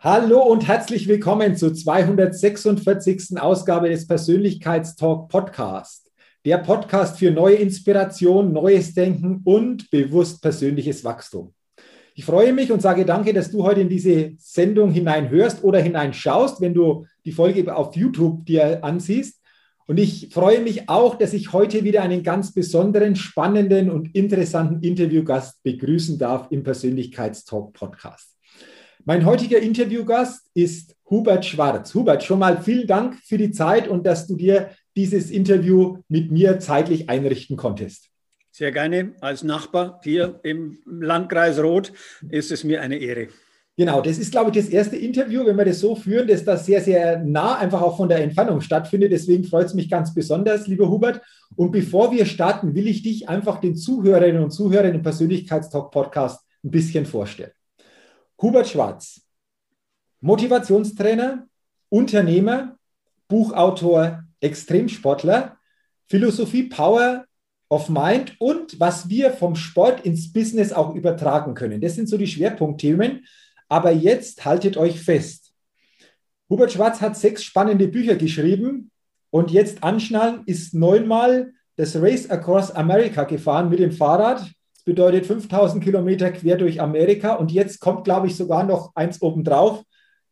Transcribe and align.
Hallo 0.00 0.44
und 0.44 0.68
herzlich 0.68 1.08
willkommen 1.08 1.56
zur 1.56 1.74
246. 1.74 3.36
Ausgabe 3.36 3.88
des 3.88 4.06
Persönlichkeitstalk 4.06 5.28
Podcast. 5.28 6.12
Der 6.44 6.58
Podcast 6.58 7.18
für 7.18 7.32
neue 7.32 7.56
Inspiration, 7.56 8.52
neues 8.52 8.94
Denken 8.94 9.40
und 9.42 9.90
bewusst 9.90 10.40
persönliches 10.40 11.02
Wachstum. 11.02 11.52
Ich 12.14 12.24
freue 12.24 12.52
mich 12.52 12.70
und 12.70 12.80
sage 12.80 13.04
danke, 13.04 13.32
dass 13.32 13.50
du 13.50 13.64
heute 13.64 13.80
in 13.80 13.88
diese 13.88 14.34
Sendung 14.38 14.92
hineinhörst 14.92 15.64
oder 15.64 15.80
hineinschaust, 15.80 16.60
wenn 16.60 16.74
du 16.74 17.04
die 17.24 17.32
Folge 17.32 17.74
auf 17.74 17.96
YouTube 17.96 18.46
dir 18.46 18.84
ansiehst. 18.84 19.42
Und 19.88 19.98
ich 19.98 20.28
freue 20.32 20.60
mich 20.60 20.88
auch, 20.88 21.16
dass 21.16 21.32
ich 21.32 21.52
heute 21.52 21.82
wieder 21.82 22.02
einen 22.02 22.22
ganz 22.22 22.54
besonderen, 22.54 23.16
spannenden 23.16 23.90
und 23.90 24.14
interessanten 24.14 24.80
Interviewgast 24.80 25.60
begrüßen 25.64 26.20
darf 26.20 26.46
im 26.52 26.62
Persönlichkeitstalk 26.62 27.72
Podcast. 27.72 28.37
Mein 29.08 29.24
heutiger 29.24 29.58
Interviewgast 29.58 30.50
ist 30.52 30.94
Hubert 31.08 31.46
Schwarz. 31.46 31.94
Hubert, 31.94 32.22
schon 32.22 32.40
mal 32.40 32.60
vielen 32.60 32.86
Dank 32.86 33.14
für 33.24 33.38
die 33.38 33.52
Zeit 33.52 33.88
und 33.88 34.04
dass 34.04 34.26
du 34.26 34.36
dir 34.36 34.68
dieses 34.94 35.30
Interview 35.30 36.00
mit 36.10 36.30
mir 36.30 36.58
zeitlich 36.58 37.08
einrichten 37.08 37.56
konntest. 37.56 38.10
Sehr 38.50 38.70
gerne. 38.70 39.14
Als 39.22 39.42
Nachbar 39.42 39.98
hier 40.04 40.40
im 40.42 40.80
Landkreis 40.84 41.58
Roth 41.58 41.90
ist 42.28 42.52
es 42.52 42.64
mir 42.64 42.82
eine 42.82 42.98
Ehre. 42.98 43.28
Genau, 43.78 44.02
das 44.02 44.18
ist, 44.18 44.30
glaube 44.30 44.50
ich, 44.50 44.62
das 44.62 44.68
erste 44.68 44.96
Interview, 44.96 45.46
wenn 45.46 45.56
wir 45.56 45.64
das 45.64 45.80
so 45.80 45.96
führen, 45.96 46.28
dass 46.28 46.44
das 46.44 46.66
sehr, 46.66 46.82
sehr 46.82 47.18
nah 47.24 47.56
einfach 47.56 47.80
auch 47.80 47.96
von 47.96 48.10
der 48.10 48.18
Entfernung 48.18 48.60
stattfindet. 48.60 49.10
Deswegen 49.10 49.44
freut 49.44 49.68
es 49.68 49.74
mich 49.74 49.88
ganz 49.88 50.12
besonders, 50.12 50.66
lieber 50.66 50.90
Hubert. 50.90 51.22
Und 51.56 51.70
bevor 51.70 52.12
wir 52.12 52.26
starten, 52.26 52.74
will 52.74 52.86
ich 52.86 53.00
dich 53.00 53.26
einfach 53.26 53.58
den 53.58 53.74
Zuhörerinnen 53.74 54.42
und 54.42 54.50
Zuhörern 54.50 54.94
im 54.94 55.02
Persönlichkeitstalk-Podcast 55.02 56.44
ein 56.62 56.70
bisschen 56.70 57.06
vorstellen. 57.06 57.52
Hubert 58.40 58.68
Schwarz, 58.68 59.20
Motivationstrainer, 60.20 61.46
Unternehmer, 61.88 62.76
Buchautor, 63.26 64.22
Extremsportler, 64.40 65.56
Philosophie 66.08 66.64
Power 66.64 67.24
of 67.68 67.88
Mind 67.88 68.36
und 68.38 68.78
was 68.80 69.08
wir 69.08 69.32
vom 69.32 69.56
Sport 69.56 70.00
ins 70.02 70.32
Business 70.32 70.72
auch 70.72 70.94
übertragen 70.94 71.54
können. 71.54 71.80
Das 71.80 71.94
sind 71.94 72.08
so 72.08 72.16
die 72.16 72.26
Schwerpunktthemen. 72.26 73.26
Aber 73.68 73.90
jetzt 73.90 74.44
haltet 74.44 74.78
euch 74.78 75.00
fest. 75.00 75.52
Hubert 76.48 76.72
Schwarz 76.72 77.02
hat 77.02 77.18
sechs 77.18 77.44
spannende 77.44 77.88
Bücher 77.88 78.16
geschrieben 78.16 78.90
und 79.30 79.50
jetzt 79.50 79.82
anschnallen 79.82 80.42
ist 80.46 80.72
neunmal 80.72 81.52
das 81.76 81.94
Race 81.96 82.30
Across 82.30 82.70
America 82.70 83.24
gefahren 83.24 83.68
mit 83.68 83.78
dem 83.80 83.92
Fahrrad 83.92 84.50
bedeutet 84.88 85.26
5000 85.26 85.84
Kilometer 85.84 86.32
quer 86.32 86.56
durch 86.56 86.80
Amerika. 86.80 87.34
Und 87.34 87.52
jetzt 87.52 87.78
kommt, 87.78 88.04
glaube 88.04 88.26
ich, 88.26 88.36
sogar 88.36 88.64
noch 88.64 88.92
eins 88.94 89.20
obendrauf. 89.20 89.82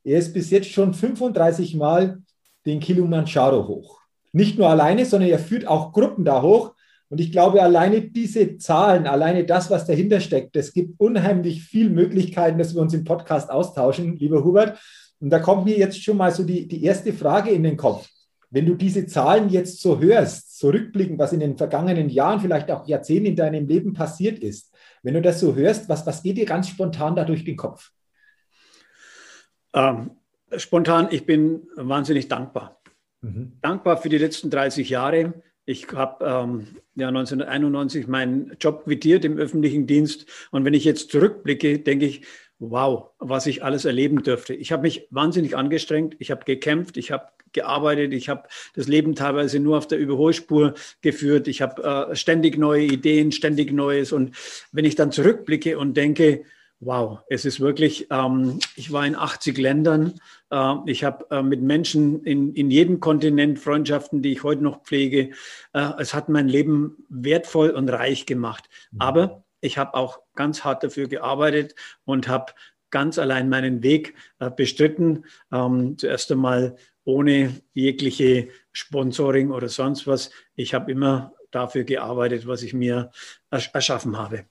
Er 0.03 0.19
ist 0.19 0.33
bis 0.33 0.51
jetzt 0.51 0.71
schon 0.71 0.95
35 0.95 1.75
Mal 1.75 2.23
den 2.65 2.81
Kilimanjaro 2.81 3.69
hoch. 3.69 4.01
Nicht 4.33 4.57
nur 4.57 4.71
alleine, 4.71 5.05
sondern 5.05 5.29
er 5.29 5.39
führt 5.39 5.67
auch 5.67 5.93
Gruppen 5.93 6.25
da 6.25 6.41
hoch. 6.41 6.73
Und 7.11 7.21
ich 7.21 7.33
glaube, 7.33 7.63
alleine 7.63 8.01
diese 8.01 8.57
Zahlen, 8.57 9.07
alleine 9.07 9.45
das, 9.45 9.71
was 9.71 9.85
dahinter 9.85 10.21
steckt, 10.21 10.57
es 10.57 10.73
gibt 10.73 10.99
unheimlich 10.99 11.63
viele 11.63 11.91
Möglichkeiten, 11.91 12.57
dass 12.57 12.75
wir 12.75 12.81
uns 12.81 12.95
im 12.95 13.05
Podcast 13.05 13.51
austauschen, 13.51 14.17
lieber 14.17 14.43
Hubert. 14.43 14.79
Und 15.21 15.29
da 15.29 15.39
kommt 15.39 15.67
mir 15.67 15.77
jetzt 15.77 16.03
schon 16.03 16.17
mal 16.17 16.33
so 16.33 16.45
die, 16.45 16.67
die 16.67 16.83
erste 16.83 17.13
Frage 17.13 17.51
in 17.51 17.63
den 17.63 17.77
Kopf. 17.77 18.09
Wenn 18.51 18.67
du 18.67 18.75
diese 18.75 19.07
Zahlen 19.07 19.49
jetzt 19.49 19.81
so 19.81 20.01
hörst, 20.01 20.59
zurückblicken, 20.59 21.19
was 21.19 21.33
in 21.33 21.41
den 21.41 21.57
vergangenen 21.57 22.09
Jahren, 22.09 22.41
vielleicht 22.41 22.71
auch 22.71 22.87
Jahrzehnten 22.87 23.27
in 23.27 23.37
deinem 23.37 23.67
Leben 23.67 23.93
passiert 23.93 24.39
ist, 24.39 24.73
wenn 25.03 25.15
du 25.15 25.23
das 25.23 25.41
so 25.41 25.55
hörst, 25.55 25.89
was, 25.89 26.07
was 26.07 26.23
geht 26.23 26.37
dir 26.37 26.47
ganz 26.47 26.69
spontan 26.69 27.17
da 27.17 27.25
durch 27.25 27.45
den 27.45 27.57
Kopf? 27.57 27.93
Ähm, 29.75 30.13
spontan, 30.57 31.09
ich 31.11 31.27
bin 31.27 31.69
wahnsinnig 31.77 32.29
dankbar. 32.29 32.81
Mhm. 33.21 33.53
Dankbar 33.61 33.99
für 33.99 34.09
die 34.09 34.19
letzten 34.19 34.51
30 34.51 34.89
Jahre. 34.89 35.43
Ich 35.65 35.89
habe 35.93 36.25
ähm, 36.25 36.67
ja 36.95 37.09
1991 37.09 38.07
meinen 38.07 38.57
Job 38.61 38.85
quittiert 38.85 39.25
im 39.25 39.37
öffentlichen 39.37 39.87
Dienst. 39.87 40.27
Und 40.51 40.65
wenn 40.65 40.75
ich 40.75 40.85
jetzt 40.85 41.11
zurückblicke, 41.11 41.81
denke 41.81 42.07
ich, 42.07 42.23
wow, 42.59 43.11
was 43.19 43.47
ich 43.47 43.63
alles 43.63 43.85
erleben 43.85 44.23
dürfte. 44.23 44.55
Ich 44.55 44.73
habe 44.73 44.83
mich 44.83 45.09
wahnsinnig 45.11 45.57
angestrengt, 45.57 46.17
ich 46.19 46.31
habe 46.31 46.45
gekämpft, 46.45 46.97
ich 46.97 47.11
habe 47.11 47.27
gearbeitet. 47.57 48.13
Ich 48.13 48.29
habe 48.29 48.49
das 48.77 48.87
Leben 48.87 49.17
teilweise 49.17 49.59
nur 49.59 49.79
auf 49.79 49.89
der 49.89 49.99
Überholspur 49.99 50.75
geführt. 51.01 51.49
Ich 51.49 51.61
habe 51.61 51.83
äh, 51.83 52.15
ständig 52.15 52.57
neue 52.57 52.85
Ideen, 52.85 53.33
ständig 53.33 53.73
Neues. 53.73 54.13
Und 54.13 54.37
wenn 54.71 54.85
ich 54.85 54.95
dann 54.95 55.11
zurückblicke 55.11 55.77
und 55.77 55.97
denke, 55.97 56.45
wow, 56.81 57.21
es 57.29 57.45
ist 57.45 57.59
wirklich, 57.61 58.07
ähm, 58.11 58.59
ich 58.77 58.93
war 58.93 59.07
in 59.07 59.17
80 59.17 59.59
Ländern. 59.59 60.21
Äh, 60.51 60.75
ich 60.87 61.05
habe 61.05 61.27
äh, 61.31 61.43
mit 61.43 61.63
Menschen 61.63 62.23
in, 62.25 62.55
in 62.55 62.71
jedem 62.71 63.01
Kontinent 63.01 63.59
Freundschaften, 63.59 64.23
die 64.23 64.33
ich 64.33 64.43
heute 64.43 64.63
noch 64.63 64.83
pflege. 64.85 65.31
Äh, 65.73 65.93
es 65.99 66.15
hat 66.15 66.29
mein 66.29 66.49
Leben 66.49 67.05
wertvoll 67.09 67.71
und 67.71 67.89
reich 67.89 68.27
gemacht. 68.27 68.69
Mhm. 68.93 69.01
Aber 69.01 69.45
ich 69.61 69.79
habe 69.79 69.95
auch 69.95 70.21
ganz 70.35 70.65
hart 70.65 70.85
dafür 70.85 71.09
gearbeitet 71.09 71.75
und 72.05 72.29
habe 72.29 72.53
ganz 72.91 73.19
allein 73.19 73.49
meinen 73.49 73.83
Weg 73.83 74.15
äh, 74.39 74.51
bestritten. 74.51 75.25
Ähm, 75.53 75.99
zuerst 75.99 76.31
einmal 76.31 76.77
ohne 77.07 77.63
jegliche 77.73 78.49
Sponsoring 78.73 79.51
oder 79.51 79.69
sonst 79.69 80.07
was. 80.07 80.31
Ich 80.57 80.75
habe 80.75 80.91
immer 80.93 81.33
dafür 81.51 81.85
gearbeitet, 81.85 82.47
was 82.47 82.63
ich 82.63 82.75
mir 82.75 83.11
erschaffen 83.51 84.19
habe. 84.19 84.45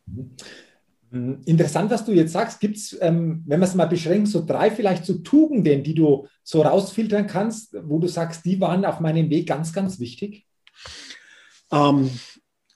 Mhm. 1.12 1.42
Interessant, 1.46 1.92
was 1.92 2.06
du 2.06 2.12
jetzt 2.14 2.32
sagst. 2.32 2.60
Gibt 2.60 2.78
es, 2.78 2.98
ähm, 3.00 3.44
wenn 3.46 3.60
wir 3.60 3.66
es 3.66 3.76
mal 3.76 3.86
beschränken, 3.86 4.26
so 4.26 4.44
drei 4.46 4.72
vielleicht 4.72 5.06
so 5.06 5.20
Tugenden, 5.20 5.84
die 5.84 5.94
du 5.94 6.28
so 6.44 6.62
rausfiltern 6.62 7.28
kannst, 7.28 7.76
wo 7.84 8.00
du 8.00 8.08
sagst, 8.08 8.44
die 8.46 8.60
waren 8.60 8.86
auf 8.86 9.00
meinem 9.00 9.30
Weg 9.30 9.48
ganz, 9.48 9.72
ganz 9.72 10.00
wichtig? 10.00 10.46
Ähm, 11.72 12.10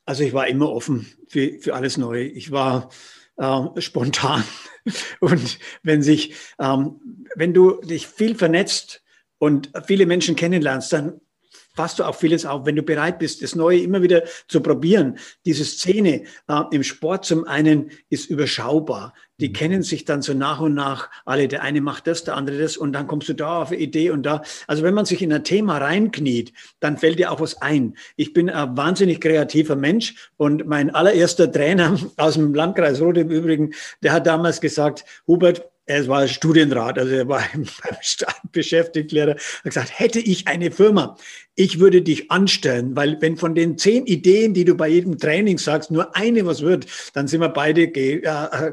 also 0.06 0.24
ich 0.24 0.34
war 0.34 0.48
immer 0.48 0.72
offen 0.72 1.08
für, 1.28 1.60
für 1.60 1.74
alles 1.74 1.98
Neue. 1.98 2.24
Ich 2.24 2.52
war 2.52 2.90
äh, 3.38 3.82
spontan. 3.82 4.44
Und 5.20 5.60
wenn 5.84 6.02
sich, 6.02 6.36
ähm, 6.60 7.26
wenn 7.36 7.54
du 7.54 7.82
dich 7.82 8.08
viel 8.08 8.36
vernetzt, 8.36 9.04
und 9.40 9.72
viele 9.88 10.06
Menschen 10.06 10.36
kennenlernst, 10.36 10.94
dann 10.94 11.20
fasst 11.80 12.00
du 12.00 12.04
auch 12.04 12.16
vieles 12.16 12.46
auf, 12.46 12.66
wenn 12.66 12.76
du 12.76 12.84
bereit 12.84 13.20
bist, 13.20 13.42
das 13.42 13.56
Neue 13.56 13.80
immer 13.80 14.02
wieder 14.02 14.24
zu 14.50 14.60
probieren. 14.60 15.18
Diese 15.46 15.64
Szene 15.64 16.24
äh, 16.50 16.64
im 16.72 16.84
Sport 16.84 17.24
zum 17.24 17.46
einen 17.46 17.92
ist 18.10 18.30
überschaubar. 18.30 19.14
Die 19.40 19.48
mhm. 19.48 19.54
kennen 19.54 19.82
sich 19.82 20.04
dann 20.04 20.22
so 20.22 20.34
nach 20.34 20.60
und 20.60 20.74
nach 20.74 21.10
alle. 21.24 21.48
Der 21.48 21.62
eine 21.62 21.80
macht 21.80 22.08
das, 22.08 22.26
der 22.26 22.36
andere 22.36 22.58
das 22.58 22.76
und 22.76 22.92
dann 22.92 23.08
kommst 23.08 23.30
du 23.30 23.34
da 23.34 23.62
auf 23.62 23.70
eine 23.70 23.80
Idee 23.80 24.10
und 24.10 24.24
da. 24.24 24.42
Also 24.68 24.84
wenn 24.84 24.94
man 24.94 25.06
sich 25.06 25.22
in 25.22 25.32
ein 25.32 25.46
Thema 25.46 25.78
reinkniet, 25.78 26.52
dann 26.82 26.98
fällt 26.98 27.18
dir 27.18 27.32
auch 27.32 27.40
was 27.40 27.62
ein. 27.62 27.96
Ich 28.18 28.34
bin 28.34 28.50
ein 28.50 28.76
wahnsinnig 28.76 29.22
kreativer 29.22 29.78
Mensch 29.78 30.32
und 30.36 30.68
mein 30.68 30.94
allererster 30.94 31.50
Trainer 31.50 31.98
aus 32.18 32.34
dem 32.34 32.54
Landkreis 32.54 33.00
Roth 33.00 33.18
im 33.18 33.30
Übrigen, 33.30 33.74
der 34.04 34.12
hat 34.12 34.28
damals 34.28 34.60
gesagt, 34.60 35.06
Hubert, 35.28 35.70
er 35.90 36.08
war 36.08 36.28
Studienrat, 36.28 37.00
also 37.00 37.14
er 37.14 37.28
war 37.28 37.44
beim 37.54 37.66
Staat 38.02 38.40
beschäftigt, 38.52 39.12
Lehrer, 39.12 39.32
hat 39.32 39.64
gesagt, 39.64 40.00
hätte 40.00 40.20
ich 40.20 40.48
eine 40.48 40.72
Firma, 40.72 41.18
ich 41.60 41.82
würde 41.82 42.02
dich 42.02 42.32
anstellen, 42.32 42.96
weil 42.96 43.18
wenn 43.20 43.36
von 43.36 43.54
den 43.54 43.78
zehn 43.78 44.06
Ideen, 44.06 44.54
die 44.54 44.64
du 44.64 44.76
bei 44.76 44.88
jedem 44.88 45.18
Training 45.18 45.58
sagst, 45.58 45.92
nur 45.92 46.16
eine 46.16 46.46
was 46.46 46.62
wird, 46.62 46.86
dann 47.14 47.28
sind 47.28 47.42
wir 47.42 47.50
beide 47.50 47.82
äh, 47.82 48.30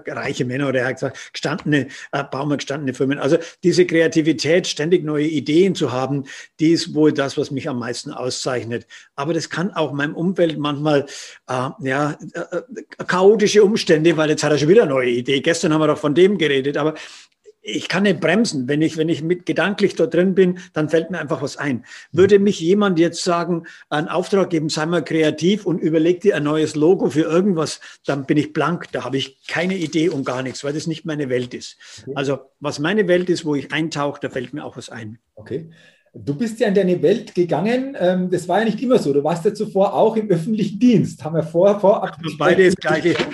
reiche 0.06 0.44
Männer 0.44 0.69
oder 0.69 0.83
er 0.83 0.94
gesagt, 0.94 1.33
gestandene, 1.33 1.88
äh, 2.12 2.23
bauen 2.23 2.49
wir 2.49 2.59
gestandene 2.59 2.94
Firmen. 2.94 3.19
Also 3.19 3.38
diese 3.65 3.87
Kreativität, 3.87 4.69
ständig 4.69 5.03
neue 5.03 5.27
Ideen 5.27 5.75
zu 5.75 5.91
haben, 5.91 6.27
die 6.61 6.71
ist 6.71 6.94
wohl 6.94 7.12
das, 7.12 7.37
was 7.37 7.50
mich 7.50 7.69
am 7.69 7.81
meisten 7.81 8.12
auszeichnet. 8.12 8.87
Aber 9.17 9.35
das 9.35 9.50
kann 9.50 9.73
auch 9.73 9.93
meinem 9.93 10.15
Umfeld 10.15 10.56
manchmal, 10.56 11.06
äh, 11.49 11.69
ja, 11.81 12.17
äh, 12.35 12.62
chaotische 13.05 13.65
Umstände, 13.65 14.17
weil 14.17 14.31
jetzt 14.31 14.44
hat 14.44 14.53
er 14.53 14.59
schon 14.59 14.69
wieder 14.69 14.83
eine 14.83 14.93
neue 14.93 15.11
Idee. 15.11 15.41
Gestern 15.41 15.73
haben 15.73 15.81
wir 15.81 15.88
doch 15.88 15.99
von 15.99 16.15
dem 16.15 16.38
geredet, 16.38 16.77
aber 16.77 16.94
ich 17.67 17.89
kann 17.89 18.05
nicht 18.05 18.21
bremsen. 18.21 18.69
Wenn 18.69 18.81
ich, 18.81 18.97
wenn 18.97 19.09
ich 19.09 19.23
mit 19.23 19.45
gedanklich 19.45 19.97
dort 19.97 20.15
drin 20.15 20.35
bin, 20.35 20.59
dann 20.73 20.89
fällt 20.89 21.11
mir 21.11 21.19
einfach 21.19 21.43
was 21.43 21.57
ein. 21.57 21.85
Würde 22.13 22.39
mich 22.39 22.61
jemand 22.61 22.99
jetzt 22.99 23.25
sagen, 23.25 23.65
einen 23.91 24.09
Auftrag 24.09 24.51
geben, 24.51 24.69
sei 24.69 24.87
mal 24.87 25.03
kreativ 25.03 25.67
und 25.67 25.81
überleg 25.81 26.21
dir 26.21 26.37
ein 26.37 26.45
neues 26.45 26.77
Logo 26.77 27.11
für 27.11 27.23
irgendwas, 27.23 27.81
dann 28.07 28.25
bin 28.25 28.37
ich 28.37 28.53
blank. 28.53 28.87
Da 28.93 29.05
habe 29.05 29.17
ich 29.17 29.45
keine 29.49 29.77
Idee 29.77 30.09
und 30.09 30.25
gar 30.25 30.43
nichts, 30.43 30.63
weil 30.63 30.73
das 30.73 30.87
nicht 30.87 31.05
meine 31.05 31.29
Welt 31.29 31.55
ist. 31.55 31.77
Okay. 32.03 32.13
Also 32.15 32.39
was 32.61 32.79
meine 32.79 33.09
Welt 33.09 33.29
ist, 33.29 33.45
wo 33.45 33.57
ich 33.57 33.73
eintauche, 33.73 34.21
da 34.21 34.31
fällt 34.31 34.55
mir 34.55 34.65
auch 34.65 34.77
was 34.77 34.89
ein. 34.89 35.19
Okay. 35.35 35.71
Du 36.15 36.35
bist 36.35 36.61
ja 36.61 36.69
in 36.69 36.75
deine 36.75 37.03
Welt 37.03 37.35
gegangen. 37.35 37.97
Ähm, 37.99 38.31
das 38.31 38.49
war 38.49 38.61
ja 38.61 38.65
nicht 38.65 38.81
immer 38.81 38.99
so. 38.99 39.12
Du 39.12 39.23
warst 39.25 39.45
ja 39.45 39.53
zuvor 39.53 39.93
auch 39.93 40.17
im 40.17 40.31
öffentlichen 40.31 40.79
Dienst. 40.79 41.23
Haben 41.23 41.35
wir 41.35 41.43
vor, 41.43 41.79
vorab. 41.81 42.17
Beide 42.39 42.65
das 42.65 42.77
gleiche. 42.77 43.17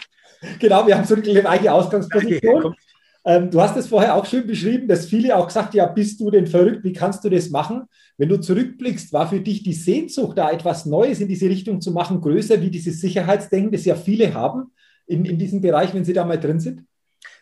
Genau, 0.58 0.84
wir 0.88 0.98
haben 0.98 1.04
so 1.04 1.14
die 1.14 1.34
gleiche 1.34 1.72
Ausgangsposition. 1.72 2.74
Ähm, 3.24 3.50
du 3.50 3.60
hast 3.60 3.76
es 3.76 3.86
vorher 3.86 4.14
auch 4.16 4.26
schön 4.26 4.46
beschrieben, 4.46 4.88
dass 4.88 5.06
viele 5.06 5.36
auch 5.36 5.46
gesagt, 5.46 5.74
ja, 5.74 5.86
bist 5.86 6.20
du 6.20 6.30
denn 6.30 6.46
verrückt? 6.46 6.82
Wie 6.82 6.92
kannst 6.92 7.24
du 7.24 7.30
das 7.30 7.50
machen? 7.50 7.84
Wenn 8.18 8.28
du 8.28 8.40
zurückblickst, 8.40 9.12
war 9.12 9.28
für 9.28 9.40
dich 9.40 9.62
die 9.62 9.72
Sehnsucht, 9.72 10.38
da 10.38 10.50
etwas 10.50 10.86
Neues 10.86 11.20
in 11.20 11.28
diese 11.28 11.48
Richtung 11.48 11.80
zu 11.80 11.92
machen, 11.92 12.20
größer 12.20 12.60
wie 12.60 12.70
dieses 12.70 13.00
Sicherheitsdenken, 13.00 13.72
das 13.72 13.84
ja 13.84 13.94
viele 13.94 14.34
haben 14.34 14.72
in, 15.06 15.24
in 15.24 15.38
diesem 15.38 15.60
Bereich, 15.60 15.94
wenn 15.94 16.04
sie 16.04 16.12
da 16.12 16.24
mal 16.24 16.38
drin 16.38 16.60
sind? 16.60 16.84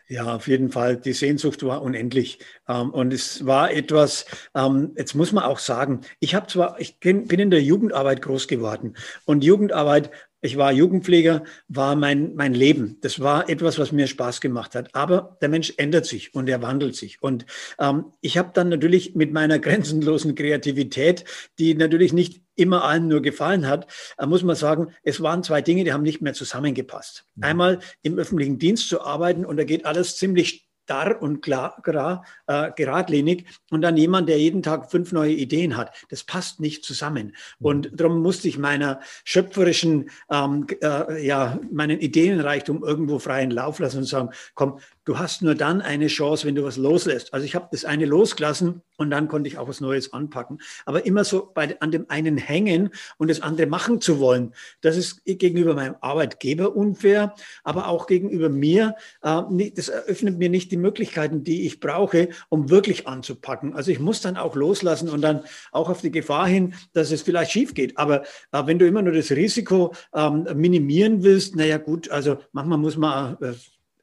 Ja, 0.07 0.35
auf 0.35 0.49
jeden 0.49 0.71
Fall. 0.71 0.97
Die 0.97 1.13
Sehnsucht 1.13 1.63
war 1.63 1.81
unendlich. 1.81 2.39
Ähm, 2.67 2.89
und 2.89 3.13
es 3.13 3.45
war 3.45 3.71
etwas, 3.71 4.25
ähm, 4.53 4.91
jetzt 4.97 5.15
muss 5.15 5.31
man 5.31 5.45
auch 5.45 5.59
sagen, 5.59 6.01
ich 6.19 6.35
habe 6.35 6.47
zwar, 6.47 6.79
ich 6.81 6.99
bin 6.99 7.27
in 7.29 7.49
der 7.49 7.63
Jugendarbeit 7.63 8.21
groß 8.21 8.49
geworden. 8.49 8.95
Und 9.25 9.43
Jugendarbeit 9.43 10.11
ich 10.41 10.57
war 10.57 10.71
Jugendpfleger, 10.71 11.43
war 11.67 11.95
mein, 11.95 12.35
mein 12.35 12.53
Leben. 12.53 12.97
Das 13.01 13.19
war 13.19 13.49
etwas, 13.49 13.77
was 13.77 13.91
mir 13.91 14.07
Spaß 14.07 14.41
gemacht 14.41 14.75
hat. 14.75 14.93
Aber 14.95 15.37
der 15.41 15.49
Mensch 15.49 15.73
ändert 15.77 16.05
sich 16.05 16.33
und 16.33 16.49
er 16.49 16.61
wandelt 16.61 16.95
sich. 16.95 17.21
Und 17.21 17.45
ähm, 17.79 18.05
ich 18.21 18.37
habe 18.37 18.51
dann 18.53 18.69
natürlich 18.69 19.15
mit 19.15 19.31
meiner 19.31 19.59
grenzenlosen 19.59 20.35
Kreativität, 20.35 21.25
die 21.59 21.75
natürlich 21.75 22.11
nicht 22.11 22.41
immer 22.55 22.83
allen 22.83 23.07
nur 23.07 23.21
gefallen 23.21 23.67
hat, 23.67 23.87
äh, 24.17 24.25
muss 24.25 24.43
man 24.43 24.55
sagen, 24.55 24.93
es 25.03 25.21
waren 25.21 25.43
zwei 25.43 25.61
Dinge, 25.61 25.83
die 25.83 25.93
haben 25.93 26.03
nicht 26.03 26.21
mehr 26.21 26.33
zusammengepasst. 26.33 27.25
Mhm. 27.35 27.43
Einmal 27.43 27.79
im 28.01 28.17
öffentlichen 28.17 28.59
Dienst 28.59 28.89
zu 28.89 29.01
arbeiten 29.01 29.45
und 29.45 29.57
da 29.57 29.63
geht 29.63 29.85
alles 29.85 30.17
ziemlich 30.17 30.70
starr 30.83 31.21
und 31.21 31.41
klar, 31.41 31.81
klar 31.83 32.25
äh, 32.47 32.71
geradlinig 32.75 33.45
und 33.69 33.81
dann 33.81 33.97
jemand, 33.97 34.27
der 34.29 34.39
jeden 34.39 34.63
Tag 34.63 34.91
fünf 34.91 35.11
neue 35.11 35.33
Ideen 35.33 35.77
hat. 35.77 35.95
Das 36.09 36.23
passt 36.23 36.59
nicht 36.59 36.83
zusammen. 36.83 37.27
Mhm. 37.59 37.65
Und 37.65 37.91
darum 37.93 38.21
musste 38.21 38.47
ich 38.47 38.57
meiner 38.57 38.99
schöpferischen, 39.23 40.09
ähm, 40.29 40.67
äh, 40.81 41.25
ja, 41.25 41.59
meinen 41.71 41.99
Ideenreichtum 41.99 42.83
irgendwo 42.83 43.19
freien 43.19 43.51
Lauf 43.51 43.79
lassen 43.79 43.99
und 43.99 44.05
sagen, 44.05 44.29
komm, 44.53 44.79
du 45.05 45.17
hast 45.17 45.41
nur 45.41 45.55
dann 45.55 45.81
eine 45.81 46.07
Chance, 46.07 46.45
wenn 46.45 46.55
du 46.55 46.63
was 46.63 46.77
loslässt. 46.77 47.33
Also 47.33 47.45
ich 47.45 47.55
habe 47.55 47.67
das 47.71 47.85
eine 47.85 48.05
losgelassen 48.05 48.81
und 48.97 49.09
dann 49.09 49.27
konnte 49.27 49.47
ich 49.47 49.57
auch 49.57 49.67
was 49.67 49.81
Neues 49.81 50.13
anpacken. 50.13 50.59
Aber 50.85 51.05
immer 51.05 51.23
so 51.23 51.49
bei, 51.53 51.79
an 51.79 51.91
dem 51.91 52.05
einen 52.09 52.37
hängen 52.37 52.89
und 53.17 53.29
das 53.29 53.41
andere 53.41 53.67
machen 53.67 53.99
zu 54.01 54.19
wollen, 54.19 54.53
das 54.81 54.97
ist 54.97 55.23
gegenüber 55.25 55.73
meinem 55.73 55.95
Arbeitgeber 56.01 56.75
unfair, 56.75 57.35
aber 57.63 57.87
auch 57.87 58.07
gegenüber 58.07 58.49
mir. 58.49 58.95
Äh, 59.23 59.71
das 59.75 59.89
eröffnet 59.89 60.37
mir 60.37 60.49
nicht 60.49 60.71
die 60.71 60.77
Möglichkeiten, 60.77 61.43
die 61.43 61.65
ich 61.65 61.79
brauche, 61.79 62.29
um 62.49 62.69
wirklich 62.69 63.07
anzupacken. 63.07 63.73
Also 63.73 63.91
ich 63.91 63.99
muss 63.99 64.21
dann 64.21 64.37
auch 64.37 64.55
loslassen 64.55 65.09
und 65.09 65.21
dann 65.21 65.41
auch 65.71 65.89
auf 65.89 66.01
die 66.01 66.11
Gefahr 66.11 66.47
hin, 66.47 66.75
dass 66.93 67.11
es 67.11 67.21
vielleicht 67.23 67.51
schief 67.51 67.73
geht. 67.73 67.97
Aber 67.97 68.23
äh, 68.51 68.65
wenn 68.65 68.77
du 68.77 68.85
immer 68.85 69.01
nur 69.01 69.13
das 69.13 69.31
Risiko 69.31 69.93
ähm, 70.13 70.45
minimieren 70.55 71.23
willst, 71.23 71.55
naja 71.55 71.77
gut, 71.77 72.09
also 72.11 72.37
manchmal 72.51 72.77
muss 72.77 72.97
man 72.97 73.37
äh, 73.41 73.53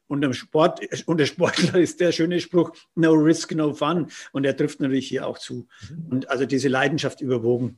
und 0.09 0.21
dem 0.21 0.33
Sport, 0.33 0.81
und 1.05 1.17
der 1.17 1.25
Sportler 1.25 1.79
ist 1.79 2.01
der 2.01 2.11
schöne 2.11 2.41
Spruch, 2.41 2.71
no 2.95 3.13
risk, 3.13 3.55
no 3.55 3.73
fun. 3.73 4.07
Und 4.33 4.45
er 4.45 4.57
trifft 4.57 4.81
natürlich 4.81 5.07
hier 5.07 5.25
auch 5.25 5.37
zu. 5.37 5.67
Mhm. 5.89 6.05
Und 6.09 6.29
also 6.29 6.45
diese 6.45 6.67
Leidenschaft 6.67 7.21
überwogen. 7.21 7.77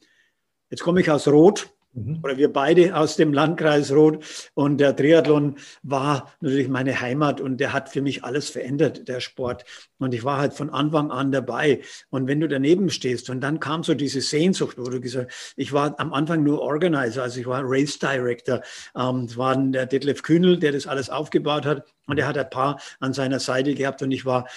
Jetzt 0.71 0.81
komme 0.81 1.01
ich 1.01 1.11
aus 1.11 1.27
Rot. 1.27 1.69
Oder 1.93 2.37
wir 2.37 2.53
beide 2.53 2.95
aus 2.95 3.17
dem 3.17 3.33
Landkreis 3.33 3.91
Rot. 3.91 4.23
Und 4.53 4.77
der 4.77 4.95
Triathlon 4.95 5.57
war 5.83 6.31
natürlich 6.39 6.69
meine 6.69 7.01
Heimat 7.01 7.41
und 7.41 7.57
der 7.57 7.73
hat 7.73 7.89
für 7.89 8.01
mich 8.01 8.23
alles 8.23 8.49
verändert, 8.49 9.07
der 9.07 9.19
Sport. 9.19 9.65
Und 9.97 10.13
ich 10.13 10.23
war 10.23 10.37
halt 10.37 10.53
von 10.53 10.69
Anfang 10.69 11.11
an 11.11 11.31
dabei. 11.31 11.81
Und 12.09 12.27
wenn 12.27 12.39
du 12.39 12.47
daneben 12.47 12.89
stehst 12.89 13.29
und 13.29 13.41
dann 13.41 13.59
kam 13.59 13.83
so 13.83 13.93
diese 13.93 14.21
Sehnsucht, 14.21 14.77
wo 14.77 14.83
du 14.83 15.01
gesagt 15.01 15.31
ich 15.55 15.73
war 15.73 15.99
am 15.99 16.13
Anfang 16.13 16.43
nur 16.43 16.61
Organizer, 16.61 17.23
also 17.23 17.39
ich 17.39 17.45
war 17.45 17.61
Race 17.63 17.99
Director. 17.99 18.61
Ähm, 18.95 19.25
es 19.25 19.37
war 19.37 19.55
der 19.57 19.85
Detlef 19.85 20.23
Kühnel, 20.23 20.59
der 20.59 20.71
das 20.71 20.87
alles 20.87 21.09
aufgebaut 21.09 21.65
hat. 21.65 21.85
Und 22.07 22.17
er 22.17 22.27
hat 22.27 22.37
ein 22.37 22.49
paar 22.49 22.81
an 22.99 23.13
seiner 23.13 23.39
Seite 23.39 23.73
gehabt 23.73 24.01
und 24.01 24.11
ich 24.11 24.25
war 24.25 24.47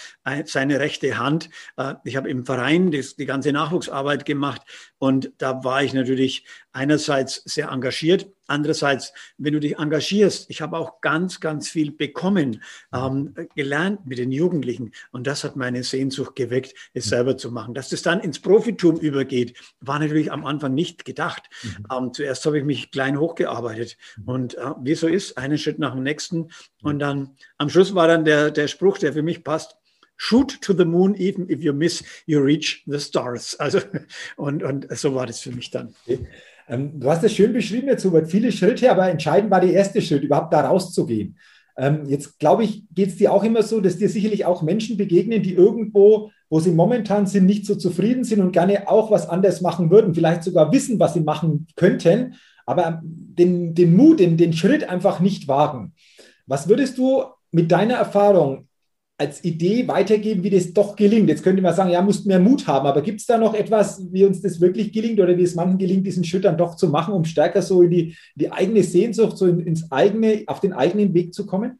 seine 0.46 0.80
rechte 0.80 1.18
Hand. 1.18 1.50
Äh, 1.76 1.94
ich 2.04 2.16
habe 2.16 2.28
im 2.28 2.44
Verein 2.44 2.90
die 2.90 3.26
ganze 3.26 3.52
Nachwuchsarbeit 3.52 4.24
gemacht 4.24 4.62
und 4.98 5.32
da 5.38 5.62
war 5.62 5.82
ich 5.82 5.92
natürlich 5.92 6.46
einerseits 6.72 7.23
sehr 7.30 7.68
engagiert, 7.70 8.26
andererseits, 8.46 9.12
wenn 9.38 9.54
du 9.54 9.60
dich 9.60 9.78
engagierst, 9.78 10.50
ich 10.50 10.60
habe 10.60 10.76
auch 10.76 11.00
ganz, 11.00 11.40
ganz 11.40 11.68
viel 11.68 11.92
bekommen, 11.92 12.62
ähm, 12.92 13.34
gelernt 13.54 14.06
mit 14.06 14.18
den 14.18 14.32
Jugendlichen 14.32 14.92
und 15.12 15.26
das 15.26 15.44
hat 15.44 15.56
meine 15.56 15.82
Sehnsucht 15.82 16.36
geweckt, 16.36 16.74
es 16.92 17.06
selber 17.06 17.36
zu 17.36 17.50
machen. 17.50 17.74
Dass 17.74 17.88
das 17.88 18.02
dann 18.02 18.20
ins 18.20 18.40
Profitum 18.40 18.98
übergeht, 18.98 19.56
war 19.80 19.98
natürlich 19.98 20.30
am 20.30 20.44
Anfang 20.44 20.74
nicht 20.74 21.04
gedacht. 21.04 21.42
Mhm. 21.62 21.86
Ähm, 21.90 22.12
zuerst 22.12 22.44
habe 22.46 22.58
ich 22.58 22.64
mich 22.64 22.90
klein 22.90 23.18
hochgearbeitet 23.18 23.96
mhm. 24.16 24.28
und 24.28 24.54
äh, 24.54 24.70
wie 24.82 24.94
so 24.94 25.06
ist, 25.06 25.38
einen 25.38 25.58
Schritt 25.58 25.78
nach 25.78 25.94
dem 25.94 26.02
nächsten 26.02 26.50
und 26.82 26.98
dann 26.98 27.36
am 27.58 27.70
Schluss 27.70 27.94
war 27.94 28.08
dann 28.08 28.24
der, 28.24 28.50
der 28.50 28.68
Spruch, 28.68 28.98
der 28.98 29.12
für 29.12 29.22
mich 29.22 29.42
passt, 29.44 29.76
shoot 30.16 30.60
to 30.60 30.72
the 30.72 30.84
moon, 30.84 31.14
even 31.16 31.48
if 31.50 31.62
you 31.62 31.72
miss, 31.72 32.02
you 32.26 32.40
reach 32.40 32.82
the 32.86 33.00
stars. 33.00 33.54
Also, 33.56 33.80
und, 34.36 34.62
und 34.62 34.86
so 34.96 35.14
war 35.14 35.26
das 35.26 35.40
für 35.40 35.50
mich 35.50 35.70
dann. 35.70 35.94
Okay. 36.06 36.26
Ähm, 36.68 36.98
du 37.00 37.10
hast 37.10 37.22
es 37.24 37.34
schön 37.34 37.52
beschrieben 37.52 37.88
jetzt, 37.88 38.04
Hubert, 38.04 38.30
viele 38.30 38.52
Schritte, 38.52 38.90
aber 38.90 39.08
entscheidend 39.08 39.50
war 39.50 39.60
der 39.60 39.72
erste 39.72 40.00
Schritt, 40.00 40.22
überhaupt 40.22 40.52
da 40.52 40.66
rauszugehen. 40.66 41.38
Ähm, 41.76 42.04
jetzt 42.06 42.38
glaube 42.38 42.64
ich, 42.64 42.84
geht 42.94 43.08
es 43.08 43.16
dir 43.16 43.32
auch 43.32 43.42
immer 43.42 43.62
so, 43.62 43.80
dass 43.80 43.98
dir 43.98 44.08
sicherlich 44.08 44.44
auch 44.44 44.62
Menschen 44.62 44.96
begegnen, 44.96 45.42
die 45.42 45.54
irgendwo, 45.54 46.30
wo 46.48 46.60
sie 46.60 46.70
momentan 46.70 47.26
sind, 47.26 47.46
nicht 47.46 47.66
so 47.66 47.74
zufrieden 47.74 48.24
sind 48.24 48.40
und 48.40 48.52
gerne 48.52 48.88
auch 48.88 49.10
was 49.10 49.28
anders 49.28 49.60
machen 49.60 49.90
würden, 49.90 50.14
vielleicht 50.14 50.44
sogar 50.44 50.72
wissen, 50.72 51.00
was 51.00 51.14
sie 51.14 51.20
machen 51.20 51.66
könnten, 51.74 52.34
aber 52.64 53.02
den, 53.02 53.74
den 53.74 53.96
Mut, 53.96 54.20
den, 54.20 54.36
den 54.36 54.52
Schritt 54.52 54.88
einfach 54.88 55.20
nicht 55.20 55.48
wagen. 55.48 55.94
Was 56.46 56.68
würdest 56.68 56.96
du 56.98 57.24
mit 57.50 57.72
deiner 57.72 57.94
Erfahrung 57.94 58.68
als 59.16 59.44
Idee 59.44 59.86
weitergeben, 59.86 60.42
wie 60.42 60.50
das 60.50 60.72
doch 60.72 60.96
gelingt? 60.96 61.28
Jetzt 61.28 61.44
könnte 61.44 61.62
man 61.62 61.74
sagen, 61.74 61.90
ja, 61.90 62.02
musst 62.02 62.26
mehr 62.26 62.40
Mut 62.40 62.66
haben, 62.66 62.86
aber 62.86 63.00
gibt 63.00 63.20
es 63.20 63.26
da 63.26 63.38
noch 63.38 63.54
etwas, 63.54 64.12
wie 64.12 64.24
uns 64.24 64.42
das 64.42 64.60
wirklich 64.60 64.92
gelingt 64.92 65.20
oder 65.20 65.36
wie 65.38 65.44
es 65.44 65.54
manchen 65.54 65.78
gelingt, 65.78 66.06
diesen 66.06 66.24
Schritt 66.24 66.44
dann 66.44 66.58
doch 66.58 66.74
zu 66.74 66.88
machen, 66.88 67.14
um 67.14 67.24
stärker 67.24 67.62
so 67.62 67.82
in 67.82 67.90
die, 67.90 68.16
die 68.34 68.50
eigene 68.50 68.82
Sehnsucht, 68.82 69.38
so 69.38 69.46
ins 69.46 69.90
eigene, 69.92 70.42
auf 70.46 70.60
den 70.60 70.72
eigenen 70.72 71.14
Weg 71.14 71.32
zu 71.32 71.46
kommen? 71.46 71.78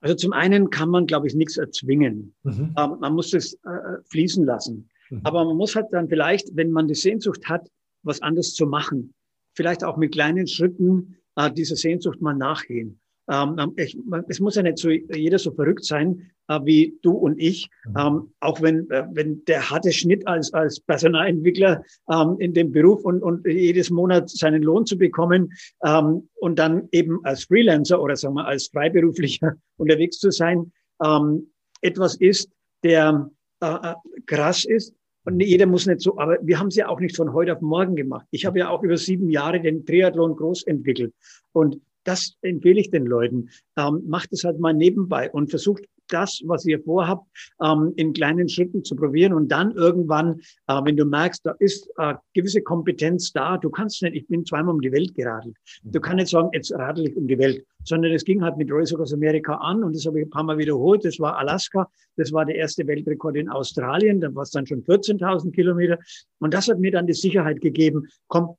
Also 0.00 0.14
zum 0.14 0.32
einen 0.32 0.70
kann 0.70 0.90
man, 0.90 1.06
glaube 1.06 1.26
ich, 1.26 1.34
nichts 1.34 1.56
erzwingen. 1.56 2.34
Mhm. 2.44 2.74
Ähm, 2.78 2.96
man 3.00 3.14
muss 3.14 3.32
es 3.32 3.54
äh, 3.64 4.02
fließen 4.10 4.44
lassen. 4.44 4.88
Mhm. 5.10 5.20
Aber 5.24 5.44
man 5.44 5.56
muss 5.56 5.74
halt 5.74 5.86
dann 5.90 6.08
vielleicht, 6.08 6.54
wenn 6.54 6.70
man 6.70 6.86
die 6.86 6.94
Sehnsucht 6.94 7.48
hat, 7.48 7.68
was 8.04 8.22
anderes 8.22 8.54
zu 8.54 8.66
machen, 8.66 9.14
vielleicht 9.54 9.82
auch 9.82 9.96
mit 9.96 10.12
kleinen 10.12 10.46
Schritten 10.46 11.16
äh, 11.36 11.50
dieser 11.50 11.76
Sehnsucht 11.76 12.20
mal 12.20 12.34
nachgehen. 12.34 13.00
Ähm, 13.28 13.56
ähm, 13.58 13.72
ich, 13.76 13.96
es 14.28 14.40
muss 14.40 14.56
ja 14.56 14.62
nicht 14.62 14.78
so 14.78 14.90
jeder 14.90 15.38
so 15.38 15.50
verrückt 15.52 15.84
sein 15.84 16.30
wie 16.64 16.98
du 17.02 17.12
und 17.12 17.38
ich. 17.38 17.70
Mhm. 17.86 17.94
Ähm, 17.98 18.34
auch 18.40 18.60
wenn, 18.60 18.90
äh, 18.90 19.04
wenn 19.12 19.44
der 19.46 19.70
harte 19.70 19.92
Schnitt 19.92 20.26
als, 20.26 20.52
als 20.52 20.80
Personalentwickler 20.80 21.82
ähm, 22.10 22.36
in 22.38 22.54
dem 22.54 22.72
Beruf 22.72 23.04
und, 23.04 23.22
und 23.22 23.46
jedes 23.46 23.90
Monat 23.90 24.28
seinen 24.28 24.62
Lohn 24.62 24.86
zu 24.86 24.98
bekommen 24.98 25.52
ähm, 25.84 26.28
und 26.34 26.58
dann 26.58 26.88
eben 26.92 27.24
als 27.24 27.44
Freelancer 27.44 28.00
oder 28.00 28.16
sagen 28.16 28.34
wir 28.34 28.46
als 28.46 28.68
Freiberuflicher 28.68 29.54
unterwegs 29.76 30.18
zu 30.18 30.30
sein, 30.30 30.72
ähm, 31.04 31.50
etwas 31.80 32.16
ist, 32.16 32.50
der 32.82 33.30
äh, 33.62 33.66
äh, 33.66 33.94
krass 34.26 34.64
ist. 34.64 34.94
Und 35.24 35.40
jeder 35.40 35.64
muss 35.64 35.86
nicht 35.86 36.00
so, 36.00 36.18
aber 36.18 36.38
wir 36.42 36.58
haben 36.58 36.68
es 36.68 36.76
ja 36.76 36.88
auch 36.88 37.00
nicht 37.00 37.16
von 37.16 37.32
heute 37.32 37.54
auf 37.54 37.62
morgen 37.62 37.96
gemacht. 37.96 38.26
Ich 38.30 38.44
habe 38.44 38.58
ja 38.58 38.68
auch 38.68 38.82
über 38.82 38.98
sieben 38.98 39.30
Jahre 39.30 39.58
den 39.60 39.86
Triathlon 39.86 40.36
groß 40.36 40.64
entwickelt. 40.64 41.14
Und 41.52 41.80
das 42.04 42.36
empfehle 42.42 42.80
ich 42.80 42.90
den 42.90 43.06
Leuten. 43.06 43.48
Ähm, 43.78 44.02
macht 44.06 44.32
es 44.34 44.44
halt 44.44 44.60
mal 44.60 44.74
nebenbei 44.74 45.30
und 45.30 45.48
versucht 45.48 45.84
das, 46.14 46.40
was 46.44 46.64
ihr 46.64 46.80
vorhabt, 46.80 47.26
ähm, 47.62 47.92
in 47.96 48.12
kleinen 48.12 48.48
Schritten 48.48 48.84
zu 48.84 48.94
probieren 48.94 49.32
und 49.32 49.48
dann 49.48 49.72
irgendwann, 49.72 50.40
äh, 50.68 50.80
wenn 50.84 50.96
du 50.96 51.04
merkst, 51.04 51.44
da 51.44 51.54
ist 51.58 51.90
äh, 51.98 52.14
gewisse 52.32 52.62
Kompetenz 52.62 53.32
da, 53.32 53.58
du 53.58 53.68
kannst 53.68 54.02
nicht, 54.02 54.14
ich 54.14 54.26
bin 54.28 54.46
zweimal 54.46 54.74
um 54.74 54.80
die 54.80 54.92
Welt 54.92 55.14
geradelt. 55.14 55.56
Du 55.82 56.00
kannst 56.00 56.16
nicht 56.16 56.30
sagen, 56.30 56.48
jetzt 56.52 56.72
radel 56.72 57.08
ich 57.08 57.16
um 57.16 57.26
die 57.26 57.38
Welt, 57.38 57.64
sondern 57.84 58.12
es 58.12 58.24
ging 58.24 58.42
halt 58.42 58.56
mit 58.56 58.68
Race 58.70 58.94
aus 58.94 59.12
Amerika 59.12 59.54
an 59.56 59.82
und 59.82 59.94
das 59.94 60.06
habe 60.06 60.20
ich 60.20 60.26
ein 60.26 60.30
paar 60.30 60.44
Mal 60.44 60.58
wiederholt. 60.58 61.04
Das 61.04 61.18
war 61.18 61.36
Alaska, 61.36 61.88
das 62.16 62.32
war 62.32 62.44
der 62.44 62.56
erste 62.56 62.86
Weltrekord 62.86 63.36
in 63.36 63.48
Australien, 63.48 64.20
da 64.20 64.34
war 64.34 64.44
es 64.44 64.50
dann 64.50 64.66
schon 64.66 64.82
14.000 64.84 65.50
Kilometer 65.52 65.98
und 66.38 66.54
das 66.54 66.68
hat 66.68 66.78
mir 66.78 66.92
dann 66.92 67.06
die 67.06 67.14
Sicherheit 67.14 67.60
gegeben, 67.60 68.06
komm, 68.28 68.56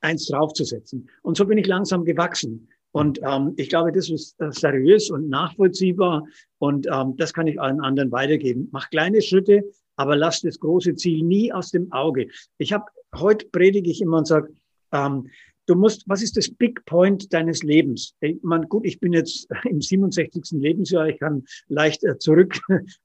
eins 0.00 0.26
draufzusetzen. 0.26 1.08
Und 1.22 1.36
so 1.36 1.44
bin 1.44 1.58
ich 1.58 1.66
langsam 1.66 2.04
gewachsen. 2.04 2.68
Und 2.92 3.20
ähm, 3.22 3.54
ich 3.56 3.68
glaube, 3.68 3.92
das 3.92 4.08
ist 4.08 4.40
äh, 4.40 4.50
seriös 4.50 5.10
und 5.10 5.28
nachvollziehbar 5.28 6.24
und 6.58 6.86
ähm, 6.90 7.16
das 7.16 7.32
kann 7.32 7.46
ich 7.46 7.60
allen 7.60 7.80
anderen 7.80 8.10
weitergeben. 8.10 8.68
Mach 8.72 8.88
kleine 8.90 9.20
Schritte, 9.20 9.62
aber 9.96 10.16
lass 10.16 10.40
das 10.40 10.58
große 10.58 10.94
Ziel 10.94 11.22
nie 11.22 11.52
aus 11.52 11.70
dem 11.70 11.92
Auge. 11.92 12.28
Ich 12.56 12.72
habe 12.72 12.86
heute 13.14 13.46
predige 13.46 13.90
ich 13.90 14.00
immer 14.00 14.18
und 14.18 14.26
sage, 14.26 14.54
ähm, 14.92 15.28
du 15.68 15.74
musst, 15.74 16.08
was 16.08 16.22
ist 16.22 16.36
das 16.36 16.50
Big 16.50 16.84
Point 16.86 17.32
deines 17.32 17.62
Lebens? 17.62 18.14
Ich 18.20 18.38
meine, 18.42 18.66
gut, 18.66 18.86
ich 18.86 18.98
bin 19.00 19.12
jetzt 19.12 19.48
im 19.64 19.80
67. 19.80 20.42
Lebensjahr, 20.52 21.08
ich 21.08 21.18
kann 21.18 21.44
leicht 21.68 22.04
äh, 22.04 22.18
zurückrechnen 22.18 22.78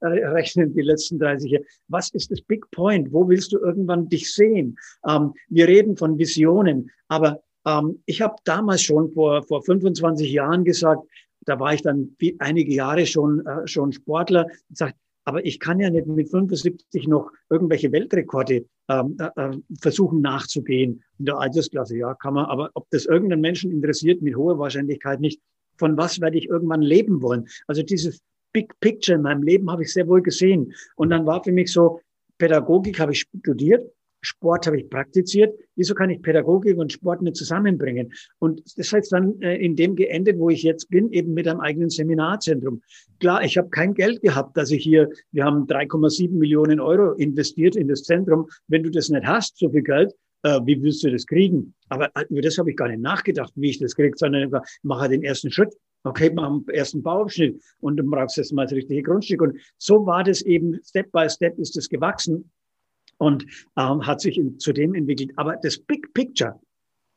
die 0.74 0.82
letzten 0.82 1.18
30 1.18 1.50
Jahre. 1.50 1.64
Was 1.88 2.10
ist 2.10 2.30
das 2.30 2.40
Big 2.40 2.68
Point? 2.70 3.12
Wo 3.12 3.28
willst 3.28 3.52
du 3.52 3.58
irgendwann 3.58 4.08
dich 4.08 4.32
sehen? 4.32 4.76
Ähm, 5.06 5.34
wir 5.48 5.68
reden 5.68 5.96
von 5.96 6.18
Visionen, 6.18 6.90
aber 7.08 7.42
ähm, 7.66 8.02
ich 8.06 8.20
habe 8.22 8.36
damals 8.44 8.82
schon 8.82 9.12
vor, 9.12 9.42
vor 9.42 9.62
25 9.62 10.30
Jahren 10.30 10.64
gesagt, 10.64 11.02
da 11.46 11.60
war 11.60 11.74
ich 11.74 11.82
dann 11.82 12.16
einige 12.38 12.72
Jahre 12.72 13.06
schon, 13.06 13.44
äh, 13.46 13.66
schon 13.66 13.92
Sportler, 13.92 14.46
gesagt, 14.68 14.96
aber 15.24 15.44
ich 15.44 15.58
kann 15.58 15.80
ja 15.80 15.90
nicht 15.90 16.06
mit 16.06 16.30
75 16.30 17.08
noch 17.08 17.30
irgendwelche 17.48 17.90
Weltrekorde 17.92 18.66
ähm, 18.88 19.16
äh, 19.18 19.30
äh, 19.40 19.58
versuchen 19.80 20.20
nachzugehen 20.20 21.02
in 21.18 21.24
der 21.24 21.38
Altersklasse. 21.38 21.96
Ja, 21.96 22.14
kann 22.14 22.34
man, 22.34 22.44
aber 22.46 22.70
ob 22.74 22.88
das 22.90 23.06
irgendeinen 23.06 23.40
Menschen 23.40 23.70
interessiert, 23.70 24.20
mit 24.20 24.36
hoher 24.36 24.58
Wahrscheinlichkeit 24.58 25.20
nicht. 25.20 25.40
Von 25.76 25.96
was 25.96 26.20
werde 26.20 26.38
ich 26.38 26.48
irgendwann 26.48 26.82
leben 26.82 27.22
wollen? 27.22 27.48
Also 27.66 27.82
dieses 27.82 28.20
Big 28.52 28.78
Picture 28.80 29.16
in 29.16 29.22
meinem 29.22 29.42
Leben 29.42 29.70
habe 29.70 29.82
ich 29.82 29.92
sehr 29.92 30.06
wohl 30.06 30.22
gesehen. 30.22 30.72
Und 30.96 31.10
dann 31.10 31.26
war 31.26 31.42
für 31.42 31.52
mich 31.52 31.72
so, 31.72 32.00
Pädagogik 32.38 33.00
habe 33.00 33.12
ich 33.12 33.20
studiert, 33.20 33.90
Sport 34.24 34.66
habe 34.66 34.80
ich 34.80 34.88
praktiziert. 34.88 35.54
Wieso 35.76 35.94
kann 35.94 36.10
ich 36.10 36.22
Pädagogik 36.22 36.76
und 36.78 36.92
Sport 36.92 37.22
nicht 37.22 37.36
zusammenbringen? 37.36 38.12
Und 38.38 38.62
das 38.76 38.92
hat 38.92 39.04
dann 39.10 39.40
äh, 39.40 39.56
in 39.56 39.76
dem 39.76 39.96
geendet, 39.96 40.38
wo 40.38 40.50
ich 40.50 40.62
jetzt 40.62 40.88
bin, 40.90 41.10
eben 41.12 41.34
mit 41.34 41.46
einem 41.46 41.60
eigenen 41.60 41.90
Seminarzentrum. 41.90 42.82
Klar, 43.20 43.44
ich 43.44 43.56
habe 43.56 43.68
kein 43.70 43.94
Geld 43.94 44.22
gehabt, 44.22 44.56
dass 44.56 44.70
ich 44.70 44.82
hier, 44.82 45.08
wir 45.32 45.44
haben 45.44 45.66
3,7 45.66 46.30
Millionen 46.32 46.80
Euro 46.80 47.12
investiert 47.12 47.76
in 47.76 47.88
das 47.88 48.02
Zentrum. 48.02 48.48
Wenn 48.68 48.82
du 48.82 48.90
das 48.90 49.08
nicht 49.08 49.26
hast, 49.26 49.58
so 49.58 49.70
viel 49.70 49.82
Geld, 49.82 50.12
äh, 50.44 50.60
wie 50.64 50.80
willst 50.82 51.02
du 51.04 51.10
das 51.10 51.26
kriegen? 51.26 51.74
Aber 51.88 52.10
äh, 52.14 52.24
über 52.28 52.42
das 52.42 52.58
habe 52.58 52.70
ich 52.70 52.76
gar 52.76 52.88
nicht 52.88 53.00
nachgedacht, 53.00 53.52
wie 53.56 53.70
ich 53.70 53.78
das 53.78 53.94
kriege, 53.94 54.16
sondern 54.16 54.48
ich 54.48 54.60
mache 54.82 55.08
den 55.08 55.22
ersten 55.22 55.50
Schritt. 55.50 55.74
Okay, 56.06 56.30
mach 56.34 56.48
den 56.48 56.74
ersten 56.74 57.02
Bauabschnitt 57.02 57.62
und 57.80 57.96
du 57.96 58.04
brauchst 58.04 58.36
jetzt 58.36 58.52
mal 58.52 58.64
das 58.64 58.74
richtige 58.74 59.02
Grundstück. 59.02 59.40
Und 59.40 59.58
so 59.78 60.04
war 60.04 60.22
das 60.22 60.42
eben, 60.42 60.78
Step 60.84 61.10
by 61.12 61.28
Step 61.30 61.58
ist 61.58 61.76
das 61.76 61.88
gewachsen 61.88 62.50
und 63.18 63.44
ähm, 63.76 64.06
hat 64.06 64.20
sich 64.20 64.38
in, 64.38 64.58
zu 64.58 64.72
dem 64.72 64.94
entwickelt. 64.94 65.32
Aber 65.36 65.56
das 65.62 65.78
Big 65.78 66.12
Picture 66.14 66.60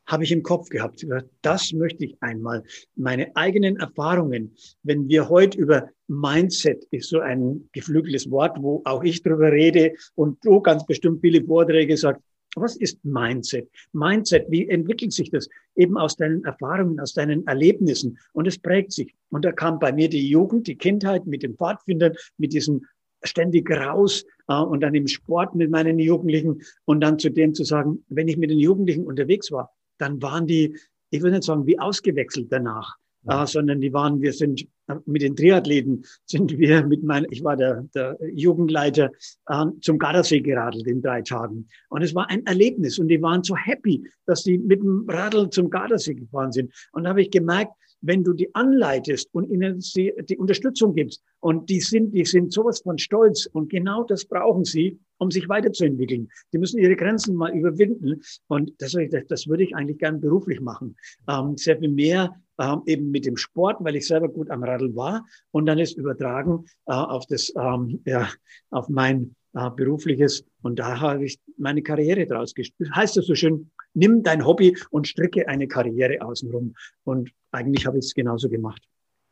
habe 0.08 0.24
ich 0.24 0.32
im 0.32 0.42
Kopf 0.42 0.68
gehabt. 0.70 1.06
Das 1.42 1.72
möchte 1.72 2.04
ich 2.06 2.16
einmal. 2.20 2.64
Meine 2.96 3.34
eigenen 3.36 3.76
Erfahrungen. 3.76 4.54
Wenn 4.82 5.08
wir 5.08 5.28
heute 5.28 5.58
über 5.58 5.88
Mindset 6.08 6.84
ist 6.90 7.10
so 7.10 7.20
ein 7.20 7.68
geflügeltes 7.72 8.30
Wort, 8.30 8.56
wo 8.60 8.80
auch 8.84 9.04
ich 9.04 9.22
drüber 9.22 9.52
rede 9.52 9.92
und 10.14 10.38
du 10.44 10.60
ganz 10.60 10.84
bestimmt 10.86 11.20
viele 11.20 11.44
Vorträge 11.44 11.96
sagt, 11.96 12.22
was 12.56 12.76
ist 12.76 13.04
Mindset? 13.04 13.68
Mindset, 13.92 14.46
wie 14.48 14.68
entwickelt 14.68 15.12
sich 15.12 15.30
das? 15.30 15.48
Eben 15.76 15.98
aus 15.98 16.16
deinen 16.16 16.44
Erfahrungen, 16.44 16.98
aus 16.98 17.12
deinen 17.12 17.46
Erlebnissen. 17.46 18.18
Und 18.32 18.48
es 18.48 18.58
prägt 18.58 18.92
sich. 18.92 19.14
Und 19.30 19.44
da 19.44 19.52
kam 19.52 19.78
bei 19.78 19.92
mir 19.92 20.08
die 20.08 20.28
Jugend, 20.28 20.66
die 20.66 20.76
Kindheit 20.76 21.26
mit 21.26 21.42
den 21.42 21.54
Pfadfindern, 21.56 22.14
mit 22.38 22.54
diesem 22.54 22.84
ständig 23.22 23.70
raus 23.70 24.24
äh, 24.48 24.60
und 24.60 24.80
dann 24.82 24.94
im 24.94 25.06
Sport 25.06 25.54
mit 25.54 25.70
meinen 25.70 25.98
Jugendlichen 25.98 26.62
und 26.84 27.00
dann 27.00 27.18
zu 27.18 27.30
dem 27.30 27.54
zu 27.54 27.64
sagen, 27.64 28.04
wenn 28.08 28.28
ich 28.28 28.36
mit 28.36 28.50
den 28.50 28.58
Jugendlichen 28.58 29.06
unterwegs 29.06 29.50
war, 29.50 29.72
dann 29.98 30.22
waren 30.22 30.46
die, 30.46 30.76
ich 31.10 31.20
würde 31.20 31.36
nicht 31.36 31.44
sagen, 31.44 31.66
wie 31.66 31.78
ausgewechselt 31.78 32.48
danach, 32.50 32.96
ja. 33.24 33.42
äh, 33.42 33.46
sondern 33.46 33.80
die 33.80 33.92
waren, 33.92 34.20
wir 34.20 34.32
sind 34.32 34.66
äh, 34.88 34.94
mit 35.06 35.22
den 35.22 35.36
Triathleten, 35.36 36.04
sind 36.24 36.56
wir 36.56 36.86
mit 36.86 37.02
meinem, 37.02 37.26
ich 37.30 37.42
war 37.42 37.56
der, 37.56 37.86
der 37.94 38.16
Jugendleiter, 38.32 39.10
äh, 39.46 39.64
zum 39.80 39.98
Gardasee 39.98 40.40
geradelt 40.40 40.86
in 40.86 41.02
drei 41.02 41.22
Tagen. 41.22 41.68
Und 41.88 42.02
es 42.02 42.14
war 42.14 42.28
ein 42.30 42.46
Erlebnis 42.46 42.98
und 42.98 43.08
die 43.08 43.20
waren 43.20 43.42
so 43.42 43.56
happy, 43.56 44.04
dass 44.26 44.44
die 44.44 44.58
mit 44.58 44.80
dem 44.80 45.04
Radl 45.08 45.50
zum 45.50 45.70
Gardasee 45.70 46.14
gefahren 46.14 46.52
sind. 46.52 46.72
Und 46.92 47.04
da 47.04 47.10
habe 47.10 47.22
ich 47.22 47.30
gemerkt, 47.30 47.72
wenn 48.00 48.24
du 48.24 48.32
die 48.32 48.54
anleitest 48.54 49.28
und 49.32 49.50
ihnen 49.50 49.80
die, 49.96 50.36
Unterstützung 50.36 50.94
gibst 50.94 51.22
und 51.40 51.68
die 51.68 51.80
sind, 51.80 52.12
die 52.12 52.24
sind 52.24 52.52
sowas 52.52 52.80
von 52.80 52.98
stolz 52.98 53.46
und 53.46 53.70
genau 53.70 54.04
das 54.04 54.24
brauchen 54.24 54.64
sie, 54.64 54.98
um 55.18 55.30
sich 55.30 55.48
weiterzuentwickeln. 55.48 56.28
Die 56.52 56.58
müssen 56.58 56.78
ihre 56.78 56.96
Grenzen 56.96 57.34
mal 57.34 57.52
überwinden 57.52 58.22
und 58.46 58.72
das, 58.78 58.96
das 59.28 59.46
würde 59.48 59.64
ich 59.64 59.74
eigentlich 59.74 59.98
gern 59.98 60.20
beruflich 60.20 60.60
machen. 60.60 60.96
Ähm, 61.28 61.56
sehr 61.56 61.78
viel 61.78 61.90
mehr 61.90 62.34
ähm, 62.58 62.82
eben 62.86 63.10
mit 63.10 63.26
dem 63.26 63.36
Sport, 63.36 63.78
weil 63.80 63.96
ich 63.96 64.06
selber 64.06 64.28
gut 64.28 64.50
am 64.50 64.62
Radl 64.62 64.94
war 64.94 65.26
und 65.50 65.66
dann 65.66 65.78
ist 65.78 65.96
übertragen 65.96 66.66
äh, 66.86 66.92
auf 66.92 67.26
das, 67.26 67.52
ähm, 67.56 68.00
ja, 68.04 68.28
auf 68.70 68.88
mein 68.88 69.34
äh, 69.54 69.70
berufliches 69.70 70.44
und 70.62 70.78
da 70.78 71.00
habe 71.00 71.24
ich 71.24 71.38
meine 71.56 71.82
Karriere 71.82 72.26
draus 72.26 72.54
gespielt. 72.54 72.90
Heißt 72.94 73.16
das 73.16 73.26
so 73.26 73.34
schön, 73.34 73.70
nimm 73.94 74.22
dein 74.22 74.46
Hobby 74.46 74.76
und 74.90 75.08
stricke 75.08 75.48
eine 75.48 75.68
Karriere 75.68 76.22
außenrum. 76.22 76.74
Und 77.04 77.30
eigentlich 77.50 77.86
habe 77.86 77.98
ich 77.98 78.06
es 78.06 78.14
genauso 78.14 78.48
gemacht. 78.48 78.82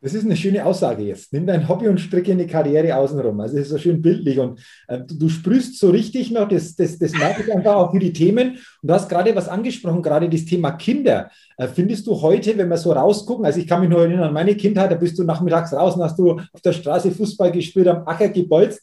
Das 0.03 0.13
ist 0.13 0.27
eine 0.27 0.37
schöne 0.37 0.65
Aussage 0.65 1.03
jetzt. 1.03 1.33
Nimm 1.33 1.47
dein 1.47 1.69
Hobby 1.69 1.89
und 1.89 1.99
stricke 1.99 2.31
eine 2.31 2.47
Karriere 2.47 2.95
außenrum. 2.97 3.41
Also 3.41 3.57
es 3.57 3.65
ist 3.65 3.71
so 3.71 3.79
schön 3.79 4.03
bildlich 4.03 4.39
und 4.39 4.61
äh, 4.89 5.01
du, 5.01 5.19
du, 5.19 5.29
sprühst 5.31 5.79
so 5.79 5.89
richtig 5.89 6.31
noch, 6.31 6.47
das, 6.49 6.77
das, 6.77 6.99
das 6.99 7.13
merke 7.13 7.43
ich 7.43 7.53
einfach 7.53 7.75
auch 7.75 7.93
für 7.93 7.99
die 7.99 8.13
Themen. 8.13 8.51
Und 8.83 8.89
du 8.89 8.93
hast 8.93 9.09
gerade 9.09 9.35
was 9.35 9.49
angesprochen, 9.49 10.03
gerade 10.03 10.29
das 10.29 10.45
Thema 10.45 10.73
Kinder. 10.73 11.31
Äh, 11.57 11.67
findest 11.67 12.07
du 12.07 12.21
heute, 12.21 12.57
wenn 12.59 12.69
wir 12.69 12.77
so 12.77 12.93
rausgucken, 12.93 13.47
also 13.47 13.59
ich 13.59 13.67
kann 13.67 13.81
mich 13.81 13.89
nur 13.89 14.01
erinnern 14.01 14.25
an 14.25 14.35
meine 14.35 14.55
Kindheit, 14.55 14.91
da 14.91 14.97
bist 14.97 15.19
du 15.19 15.25
nachmittags 15.25 15.73
raus 15.73 15.97
und 15.97 16.03
hast 16.03 16.19
du 16.19 16.33
auf 16.33 16.61
der 16.63 16.73
Straße 16.73 17.11
Fußball 17.11 17.51
gespielt, 17.51 17.89
am 17.89 18.07
Acker 18.07 18.29
gebolzt 18.29 18.83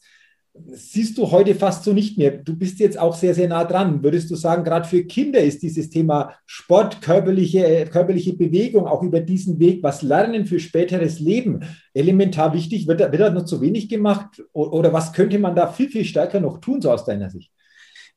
siehst 0.54 1.18
du 1.18 1.32
heute 1.32 1.56
fast 1.56 1.84
so 1.84 1.94
nicht 1.94 2.18
mehr. 2.18 2.32
Du 2.32 2.56
bist 2.56 2.80
jetzt 2.80 3.00
auch 3.00 3.16
sehr, 3.16 3.34
sehr 3.34 3.48
nah 3.48 3.64
dran. 3.64 4.04
Würdest 4.04 4.30
du 4.30 4.36
sagen, 4.36 4.64
gerade 4.64 4.88
für 4.88 5.04
Kinder 5.04 5.40
ist 5.40 5.64
dieses 5.64 5.90
Thema 5.90 6.36
Sport, 6.46 7.02
körperliche, 7.02 7.86
körperliche 7.92 8.34
Bewegung, 8.34 8.86
auch 8.86 9.02
über 9.02 9.20
diesen 9.20 9.60
Weg, 9.60 9.82
was 9.82 10.04
lernen 10.04 10.46
für 10.46 10.60
späteres 10.60 11.20
Leben, 11.20 11.62
elementar 11.94 12.54
wichtig? 12.54 12.88
Wird 12.88 13.00
da, 13.00 13.12
wird 13.12 13.22
da 13.22 13.30
noch 13.32 13.46
zu 13.46 13.62
wenig 13.62 13.90
gemacht? 13.90 14.44
Oder 14.54 14.94
was 14.94 15.12
könnte 15.12 15.40
man 15.40 15.56
da 15.56 15.68
viel, 15.68 15.90
viel 15.90 16.06
stärker 16.06 16.40
noch 16.40 16.60
tun, 16.60 16.82
so 16.82 16.92
aus 16.92 17.06
deiner 17.06 17.30
Sicht? 17.30 17.52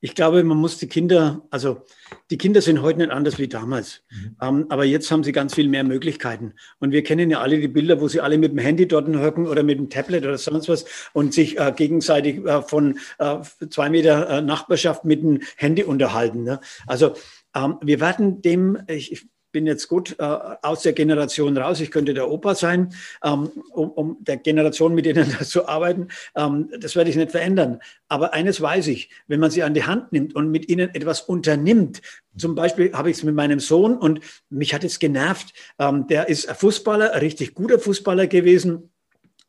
Ich 0.00 0.14
glaube, 0.14 0.44
man 0.44 0.58
muss 0.58 0.78
die 0.78 0.88
Kinder, 0.88 1.42
also 1.50 1.82
die 2.30 2.38
Kinder 2.38 2.60
sind 2.60 2.82
heute 2.82 2.98
nicht 2.98 3.10
anders 3.10 3.38
wie 3.38 3.48
damals. 3.48 4.02
Mhm. 4.10 4.36
Ähm, 4.42 4.66
aber 4.68 4.84
jetzt 4.84 5.10
haben 5.10 5.24
sie 5.24 5.32
ganz 5.32 5.54
viel 5.54 5.68
mehr 5.68 5.84
Möglichkeiten. 5.84 6.54
Und 6.78 6.92
wir 6.92 7.02
kennen 7.02 7.30
ja 7.30 7.40
alle 7.40 7.58
die 7.58 7.68
Bilder, 7.68 8.00
wo 8.00 8.08
sie 8.08 8.20
alle 8.20 8.38
mit 8.38 8.52
dem 8.52 8.58
Handy 8.58 8.86
dort 8.86 9.08
hocken 9.08 9.46
oder 9.46 9.62
mit 9.62 9.78
dem 9.78 9.90
Tablet 9.90 10.24
oder 10.24 10.38
sonst 10.38 10.68
was 10.68 10.84
und 11.12 11.32
sich 11.32 11.58
äh, 11.58 11.72
gegenseitig 11.74 12.44
äh, 12.44 12.62
von 12.62 12.98
äh, 13.18 13.38
zwei 13.70 13.90
Meter 13.90 14.28
äh, 14.28 14.42
Nachbarschaft 14.42 15.04
mit 15.04 15.22
dem 15.22 15.40
Handy 15.56 15.82
unterhalten. 15.82 16.42
Ne? 16.42 16.60
Also 16.86 17.14
ähm, 17.54 17.78
wir 17.82 18.00
werden 18.00 18.42
dem, 18.42 18.78
ich, 18.88 19.26
bin 19.56 19.66
jetzt 19.66 19.88
gut 19.88 20.16
äh, 20.18 20.22
aus 20.22 20.82
der 20.82 20.92
Generation 20.92 21.56
raus. 21.56 21.80
Ich 21.80 21.90
könnte 21.90 22.12
der 22.12 22.30
Opa 22.30 22.54
sein, 22.54 22.92
ähm, 23.24 23.48
um, 23.72 23.90
um 23.90 24.16
der 24.20 24.36
Generation 24.36 24.94
mit 24.94 25.06
denen 25.06 25.30
zu 25.40 25.66
arbeiten. 25.66 26.08
Ähm, 26.34 26.68
das 26.78 26.94
werde 26.94 27.08
ich 27.08 27.16
nicht 27.16 27.30
verändern. 27.30 27.80
Aber 28.08 28.34
eines 28.34 28.60
weiß 28.60 28.88
ich, 28.88 29.08
wenn 29.28 29.40
man 29.40 29.50
sie 29.50 29.62
an 29.62 29.72
die 29.72 29.84
Hand 29.84 30.12
nimmt 30.12 30.34
und 30.36 30.50
mit 30.50 30.68
ihnen 30.68 30.94
etwas 30.94 31.22
unternimmt, 31.22 32.02
zum 32.36 32.54
Beispiel 32.54 32.92
habe 32.92 33.08
ich 33.08 33.16
es 33.16 33.22
mit 33.22 33.34
meinem 33.34 33.58
Sohn 33.58 33.96
und 33.96 34.20
mich 34.50 34.74
hat 34.74 34.84
es 34.84 34.98
genervt. 34.98 35.54
Ähm, 35.78 36.06
der 36.06 36.28
ist 36.28 36.50
Fußballer, 36.50 37.14
ein 37.14 37.20
richtig 37.20 37.54
guter 37.54 37.78
Fußballer 37.78 38.26
gewesen 38.26 38.90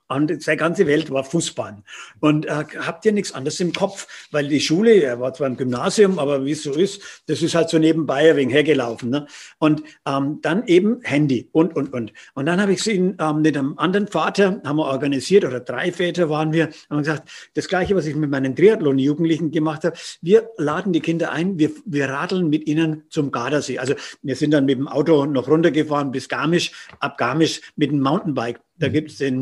und 0.10 0.42
seine 0.42 0.58
ganze 0.58 0.88
Welt 0.88 1.12
war 1.12 1.24
Fußball. 1.24 1.78
Und 2.20 2.46
äh, 2.46 2.64
habt 2.80 3.06
ihr 3.06 3.12
nichts 3.12 3.34
anderes 3.34 3.60
im 3.60 3.74
Kopf? 3.74 4.08
Weil 4.32 4.48
die 4.48 4.62
Schule, 4.62 5.02
er 5.02 5.20
war 5.20 5.34
zwar 5.34 5.48
im 5.48 5.58
Gymnasium, 5.58 6.20
aber 6.20 6.46
wie 6.46 6.52
es 6.52 6.64
so 6.64 6.72
ist, 6.72 7.24
das 7.28 7.42
ist 7.42 7.56
halt 7.56 7.70
so 7.70 7.78
nebenbei 7.78 8.30
ein 8.30 8.38
wenig 8.38 8.54
hergelaufen. 8.54 9.10
Ne? 9.10 9.28
Und 9.60 9.84
ähm, 10.06 10.40
dann 10.42 10.66
eben 10.68 11.02
Handy 11.04 11.50
und, 11.52 11.76
und, 11.76 11.94
und. 11.94 12.14
Und 12.34 12.46
dann 12.46 12.62
habe 12.62 12.74
ich 12.74 12.84
sie 12.84 13.16
ähm, 13.20 13.42
mit 13.42 13.58
einem 13.58 13.78
anderen 13.78 14.08
Vater, 14.08 14.62
haben 14.64 14.78
wir 14.78 14.86
organisiert, 14.86 15.46
oder 15.46 15.60
drei 15.60 15.92
Väter 15.92 16.30
waren 16.30 16.54
wir, 16.54 16.70
haben 16.90 17.00
gesagt, 17.00 17.30
das 17.54 17.68
Gleiche, 17.68 17.96
was 17.96 18.06
ich 18.06 18.16
mit 18.16 18.30
meinen 18.30 18.56
Triathlon-Jugendlichen 18.56 19.52
gemacht 19.52 19.84
habe, 19.84 19.98
wir 20.22 20.50
laden 20.58 20.94
die 20.94 21.02
Kinder 21.02 21.32
ein, 21.32 21.60
wir, 21.60 21.72
wir 21.86 22.10
radeln 22.10 22.50
mit 22.50 22.68
ihnen 22.68 23.04
zum 23.10 23.32
Gardasee. 23.32 23.80
Also 23.80 23.96
wir 24.22 24.36
sind 24.36 24.52
dann 24.52 24.66
mit 24.66 24.78
dem 24.78 24.88
Auto 24.88 25.26
noch 25.26 25.48
runtergefahren 25.48 26.12
bis 26.12 26.30
Garmisch, 26.30 26.72
ab 27.00 27.18
Garmisch 27.18 27.62
mit 27.76 27.92
dem 27.92 28.02
Mountainbike 28.02 28.60
Da 28.80 28.90
mhm. 28.90 28.94
gibt 28.94 29.12
es 29.12 29.22
äh, 29.22 29.34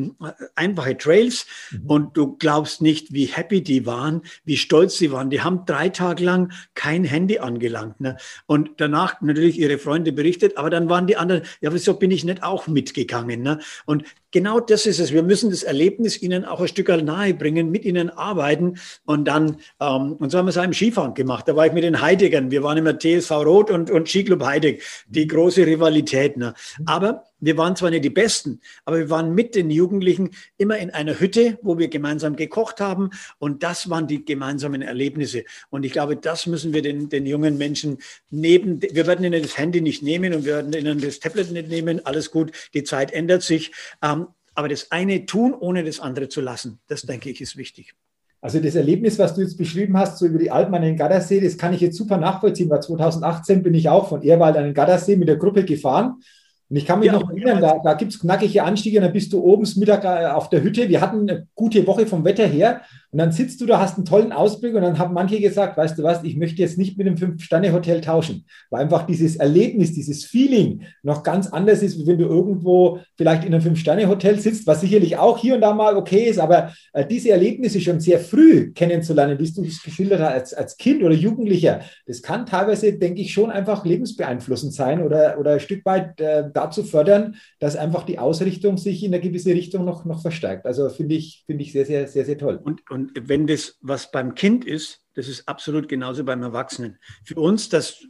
einfache 0.55 0.97
Trails 0.97 1.45
mhm. 1.71 1.85
und 1.87 2.17
du 2.17 2.37
glaubst 2.37 2.81
nicht, 2.81 3.13
wie 3.13 3.25
happy 3.25 3.61
die 3.61 3.85
waren, 3.85 4.21
wie 4.43 4.57
stolz 4.57 4.97
sie 4.97 5.11
waren. 5.11 5.29
Die 5.29 5.41
haben 5.41 5.65
drei 5.65 5.89
Tage 5.89 6.23
lang 6.23 6.51
kein 6.73 7.03
Handy 7.03 7.39
angelangt. 7.39 7.99
Ne? 7.99 8.17
Und 8.45 8.71
danach 8.77 9.21
natürlich 9.21 9.59
ihre 9.59 9.77
Freunde 9.77 10.11
berichtet, 10.11 10.57
aber 10.57 10.69
dann 10.69 10.89
waren 10.89 11.07
die 11.07 11.17
anderen, 11.17 11.43
ja, 11.61 11.73
wieso 11.73 11.95
bin 11.95 12.11
ich 12.11 12.23
nicht 12.23 12.43
auch 12.43 12.67
mitgegangen? 12.67 13.41
Ne? 13.41 13.59
Und 13.85 14.03
genau 14.31 14.59
das 14.59 14.85
ist 14.85 14.99
es. 14.99 15.13
Wir 15.13 15.23
müssen 15.23 15.49
das 15.49 15.63
Erlebnis 15.63 16.21
ihnen 16.21 16.45
auch 16.45 16.61
ein 16.61 16.67
Stück 16.67 16.89
nahe 16.89 17.33
bringen, 17.33 17.71
mit 17.71 17.85
ihnen 17.85 18.09
arbeiten 18.09 18.77
und 19.05 19.25
dann, 19.25 19.57
ähm, 19.79 20.13
und 20.13 20.29
so 20.29 20.37
haben 20.37 20.45
wir 20.45 20.49
es 20.49 20.57
auch 20.57 20.63
im 20.63 20.73
Skifahren 20.73 21.13
gemacht. 21.13 21.47
Da 21.47 21.55
war 21.55 21.65
ich 21.65 21.73
mit 21.73 21.83
den 21.83 22.01
Heidegern. 22.01 22.51
Wir 22.51 22.61
waren 22.61 22.77
immer 22.77 22.97
TSV 22.97 23.31
Rot 23.31 23.71
und, 23.71 23.89
und 23.89 24.07
Skiclub 24.07 24.43
Heideg. 24.43 24.83
Die 25.07 25.25
große 25.25 25.65
Rivalität. 25.65 26.37
Ne? 26.37 26.53
Aber 26.85 27.23
wir 27.39 27.57
waren 27.57 27.75
zwar 27.75 27.89
nicht 27.89 28.05
die 28.05 28.09
Besten, 28.09 28.61
aber 28.85 28.97
wir 28.97 29.09
waren 29.09 29.35
mit 29.35 29.55
den 29.55 29.69
Jugendlichen 29.69 30.31
immer 30.57 30.77
in 30.77 30.89
einer 30.91 31.19
Hütte, 31.19 31.59
wo 31.61 31.77
wir 31.77 31.89
gemeinsam 31.89 32.35
gekocht 32.35 32.79
haben. 32.79 33.09
Und 33.39 33.63
das 33.63 33.89
waren 33.89 34.07
die 34.07 34.23
gemeinsamen 34.23 34.81
Erlebnisse. 34.81 35.43
Und 35.69 35.83
ich 35.83 35.91
glaube, 35.91 36.15
das 36.15 36.47
müssen 36.47 36.73
wir 36.73 36.81
den, 36.81 37.09
den 37.09 37.25
jungen 37.25 37.57
Menschen 37.57 37.97
neben, 38.29 38.81
wir 38.81 39.05
werden 39.07 39.25
ihnen 39.25 39.41
das 39.41 39.57
Handy 39.57 39.81
nicht 39.81 40.01
nehmen 40.01 40.33
und 40.33 40.45
wir 40.45 40.55
werden 40.55 40.73
ihnen 40.73 41.01
das 41.01 41.19
Tablet 41.19 41.51
nicht 41.51 41.69
nehmen. 41.69 42.05
Alles 42.05 42.31
gut, 42.31 42.51
die 42.73 42.83
Zeit 42.83 43.11
ändert 43.11 43.43
sich. 43.43 43.71
Ähm, 44.01 44.27
aber 44.53 44.69
das 44.69 44.91
eine 44.91 45.25
tun, 45.25 45.53
ohne 45.53 45.83
das 45.83 45.99
andere 45.99 46.29
zu 46.29 46.39
lassen, 46.39 46.79
das 46.87 47.01
denke 47.01 47.29
ich, 47.29 47.41
ist 47.41 47.57
wichtig. 47.57 47.93
Also 48.39 48.59
das 48.59 48.75
Erlebnis, 48.75 49.19
was 49.19 49.33
du 49.33 49.41
jetzt 49.41 49.57
beschrieben 49.57 49.97
hast, 49.97 50.19
so 50.19 50.27
über 50.27 50.37
die 50.37 50.51
Alpen 50.51 50.75
an 50.75 50.83
den 50.83 50.95
Gardasee, 50.95 51.41
das 51.41 51.57
kann 51.57 51.73
ich 51.73 51.81
jetzt 51.81 51.97
super 51.97 52.17
nachvollziehen, 52.17 52.69
weil 52.69 52.81
2018 52.81 53.63
bin 53.63 53.73
ich 53.73 53.89
auch 53.89 54.07
von 54.07 54.21
Ehrwald 54.21 54.55
an 54.55 54.65
den 54.65 54.73
Gardasee 54.73 55.15
mit 55.15 55.27
der 55.27 55.37
Gruppe 55.37 55.65
gefahren 55.65 56.21
und 56.67 56.77
ich 56.77 56.85
kann 56.85 56.99
mich 56.99 57.07
ja, 57.07 57.13
noch 57.13 57.29
erinnern, 57.29 57.61
da, 57.61 57.79
da 57.83 57.93
gibt 57.93 58.11
es 58.11 58.19
knackige 58.19 58.63
Anstiege, 58.63 58.99
dann 58.99 59.13
bist 59.13 59.31
du 59.31 59.39
oben 59.39 59.67
Mittag 59.75 60.03
äh, 60.03 60.25
auf 60.25 60.49
der 60.49 60.63
Hütte. 60.63 60.89
Wir 60.89 60.99
hatten 60.99 61.29
eine 61.29 61.47
gute 61.53 61.85
Woche 61.85 62.07
vom 62.07 62.25
Wetter 62.25 62.47
her 62.47 62.81
und 63.11 63.19
dann 63.19 63.31
sitzt 63.31 63.61
du 63.61 63.67
da, 63.67 63.79
hast 63.79 63.97
einen 63.97 64.05
tollen 64.05 64.31
Ausblick 64.31 64.73
und 64.73 64.81
dann 64.81 64.97
haben 64.97 65.13
manche 65.13 65.39
gesagt, 65.39 65.77
weißt 65.77 65.97
du 65.97 66.03
was, 66.03 66.23
ich 66.23 66.35
möchte 66.37 66.61
jetzt 66.61 66.79
nicht 66.79 66.97
mit 66.97 67.05
einem 67.05 67.17
Fünf-Sterne-Hotel 67.17 68.01
tauschen, 68.01 68.45
weil 68.71 68.81
einfach 68.81 69.05
dieses 69.05 69.35
Erlebnis, 69.35 69.93
dieses 69.93 70.25
Feeling 70.25 70.81
noch 71.03 71.21
ganz 71.21 71.47
anders 71.47 71.83
ist, 71.83 71.99
wie 71.99 72.07
wenn 72.07 72.17
du 72.17 72.25
irgendwo 72.25 72.99
vielleicht 73.15 73.45
in 73.45 73.53
einem 73.53 73.61
Fünf-Sterne-Hotel 73.61 74.39
sitzt, 74.39 74.65
was 74.65 74.81
sicherlich 74.81 75.17
auch 75.17 75.37
hier 75.37 75.53
und 75.55 75.61
da 75.61 75.73
mal 75.73 75.95
okay 75.95 76.25
ist, 76.25 76.39
aber 76.39 76.73
äh, 76.93 77.05
diese 77.05 77.29
Erlebnisse 77.29 77.79
schon 77.79 77.99
sehr 77.99 78.19
früh 78.19 78.73
kennenzulernen, 78.73 79.37
wie 79.37 79.51
du 79.51 79.63
es 79.63 79.83
geschildert 79.83 80.19
hast, 80.19 80.33
als, 80.33 80.53
als 80.53 80.77
Kind 80.77 81.03
oder 81.03 81.13
Jugendlicher, 81.13 81.81
das 82.07 82.23
kann 82.23 82.47
teilweise, 82.47 82.93
denke 82.93 83.21
ich, 83.21 83.31
schon 83.31 83.51
einfach 83.51 83.85
lebensbeeinflussend 83.85 84.73
sein 84.73 85.03
oder, 85.03 85.37
oder 85.39 85.53
ein 85.53 85.59
Stück 85.59 85.85
weit 85.85 86.19
äh, 86.19 86.45
dazu 86.65 86.83
fördern, 86.83 87.35
dass 87.59 87.75
einfach 87.75 88.03
die 88.03 88.19
Ausrichtung 88.19 88.77
sich 88.77 89.03
in 89.03 89.13
eine 89.13 89.21
gewisse 89.21 89.51
Richtung 89.51 89.85
noch, 89.85 90.05
noch 90.05 90.21
verstärkt. 90.21 90.65
Also 90.65 90.89
finde 90.89 91.15
ich, 91.15 91.43
finde 91.45 91.63
ich 91.63 91.71
sehr, 91.71 91.85
sehr, 91.85 92.07
sehr, 92.07 92.25
sehr 92.25 92.37
toll. 92.37 92.59
Und, 92.63 92.89
und 92.89 93.11
wenn 93.15 93.47
das, 93.47 93.77
was 93.81 94.11
beim 94.11 94.35
Kind 94.35 94.65
ist, 94.65 95.01
das 95.15 95.27
ist 95.27 95.47
absolut 95.47 95.87
genauso 95.87 96.25
beim 96.25 96.43
Erwachsenen. 96.43 96.97
Für 97.23 97.35
uns, 97.35 97.69
das 97.69 98.05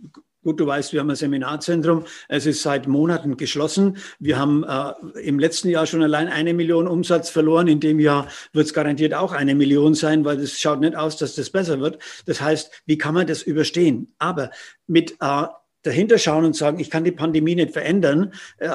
Gut, 0.45 0.59
du 0.59 0.67
weißt, 0.67 0.93
wir 0.93 0.99
haben 0.99 1.09
ein 1.09 1.15
Seminarzentrum. 1.15 2.05
Es 2.29 2.45
ist 2.45 2.61
seit 2.61 2.87
Monaten 2.87 3.35
geschlossen. 3.35 3.97
Wir 4.19 4.37
haben 4.37 4.63
äh, 4.63 5.19
im 5.21 5.39
letzten 5.39 5.69
Jahr 5.69 5.87
schon 5.87 6.03
allein 6.03 6.27
eine 6.27 6.53
Million 6.53 6.87
Umsatz 6.87 7.31
verloren. 7.31 7.67
In 7.67 7.79
dem 7.79 7.99
Jahr 7.99 8.27
wird 8.53 8.67
es 8.67 8.73
garantiert 8.75 9.15
auch 9.15 9.31
eine 9.31 9.55
Million 9.55 9.95
sein, 9.95 10.23
weil 10.23 10.39
es 10.39 10.59
schaut 10.59 10.81
nicht 10.81 10.95
aus, 10.95 11.17
dass 11.17 11.33
das 11.33 11.49
besser 11.49 11.79
wird. 11.79 11.97
Das 12.27 12.41
heißt, 12.41 12.83
wie 12.85 12.99
kann 12.99 13.15
man 13.15 13.25
das 13.25 13.41
überstehen? 13.41 14.13
Aber 14.19 14.51
mit 14.85 15.15
äh, 15.19 15.47
dahinter 15.85 16.17
schauen 16.17 16.45
und 16.45 16.55
sagen, 16.55 16.79
ich 16.79 16.89
kann 16.89 17.03
die 17.03 17.11
Pandemie 17.11 17.55
nicht 17.55 17.71
verändern 17.71 18.33
äh, 18.57 18.69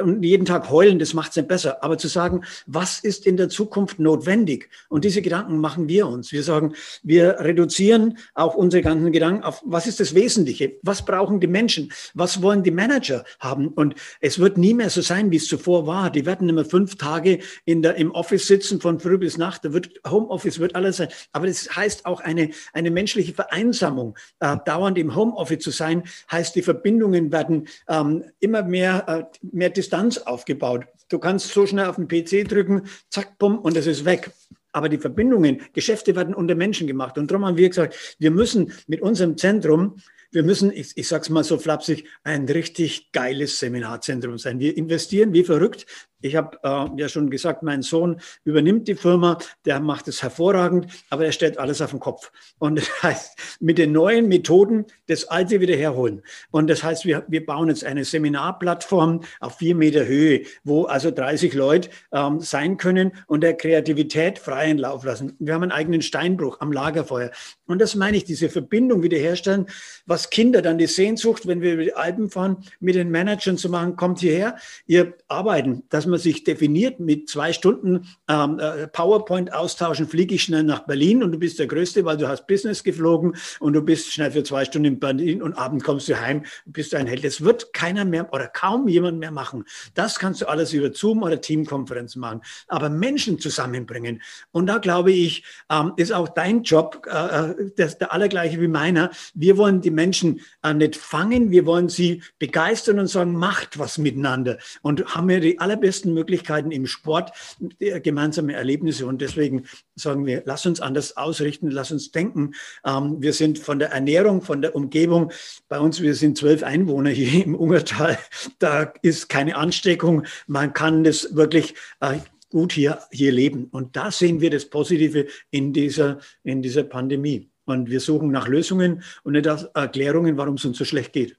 und 0.00 0.22
jeden 0.22 0.44
Tag 0.44 0.70
heulen, 0.70 0.98
das 0.98 1.14
macht 1.14 1.30
es 1.30 1.36
nicht 1.36 1.48
besser. 1.48 1.82
Aber 1.82 1.98
zu 1.98 2.08
sagen, 2.08 2.42
was 2.66 3.00
ist 3.00 3.26
in 3.26 3.36
der 3.36 3.48
Zukunft 3.48 3.98
notwendig? 3.98 4.68
Und 4.88 5.04
diese 5.04 5.22
Gedanken 5.22 5.58
machen 5.58 5.88
wir 5.88 6.06
uns. 6.06 6.32
Wir 6.32 6.42
sagen, 6.42 6.74
wir 7.02 7.40
reduzieren 7.40 8.18
auch 8.34 8.54
unsere 8.54 8.82
ganzen 8.82 9.12
Gedanken 9.12 9.44
auf, 9.44 9.62
was 9.64 9.86
ist 9.86 10.00
das 10.00 10.14
Wesentliche? 10.14 10.74
Was 10.82 11.04
brauchen 11.04 11.40
die 11.40 11.46
Menschen? 11.46 11.92
Was 12.14 12.42
wollen 12.42 12.62
die 12.62 12.70
Manager 12.70 13.24
haben? 13.38 13.68
Und 13.68 13.94
es 14.20 14.38
wird 14.38 14.58
nie 14.58 14.74
mehr 14.74 14.90
so 14.90 15.00
sein, 15.00 15.30
wie 15.30 15.36
es 15.36 15.46
zuvor 15.46 15.86
war. 15.86 16.10
Die 16.10 16.26
werden 16.26 16.48
immer 16.48 16.64
fünf 16.64 16.96
Tage 16.96 17.40
in 17.64 17.82
der, 17.82 17.96
im 17.96 18.10
Office 18.10 18.46
sitzen 18.46 18.80
von 18.80 19.00
früh 19.00 19.18
bis 19.18 19.38
Nacht. 19.38 19.64
Da 19.64 19.72
wird 19.72 20.00
Homeoffice 20.08 20.58
wird 20.58 20.74
alles 20.74 20.98
sein. 20.98 21.08
Aber 21.32 21.46
das 21.46 21.74
heißt 21.74 22.06
auch 22.06 22.20
eine, 22.20 22.50
eine 22.72 22.90
menschliche 22.90 23.32
Vereinsamung, 23.32 24.16
äh, 24.40 24.56
dauernd 24.64 24.98
im 24.98 25.14
Homeoffice 25.14 25.62
zu 25.62 25.70
sein, 25.70 26.02
heißt, 26.30 26.54
die 26.54 26.62
Verbindungen 26.62 27.32
werden 27.32 27.68
ähm, 27.88 28.24
immer 28.40 28.62
mehr, 28.62 29.04
äh, 29.08 29.38
mehr 29.52 29.70
Distanz 29.70 30.18
aufgebaut. 30.18 30.86
Du 31.08 31.18
kannst 31.18 31.48
so 31.48 31.66
schnell 31.66 31.86
auf 31.86 31.96
den 31.96 32.08
PC 32.08 32.48
drücken, 32.48 32.82
zack, 33.08 33.38
bumm, 33.38 33.58
und 33.58 33.76
es 33.76 33.86
ist 33.86 34.04
weg. 34.04 34.30
Aber 34.72 34.88
die 34.88 34.98
Verbindungen, 34.98 35.62
Geschäfte 35.72 36.14
werden 36.14 36.34
unter 36.34 36.54
Menschen 36.54 36.86
gemacht. 36.86 37.18
Und 37.18 37.30
darum 37.30 37.44
haben 37.44 37.56
wir 37.56 37.68
gesagt, 37.68 38.16
wir 38.18 38.30
müssen 38.30 38.72
mit 38.86 39.00
unserem 39.02 39.36
Zentrum 39.36 39.96
wir 40.32 40.44
müssen, 40.44 40.72
ich, 40.72 40.92
ich 40.96 41.08
sage 41.08 41.22
es 41.22 41.30
mal 41.30 41.44
so 41.44 41.58
flapsig, 41.58 42.04
ein 42.22 42.48
richtig 42.48 43.10
geiles 43.12 43.58
Seminarzentrum 43.58 44.38
sein. 44.38 44.60
Wir 44.60 44.76
investieren 44.76 45.32
wie 45.32 45.44
verrückt. 45.44 45.86
Ich 46.20 46.36
habe 46.36 46.58
äh, 46.62 47.00
ja 47.00 47.08
schon 47.08 47.30
gesagt, 47.30 47.62
mein 47.62 47.82
Sohn 47.82 48.20
übernimmt 48.44 48.88
die 48.88 48.94
Firma, 48.94 49.38
der 49.64 49.80
macht 49.80 50.08
es 50.08 50.22
hervorragend, 50.22 50.86
aber 51.10 51.24
er 51.24 51.32
stellt 51.32 51.58
alles 51.58 51.80
auf 51.80 51.90
den 51.90 52.00
Kopf. 52.00 52.30
Und 52.58 52.76
das 52.76 52.90
heißt, 53.02 53.58
mit 53.60 53.78
den 53.78 53.92
neuen 53.92 54.28
Methoden 54.28 54.86
das 55.06 55.24
Alte 55.24 55.60
wieder 55.60 55.76
herholen. 55.76 56.22
Und 56.50 56.68
das 56.68 56.82
heißt, 56.82 57.04
wir, 57.04 57.24
wir 57.28 57.44
bauen 57.44 57.68
jetzt 57.68 57.84
eine 57.84 58.04
Seminarplattform 58.04 59.20
auf 59.40 59.58
vier 59.58 59.74
Meter 59.74 60.06
Höhe, 60.06 60.42
wo 60.64 60.84
also 60.84 61.10
30 61.10 61.54
Leute 61.54 61.90
ähm, 62.12 62.40
sein 62.40 62.76
können 62.76 63.12
und 63.26 63.42
der 63.42 63.54
Kreativität 63.54 64.38
freien 64.38 64.78
Lauf 64.78 65.04
lassen. 65.04 65.36
Wir 65.38 65.54
haben 65.54 65.62
einen 65.62 65.72
eigenen 65.72 66.02
Steinbruch 66.02 66.60
am 66.60 66.72
Lagerfeuer. 66.72 67.30
Und 67.66 67.80
das 67.80 67.94
meine 67.94 68.16
ich, 68.16 68.24
diese 68.24 68.48
Verbindung 68.48 69.02
wiederherstellen, 69.02 69.66
was 70.06 70.30
Kinder 70.30 70.60
dann 70.60 70.78
die 70.78 70.86
Sehnsucht, 70.86 71.46
wenn 71.46 71.60
wir 71.60 71.74
über 71.74 71.84
die 71.84 71.94
Alpen 71.94 72.28
fahren, 72.30 72.58
mit 72.80 72.94
den 72.94 73.10
Managern 73.10 73.56
zu 73.56 73.68
machen, 73.68 73.96
kommt 73.96 74.20
hierher, 74.20 74.56
ihr 74.86 75.14
arbeiten, 75.28 75.84
dass 75.88 76.06
man 76.10 76.20
sich 76.20 76.44
definiert 76.44 77.00
mit 77.00 77.28
zwei 77.28 77.52
Stunden 77.52 78.06
ähm, 78.28 78.58
äh, 78.58 78.86
PowerPoint 78.88 79.52
austauschen, 79.52 80.08
fliege 80.08 80.34
ich 80.34 80.42
schnell 80.44 80.62
nach 80.62 80.86
Berlin 80.86 81.22
und 81.22 81.32
du 81.32 81.38
bist 81.38 81.58
der 81.58 81.66
Größte, 81.66 82.04
weil 82.04 82.16
du 82.16 82.28
hast 82.28 82.46
Business 82.46 82.84
geflogen 82.84 83.36
und 83.60 83.72
du 83.72 83.82
bist 83.82 84.12
schnell 84.12 84.30
für 84.30 84.42
zwei 84.42 84.64
Stunden 84.64 84.86
in 84.86 85.00
Berlin 85.00 85.42
und 85.42 85.54
abend 85.54 85.84
kommst 85.84 86.08
du 86.08 86.20
heim, 86.20 86.44
bist 86.66 86.94
ein 86.94 87.06
Held. 87.06 87.24
Das 87.24 87.42
wird 87.42 87.72
keiner 87.72 88.04
mehr 88.04 88.32
oder 88.32 88.48
kaum 88.48 88.88
jemand 88.88 89.18
mehr 89.18 89.30
machen. 89.30 89.64
Das 89.94 90.18
kannst 90.18 90.42
du 90.42 90.48
alles 90.48 90.72
über 90.72 90.92
Zoom 90.92 91.22
oder 91.22 91.40
Teamkonferenzen 91.40 92.20
machen. 92.20 92.40
Aber 92.68 92.88
Menschen 92.88 93.38
zusammenbringen. 93.38 94.22
Und 94.52 94.66
da 94.66 94.78
glaube 94.78 95.12
ich, 95.12 95.44
ähm, 95.70 95.92
ist 95.96 96.12
auch 96.12 96.28
dein 96.28 96.62
Job 96.62 97.06
äh, 97.06 97.50
äh 97.50 97.70
der, 97.76 97.88
der 97.88 98.12
allergleiche 98.12 98.60
wie 98.60 98.68
meiner. 98.68 99.10
Wir 99.34 99.56
wollen 99.56 99.80
die 99.80 99.90
Menschen 99.90 100.40
äh, 100.62 100.74
nicht 100.74 100.96
fangen, 100.96 101.50
wir 101.50 101.66
wollen 101.66 101.88
sie 101.88 102.22
begeistern 102.38 102.98
und 102.98 103.06
sagen, 103.06 103.34
macht 103.34 103.78
was 103.78 103.98
miteinander. 103.98 104.58
Und 104.82 105.14
haben 105.14 105.28
wir 105.28 105.40
die 105.40 105.58
allerbesten 105.58 105.99
besten 106.00 106.14
Möglichkeiten 106.14 106.70
im 106.70 106.86
Sport 106.86 107.32
gemeinsame 107.78 108.54
Erlebnisse. 108.54 109.06
Und 109.06 109.20
deswegen 109.20 109.64
sagen 109.96 110.24
wir, 110.24 110.42
lass 110.46 110.64
uns 110.64 110.80
anders 110.80 111.16
ausrichten, 111.18 111.70
lass 111.70 111.92
uns 111.92 112.10
denken. 112.10 112.52
Ähm, 112.86 113.16
wir 113.20 113.34
sind 113.34 113.58
von 113.58 113.78
der 113.78 113.90
Ernährung, 113.90 114.40
von 114.40 114.62
der 114.62 114.74
Umgebung, 114.74 115.30
bei 115.68 115.78
uns, 115.78 116.00
wir 116.00 116.14
sind 116.14 116.38
zwölf 116.38 116.62
Einwohner 116.62 117.10
hier 117.10 117.44
im 117.44 117.54
Ungertal, 117.54 118.18
da 118.58 118.92
ist 119.02 119.28
keine 119.28 119.56
Ansteckung. 119.56 120.24
Man 120.46 120.72
kann 120.72 121.04
das 121.04 121.36
wirklich 121.36 121.74
äh, 122.00 122.18
gut 122.48 122.72
hier, 122.72 123.00
hier 123.10 123.32
leben. 123.32 123.68
Und 123.70 123.96
da 123.96 124.10
sehen 124.10 124.40
wir 124.40 124.50
das 124.50 124.64
Positive 124.64 125.26
in 125.50 125.72
dieser, 125.74 126.18
in 126.44 126.62
dieser 126.62 126.84
Pandemie. 126.84 127.50
Und 127.66 127.90
wir 127.90 128.00
suchen 128.00 128.30
nach 128.30 128.48
Lösungen 128.48 129.02
und 129.22 129.34
nicht 129.34 129.44
nach 129.44 129.64
Erklärungen, 129.74 130.38
warum 130.38 130.54
es 130.54 130.64
uns 130.64 130.78
so 130.78 130.84
schlecht 130.84 131.12
geht. 131.12 131.36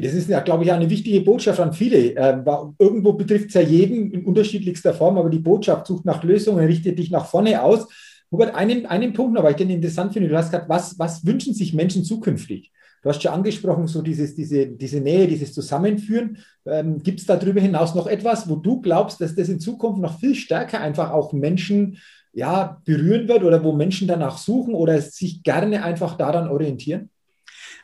Das 0.00 0.14
ist 0.14 0.28
ja, 0.28 0.40
glaube 0.40 0.64
ich, 0.64 0.72
eine 0.72 0.88
wichtige 0.90 1.20
Botschaft 1.20 1.60
an 1.60 1.72
viele. 1.72 2.12
Ähm, 2.16 2.44
irgendwo 2.78 3.12
betrifft 3.12 3.48
es 3.48 3.54
ja 3.54 3.60
jeden 3.60 4.10
in 4.10 4.24
unterschiedlichster 4.24 4.94
Form, 4.94 5.18
aber 5.18 5.30
die 5.30 5.38
Botschaft 5.38 5.86
sucht 5.86 6.04
nach 6.04 6.22
Lösungen, 6.22 6.66
richtet 6.66 6.98
dich 6.98 7.10
nach 7.10 7.26
vorne 7.26 7.62
aus. 7.62 7.86
Hubert, 8.30 8.54
einen, 8.54 8.86
einen 8.86 9.12
Punkt, 9.12 9.38
aber 9.38 9.50
ich 9.50 9.56
den 9.56 9.70
interessant 9.70 10.12
finde, 10.12 10.28
du 10.28 10.36
hast 10.36 10.50
gesagt, 10.50 10.68
was, 10.68 10.98
was 10.98 11.24
wünschen 11.24 11.54
sich 11.54 11.74
Menschen 11.74 12.04
zukünftig? 12.04 12.72
Du 13.02 13.10
hast 13.10 13.22
schon 13.22 13.32
angesprochen, 13.32 13.86
so 13.86 14.00
dieses, 14.00 14.34
diese, 14.34 14.66
diese 14.66 15.00
Nähe, 15.00 15.28
dieses 15.28 15.52
Zusammenführen. 15.52 16.38
Ähm, 16.64 17.02
Gibt 17.02 17.20
es 17.20 17.26
darüber 17.26 17.60
hinaus 17.60 17.94
noch 17.94 18.06
etwas, 18.06 18.48
wo 18.48 18.56
du 18.56 18.80
glaubst, 18.80 19.20
dass 19.20 19.34
das 19.34 19.50
in 19.50 19.60
Zukunft 19.60 20.00
noch 20.00 20.18
viel 20.18 20.34
stärker 20.34 20.80
einfach 20.80 21.10
auch 21.10 21.34
Menschen 21.34 21.98
ja, 22.32 22.80
berühren 22.84 23.28
wird 23.28 23.44
oder 23.44 23.62
wo 23.62 23.72
Menschen 23.72 24.08
danach 24.08 24.38
suchen 24.38 24.74
oder 24.74 25.00
sich 25.00 25.42
gerne 25.42 25.84
einfach 25.84 26.16
daran 26.16 26.48
orientieren? 26.48 27.10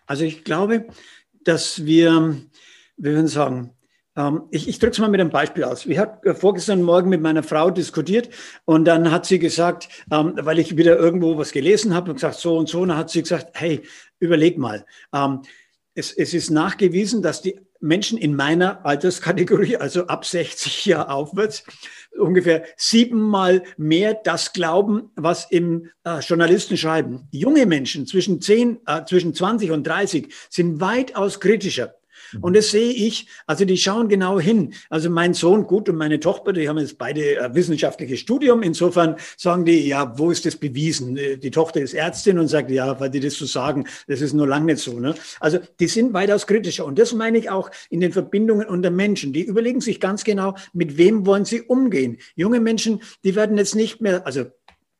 Also 0.07 0.25
ich 0.25 0.43
glaube, 0.43 0.87
dass 1.45 1.85
wir, 1.85 2.37
wir 2.97 3.13
würden 3.13 3.29
sagen, 3.29 3.73
ähm, 4.17 4.43
ich, 4.51 4.69
ich 4.69 4.79
drücke 4.79 4.93
es 4.93 4.99
mal 4.99 5.09
mit 5.09 5.21
einem 5.21 5.31
Beispiel 5.31 5.65
aus. 5.65 5.87
Ich 5.87 5.99
habe 5.99 6.35
vorgestern 6.35 6.83
Morgen 6.83 7.09
mit 7.09 7.21
meiner 7.21 7.43
Frau 7.43 7.71
diskutiert 7.71 8.29
und 8.65 8.85
dann 8.85 9.11
hat 9.11 9.27
sie 9.27 9.39
gesagt, 9.39 9.89
ähm, 10.11 10.35
weil 10.37 10.59
ich 10.59 10.77
wieder 10.77 10.99
irgendwo 10.99 11.37
was 11.37 11.53
gelesen 11.53 11.95
habe 11.95 12.11
und 12.11 12.17
gesagt, 12.17 12.37
so 12.37 12.57
und 12.57 12.69
so, 12.69 12.81
und 12.81 12.89
dann 12.89 12.99
hat 12.99 13.11
sie 13.11 13.23
gesagt, 13.23 13.51
hey, 13.55 13.83
überleg 14.19 14.59
mal. 14.59 14.85
Ähm, 15.15 15.43
es, 15.95 16.13
es 16.13 16.35
ist 16.35 16.51
nachgewiesen, 16.51 17.23
dass 17.23 17.43
die 17.43 17.61
Menschen 17.81 18.19
in 18.19 18.35
meiner 18.35 18.85
Alterskategorie, 18.85 19.77
also 19.77 20.07
ab 20.07 20.25
60 20.25 20.85
Jahre 20.87 21.11
aufwärts, 21.11 21.65
ungefähr 22.19 22.65
siebenmal 22.77 23.63
mehr 23.77 24.15
das 24.15 24.53
glauben, 24.53 25.11
was 25.17 25.51
im 25.51 25.91
äh, 26.05 26.21
Journalisten 26.21 26.77
schreiben. 26.77 27.29
Junge 27.31 27.67
Menschen 27.67 28.07
zwischen 28.07 28.41
10, 28.41 28.81
äh, 28.87 29.05
zwischen 29.05 29.35
20 29.35 29.71
und 29.71 29.87
30 29.87 30.33
sind 30.49 30.81
weitaus 30.81 31.41
kritischer. 31.41 31.95
Und 32.41 32.57
das 32.57 32.71
sehe 32.71 32.93
ich, 32.93 33.27
also 33.47 33.65
die 33.65 33.77
schauen 33.77 34.09
genau 34.09 34.39
hin. 34.39 34.75
Also 34.89 35.11
mein 35.11 35.35
Sohn, 35.35 35.67
gut, 35.67 35.89
und 35.89 35.97
meine 35.97 36.21
Tochter, 36.21 36.53
die 36.53 36.69
haben 36.69 36.79
jetzt 36.79 36.99
beide 36.99 37.37
äh, 37.37 37.55
wissenschaftliches 37.55 38.21
Studium. 38.21 38.63
Insofern 38.63 39.17
sagen 39.37 39.65
die, 39.65 39.89
ja, 39.89 40.19
wo 40.19 40.31
ist 40.31 40.47
das 40.47 40.57
bewiesen? 40.57 41.17
Äh, 41.17 41.39
die 41.39 41.51
Tochter 41.51 41.81
ist 41.81 41.95
Ärztin 41.95 42.39
und 42.39 42.49
sagt, 42.49 42.71
ja, 42.71 42.99
weil 43.01 43.11
die 43.11 43.21
das 43.21 43.35
so 43.35 43.47
sagen, 43.47 43.87
das 44.07 44.21
ist 44.21 44.33
nur 44.33 44.47
lang 44.47 44.65
nicht 44.67 44.79
so. 44.79 44.99
Ne? 44.99 45.15
Also 45.41 45.59
die 45.79 45.89
sind 45.89 46.13
weitaus 46.13 46.47
kritischer. 46.47 46.85
Und 46.85 46.99
das 46.99 47.13
meine 47.13 47.39
ich 47.39 47.51
auch 47.51 47.71
in 47.89 48.01
den 48.01 48.13
Verbindungen 48.13 48.67
unter 48.67 48.91
Menschen. 48.91 49.33
Die 49.33 49.43
überlegen 49.43 49.81
sich 49.81 50.01
ganz 50.01 50.25
genau, 50.25 50.55
mit 50.73 50.99
wem 50.99 51.27
wollen 51.27 51.45
sie 51.45 51.63
umgehen. 51.63 52.19
Junge 52.37 52.61
Menschen, 52.61 53.01
die 53.25 53.35
werden 53.35 53.59
jetzt 53.59 53.75
nicht 53.75 54.01
mehr, 54.01 54.27
also 54.27 54.47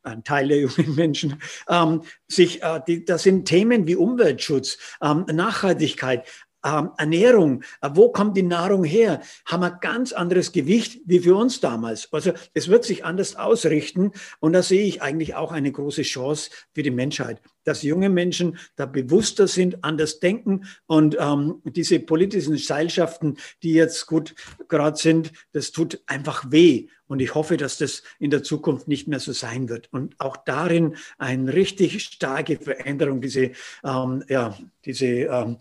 ein 0.03 0.25
Teil 0.25 0.49
der 0.49 0.61
jungen 0.61 0.95
Menschen, 0.95 1.41
ähm, 1.69 2.03
sich, 2.29 2.63
äh, 2.63 2.81
die, 2.87 3.05
das 3.05 3.23
sind 3.23 3.47
Themen 3.47 3.87
wie 3.87 3.97
Umweltschutz, 3.97 4.79
ähm, 5.03 5.27
Nachhaltigkeit, 5.33 6.25
ähm, 6.65 6.91
Ernährung, 6.97 7.63
äh, 7.81 7.91
wo 7.95 8.11
kommt 8.11 8.37
die 8.37 8.43
Nahrung 8.43 8.85
her, 8.85 9.21
haben 9.47 9.63
ein 9.63 9.79
ganz 9.81 10.13
anderes 10.13 10.53
Gewicht 10.53 11.01
wie 11.07 11.21
für 11.21 11.37
uns 11.37 11.61
damals. 11.61 12.13
Also 12.13 12.33
es 12.55 12.69
wird 12.69 12.85
sich 12.85 13.05
anders 13.05 13.37
ausrichten 13.37 14.13
und 14.41 14.53
da 14.53 14.63
sehe 14.63 14.85
ich 14.85 15.03
eigentlich 15.03 15.35
auch 15.35 15.53
eine 15.53 15.73
große 15.73 16.03
Chance 16.03 16.51
für 16.73 16.83
die 16.83 16.91
Menschheit, 16.91 17.41
dass 17.65 17.83
junge 17.83 18.09
Menschen 18.09 18.59
da 18.77 18.87
bewusster 18.87 19.49
sind, 19.49 19.85
anders 19.85 20.21
denken 20.21 20.67
und 20.87 21.17
ähm, 21.19 21.61
diese 21.65 22.01
politischen 22.01 22.57
Seilschaften, 22.57 23.39
die 23.63 23.73
jetzt 23.73 24.07
gut 24.07 24.35
gerade 24.69 24.97
sind, 24.97 25.33
das 25.53 25.73
tut 25.73 26.03
einfach 26.07 26.51
weh. 26.51 26.89
Und 27.11 27.21
ich 27.21 27.35
hoffe, 27.35 27.57
dass 27.57 27.77
das 27.77 28.05
in 28.21 28.31
der 28.31 28.45
Zukunft 28.45 28.87
nicht 28.87 29.09
mehr 29.09 29.19
so 29.19 29.33
sein 29.33 29.69
wird. 29.69 29.93
Und 29.93 30.15
auch 30.21 30.37
darin 30.37 30.95
eine 31.19 31.53
richtig 31.53 32.01
starke 32.05 32.57
Veränderung, 32.57 33.21
diese, 33.21 33.51
ähm, 33.83 34.23
ja, 34.29 34.57
diese 34.85 35.07
ähm, 35.07 35.57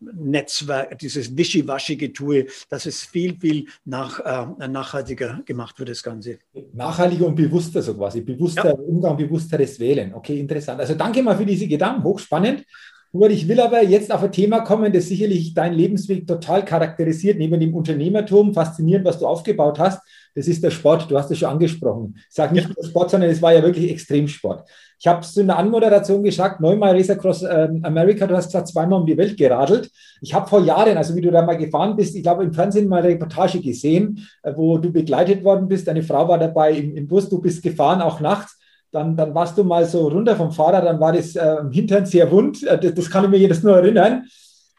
Netzwerk, 0.00 0.98
dieses 0.98 1.36
wischiwaschige 1.36 2.12
Tue, 2.12 2.46
dass 2.68 2.86
es 2.86 3.02
viel, 3.02 3.38
viel 3.38 3.66
nach, 3.84 4.18
äh, 4.58 4.68
nachhaltiger 4.68 5.42
gemacht 5.44 5.78
wird, 5.78 5.90
das 5.90 6.02
Ganze. 6.02 6.38
Nachhaltiger 6.72 7.26
und 7.26 7.34
bewusster 7.34 7.82
so 7.82 7.94
quasi, 7.94 8.20
bewusster 8.20 8.68
ja. 8.68 8.74
Umgang, 8.74 9.16
bewussteres 9.16 9.78
Wählen. 9.78 10.14
Okay, 10.14 10.38
interessant. 10.38 10.80
Also 10.80 10.94
danke 10.94 11.22
mal 11.22 11.36
für 11.36 11.46
diese 11.46 11.66
Gedanken, 11.66 12.02
hochspannend. 12.04 12.64
Nur 13.12 13.28
ich 13.30 13.48
will 13.48 13.58
aber 13.60 13.82
jetzt 13.82 14.12
auf 14.12 14.22
ein 14.22 14.30
Thema 14.30 14.60
kommen, 14.60 14.92
das 14.92 15.08
sicherlich 15.08 15.52
deinen 15.52 15.74
Lebensweg 15.74 16.28
total 16.28 16.64
charakterisiert, 16.64 17.38
neben 17.38 17.58
dem 17.58 17.74
Unternehmertum, 17.74 18.54
faszinierend, 18.54 19.04
was 19.04 19.18
du 19.18 19.26
aufgebaut 19.26 19.80
hast. 19.80 20.00
Das 20.36 20.46
ist 20.46 20.62
der 20.62 20.70
Sport, 20.70 21.10
du 21.10 21.18
hast 21.18 21.28
es 21.30 21.38
schon 21.38 21.48
angesprochen. 21.48 22.14
Ich 22.28 22.34
sage 22.36 22.54
nicht 22.54 22.68
nur 22.68 22.84
Sport, 22.84 23.10
sondern 23.10 23.30
es 23.30 23.42
war 23.42 23.52
ja 23.52 23.62
wirklich 23.64 23.90
Extremsport. 23.90 24.68
Ich 25.00 25.08
habe 25.08 25.22
es 25.22 25.36
in 25.36 25.48
der 25.48 25.58
Anmoderation 25.58 26.22
gesagt, 26.22 26.60
neunmal 26.60 26.92
Race 26.94 27.10
Across 27.10 27.42
äh, 27.42 27.68
America, 27.82 28.28
du 28.28 28.36
hast 28.36 28.46
gesagt, 28.46 28.68
zweimal 28.68 29.00
um 29.00 29.06
die 29.06 29.16
Welt 29.16 29.36
geradelt. 29.36 29.90
Ich 30.20 30.32
habe 30.32 30.48
vor 30.48 30.60
Jahren, 30.60 30.96
also 30.96 31.16
wie 31.16 31.22
du 31.22 31.32
da 31.32 31.42
mal 31.42 31.56
gefahren 31.56 31.96
bist, 31.96 32.14
ich 32.14 32.22
glaube 32.22 32.44
im 32.44 32.52
Fernsehen 32.52 32.86
mal 32.86 33.02
eine 33.02 33.08
Reportage 33.08 33.60
gesehen, 33.60 34.24
äh, 34.42 34.52
wo 34.54 34.78
du 34.78 34.92
begleitet 34.92 35.42
worden 35.42 35.66
bist. 35.66 35.88
Deine 35.88 36.04
Frau 36.04 36.28
war 36.28 36.38
dabei 36.38 36.74
im, 36.74 36.94
im 36.94 37.08
Bus, 37.08 37.28
du 37.28 37.40
bist 37.40 37.60
gefahren, 37.62 38.02
auch 38.02 38.20
nachts. 38.20 38.59
Dann, 38.92 39.16
dann 39.16 39.34
warst 39.34 39.56
du 39.56 39.64
mal 39.64 39.86
so 39.86 40.08
runter 40.08 40.34
vom 40.36 40.50
Fahrrad, 40.50 40.84
dann 40.84 40.98
war 40.98 41.12
das 41.12 41.36
äh, 41.36 41.56
im 41.60 41.70
Hintern 41.70 42.06
sehr 42.06 42.30
wund. 42.30 42.62
Äh, 42.64 42.78
das, 42.78 42.94
das 42.94 43.10
kann 43.10 43.24
ich 43.24 43.30
mir 43.30 43.38
jetzt 43.38 43.62
nur 43.62 43.76
erinnern. 43.76 44.24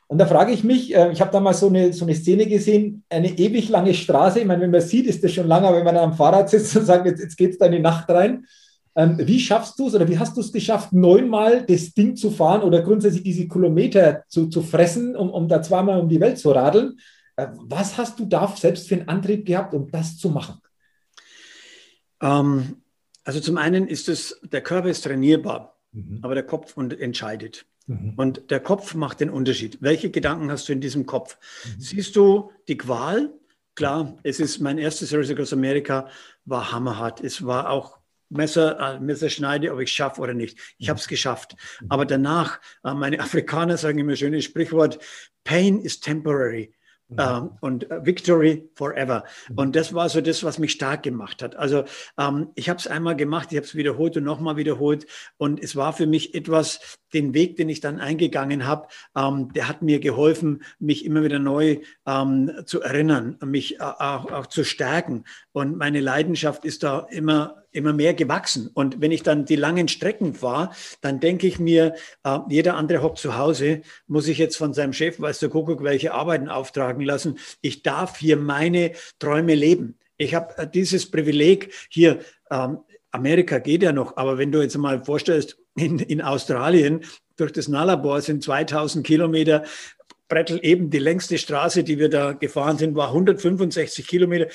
Und 0.07 0.17
da 0.17 0.25
frage 0.25 0.51
ich 0.51 0.65
mich, 0.65 0.93
äh, 0.93 1.09
ich 1.13 1.21
habe 1.21 1.31
da 1.31 1.39
mal 1.39 1.53
so 1.53 1.67
eine, 1.67 1.93
so 1.93 2.03
eine 2.03 2.15
Szene 2.15 2.45
gesehen, 2.45 3.05
eine 3.09 3.29
ewig 3.37 3.69
lange 3.69 3.93
Straße. 3.93 4.41
Ich 4.41 4.45
meine, 4.45 4.61
wenn 4.61 4.71
man 4.71 4.81
sieht, 4.81 5.07
ist 5.07 5.23
das 5.23 5.31
schon 5.31 5.47
lange, 5.47 5.73
wenn 5.73 5.85
man 5.85 5.95
am 5.95 6.13
Fahrrad 6.13 6.49
sitzt 6.49 6.75
und 6.75 6.85
sagt, 6.85 7.05
jetzt, 7.05 7.21
jetzt 7.21 7.37
geht 7.37 7.51
es 7.51 7.57
da 7.57 7.67
in 7.67 7.71
die 7.71 7.79
Nacht 7.79 8.09
rein. 8.09 8.45
Ähm, 8.93 9.17
wie 9.19 9.39
schaffst 9.39 9.79
du 9.79 9.87
es 9.87 9.95
oder 9.95 10.09
wie 10.09 10.19
hast 10.19 10.35
du 10.35 10.41
es 10.41 10.51
geschafft, 10.51 10.91
neunmal 10.91 11.65
das 11.65 11.93
Ding 11.93 12.17
zu 12.17 12.29
fahren 12.29 12.61
oder 12.61 12.81
grundsätzlich 12.81 13.23
diese 13.23 13.47
Kilometer 13.47 14.23
zu, 14.27 14.47
zu 14.47 14.61
fressen, 14.61 15.15
um, 15.15 15.29
um 15.29 15.47
da 15.47 15.61
zweimal 15.61 16.01
um 16.01 16.09
die 16.09 16.19
Welt 16.19 16.37
zu 16.37 16.51
radeln? 16.51 16.99
Äh, 17.37 17.47
was 17.61 17.97
hast 17.97 18.19
du 18.19 18.25
da 18.25 18.53
selbst 18.53 18.89
für 18.89 18.95
einen 18.95 19.07
Antrieb 19.07 19.45
gehabt, 19.45 19.73
um 19.73 19.89
das 19.89 20.17
zu 20.17 20.29
machen? 20.29 20.59
Ähm, 22.21 22.80
also 23.23 23.39
zum 23.39 23.57
einen 23.57 23.87
ist 23.87 24.09
es, 24.09 24.39
der 24.43 24.61
Körper 24.61 24.89
ist 24.89 25.03
trainierbar, 25.03 25.79
mhm. 25.91 26.19
aber 26.21 26.35
der 26.35 26.43
Kopf 26.43 26.75
entscheidet. 26.77 27.65
Mhm. 27.87 28.13
Und 28.15 28.51
der 28.51 28.59
Kopf 28.59 28.93
macht 28.95 29.19
den 29.19 29.29
Unterschied. 29.29 29.77
Welche 29.81 30.11
Gedanken 30.11 30.51
hast 30.51 30.69
du 30.69 30.73
in 30.73 30.81
diesem 30.81 31.05
Kopf? 31.05 31.37
Mhm. 31.65 31.81
Siehst 31.81 32.15
du 32.15 32.51
die 32.67 32.77
Qual? 32.77 33.33
Klar, 33.75 34.17
es 34.23 34.39
ist 34.39 34.59
mein 34.59 34.77
erstes 34.77 35.13
Race 35.13 35.31
aus 35.39 35.53
Amerika, 35.53 36.07
war 36.45 36.71
hammerhart. 36.71 37.21
Es 37.21 37.45
war 37.45 37.69
auch 37.69 37.99
Messer, 38.29 38.79
äh, 38.79 38.99
Messerschneide, 38.99 39.73
ob 39.73 39.79
ich 39.79 39.89
es 39.89 39.95
schaffe 39.95 40.21
oder 40.21 40.33
nicht. 40.33 40.57
Ich 40.77 40.89
habe 40.89 40.99
es 40.99 41.07
geschafft. 41.07 41.55
Mhm. 41.81 41.87
Aber 41.89 42.05
danach, 42.05 42.59
äh, 42.83 42.93
meine 42.93 43.19
Afrikaner 43.21 43.77
sagen 43.77 43.99
immer 43.99 44.15
schönes 44.15 44.45
Sprichwort, 44.45 44.99
Pain 45.43 45.79
is 45.79 45.99
temporary. 45.99 46.73
Mhm. 47.11 47.51
Und 47.59 47.91
äh, 47.91 48.05
Victory 48.05 48.69
Forever. 48.75 49.25
Und 49.55 49.75
das 49.75 49.93
war 49.93 50.07
so 50.09 50.21
das, 50.21 50.43
was 50.43 50.59
mich 50.59 50.71
stark 50.71 51.03
gemacht 51.03 51.43
hat. 51.43 51.55
Also 51.55 51.83
ähm, 52.17 52.49
ich 52.55 52.69
habe 52.69 52.79
es 52.79 52.87
einmal 52.87 53.15
gemacht, 53.15 53.49
ich 53.51 53.57
habe 53.57 53.65
es 53.65 53.75
wiederholt 53.75 54.15
und 54.17 54.23
nochmal 54.23 54.55
wiederholt. 54.55 55.05
Und 55.37 55.61
es 55.61 55.75
war 55.75 55.93
für 55.93 56.07
mich 56.07 56.33
etwas, 56.33 56.99
den 57.13 57.33
Weg, 57.33 57.57
den 57.57 57.69
ich 57.69 57.81
dann 57.81 57.99
eingegangen 57.99 58.65
habe, 58.65 58.87
ähm, 59.15 59.51
der 59.53 59.67
hat 59.67 59.81
mir 59.81 59.99
geholfen, 59.99 60.63
mich 60.79 61.05
immer 61.05 61.23
wieder 61.23 61.39
neu 61.39 61.79
ähm, 62.05 62.51
zu 62.65 62.81
erinnern, 62.81 63.37
mich 63.43 63.79
äh, 63.79 63.83
auch, 63.83 64.31
auch 64.31 64.47
zu 64.47 64.63
stärken. 64.63 65.25
Und 65.51 65.77
meine 65.77 65.99
Leidenschaft 65.99 66.63
ist 66.63 66.83
da 66.83 67.07
immer 67.09 67.60
immer 67.71 67.93
mehr 67.93 68.13
gewachsen. 68.13 68.69
Und 68.73 69.01
wenn 69.01 69.11
ich 69.11 69.23
dann 69.23 69.45
die 69.45 69.55
langen 69.55 69.87
Strecken 69.87 70.33
fahre, 70.33 70.71
dann 71.01 71.19
denke 71.19 71.47
ich 71.47 71.59
mir, 71.59 71.95
äh, 72.23 72.39
jeder 72.49 72.75
andere 72.75 73.01
hockt 73.01 73.19
zu 73.19 73.37
Hause, 73.37 73.81
muss 74.07 74.27
ich 74.27 74.37
jetzt 74.37 74.57
von 74.57 74.73
seinem 74.73 74.93
Chef, 74.93 75.19
weiß 75.19 75.39
der 75.39 75.49
Kuckuck, 75.49 75.83
welche 75.83 76.13
Arbeiten 76.13 76.49
auftragen 76.49 77.03
lassen. 77.03 77.39
Ich 77.61 77.83
darf 77.83 78.17
hier 78.17 78.37
meine 78.37 78.91
Träume 79.19 79.55
leben. 79.55 79.97
Ich 80.17 80.35
habe 80.35 80.57
äh, 80.57 80.67
dieses 80.67 81.09
Privileg 81.09 81.73
hier. 81.89 82.19
Ähm, 82.49 82.79
Amerika 83.11 83.59
geht 83.59 83.83
ja 83.83 83.91
noch, 83.91 84.15
aber 84.15 84.37
wenn 84.37 84.51
du 84.51 84.61
jetzt 84.61 84.77
mal 84.77 85.03
vorstellst, 85.03 85.57
in, 85.75 85.99
in 85.99 86.21
Australien 86.21 87.01
durch 87.37 87.51
das 87.51 87.67
Nullarbor 87.67 88.21
sind 88.21 88.43
2000 88.43 89.05
Kilometer. 89.05 89.63
Brettel 90.27 90.59
eben 90.63 90.89
die 90.89 90.99
längste 90.99 91.37
Straße, 91.37 91.83
die 91.83 91.99
wir 91.99 92.09
da 92.09 92.31
gefahren 92.31 92.77
sind, 92.77 92.95
war 92.95 93.09
165 93.09 94.07
Kilometer. 94.07 94.47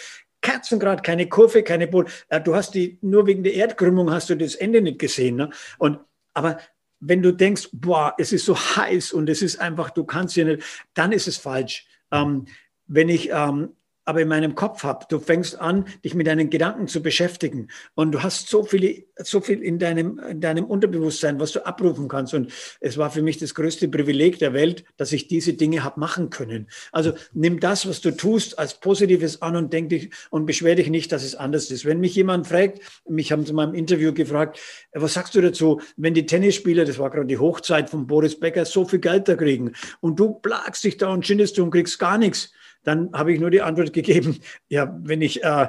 Kerzengrad, 0.66 1.02
keine 1.04 1.28
Kurve, 1.28 1.62
keine 1.62 1.86
Boden. 1.86 2.10
Äh, 2.28 2.40
du 2.40 2.54
hast 2.54 2.74
die, 2.74 2.98
nur 3.00 3.26
wegen 3.26 3.44
der 3.44 3.54
Erdkrümmung 3.54 4.10
hast 4.10 4.30
du 4.30 4.34
das 4.34 4.56
Ende 4.56 4.80
nicht 4.82 4.98
gesehen. 4.98 5.36
Ne? 5.36 5.50
Und, 5.78 6.00
aber 6.34 6.58
wenn 6.98 7.22
du 7.22 7.32
denkst, 7.32 7.68
boah, 7.72 8.14
es 8.18 8.32
ist 8.32 8.46
so 8.46 8.56
heiß 8.56 9.12
und 9.12 9.28
es 9.28 9.42
ist 9.42 9.60
einfach, 9.60 9.90
du 9.90 10.04
kannst 10.04 10.34
hier 10.34 10.44
nicht, 10.44 10.62
dann 10.94 11.12
ist 11.12 11.28
es 11.28 11.36
falsch. 11.36 11.86
Ähm, 12.10 12.46
wenn 12.86 13.08
ich 13.08 13.30
ähm, 13.30 13.70
aber 14.06 14.22
in 14.22 14.28
meinem 14.28 14.54
Kopf 14.54 14.84
habe. 14.84 15.04
Du 15.08 15.18
fängst 15.18 15.60
an, 15.60 15.84
dich 16.04 16.14
mit 16.14 16.26
deinen 16.26 16.48
Gedanken 16.48 16.86
zu 16.86 17.02
beschäftigen 17.02 17.68
und 17.94 18.12
du 18.12 18.22
hast 18.22 18.48
so 18.48 18.62
viele, 18.62 19.04
so 19.18 19.40
viel 19.40 19.62
in 19.62 19.78
deinem, 19.78 20.18
in 20.18 20.40
deinem 20.40 20.64
Unterbewusstsein, 20.64 21.38
was 21.40 21.52
du 21.52 21.66
abrufen 21.66 22.08
kannst. 22.08 22.32
Und 22.32 22.52
es 22.80 22.96
war 22.96 23.10
für 23.10 23.20
mich 23.20 23.38
das 23.38 23.54
größte 23.54 23.88
Privileg 23.88 24.38
der 24.38 24.54
Welt, 24.54 24.84
dass 24.96 25.12
ich 25.12 25.26
diese 25.26 25.54
Dinge 25.54 25.82
habe 25.84 26.00
machen 26.00 26.30
können. 26.30 26.68
Also 26.92 27.12
nimm 27.34 27.58
das, 27.60 27.88
was 27.88 28.00
du 28.00 28.12
tust, 28.12 28.58
als 28.58 28.80
Positives 28.80 29.42
an 29.42 29.56
und 29.56 29.72
denk 29.72 29.90
dich 29.90 30.10
und 30.30 30.46
beschwer 30.46 30.76
dich 30.76 30.88
nicht, 30.88 31.10
dass 31.10 31.24
es 31.24 31.34
anders 31.34 31.70
ist. 31.70 31.84
Wenn 31.84 31.98
mich 31.98 32.14
jemand 32.14 32.46
fragt, 32.46 32.80
mich 33.08 33.32
haben 33.32 33.44
mal 33.52 33.68
im 33.68 33.74
Interview 33.74 34.12
gefragt, 34.12 34.60
was 34.92 35.14
sagst 35.14 35.34
du 35.34 35.40
dazu, 35.40 35.80
wenn 35.96 36.14
die 36.14 36.26
Tennisspieler, 36.26 36.84
das 36.84 36.98
war 36.98 37.10
gerade 37.10 37.26
die 37.26 37.38
Hochzeit 37.38 37.90
von 37.90 38.06
Boris 38.06 38.38
Becker, 38.38 38.64
so 38.64 38.84
viel 38.84 39.00
Geld 39.00 39.26
da 39.26 39.34
kriegen 39.34 39.72
und 40.00 40.20
du 40.20 40.34
plagst 40.34 40.84
dich 40.84 40.96
da 40.96 41.08
und 41.08 41.26
schindest 41.26 41.58
du 41.58 41.64
und 41.64 41.72
kriegst 41.72 41.98
gar 41.98 42.18
nichts 42.18 42.52
dann 42.86 43.12
habe 43.12 43.32
ich 43.32 43.40
nur 43.40 43.50
die 43.50 43.62
Antwort 43.62 43.92
gegeben, 43.92 44.38
ja, 44.68 44.96
wenn 45.02 45.20
ich 45.20 45.42
äh, 45.42 45.68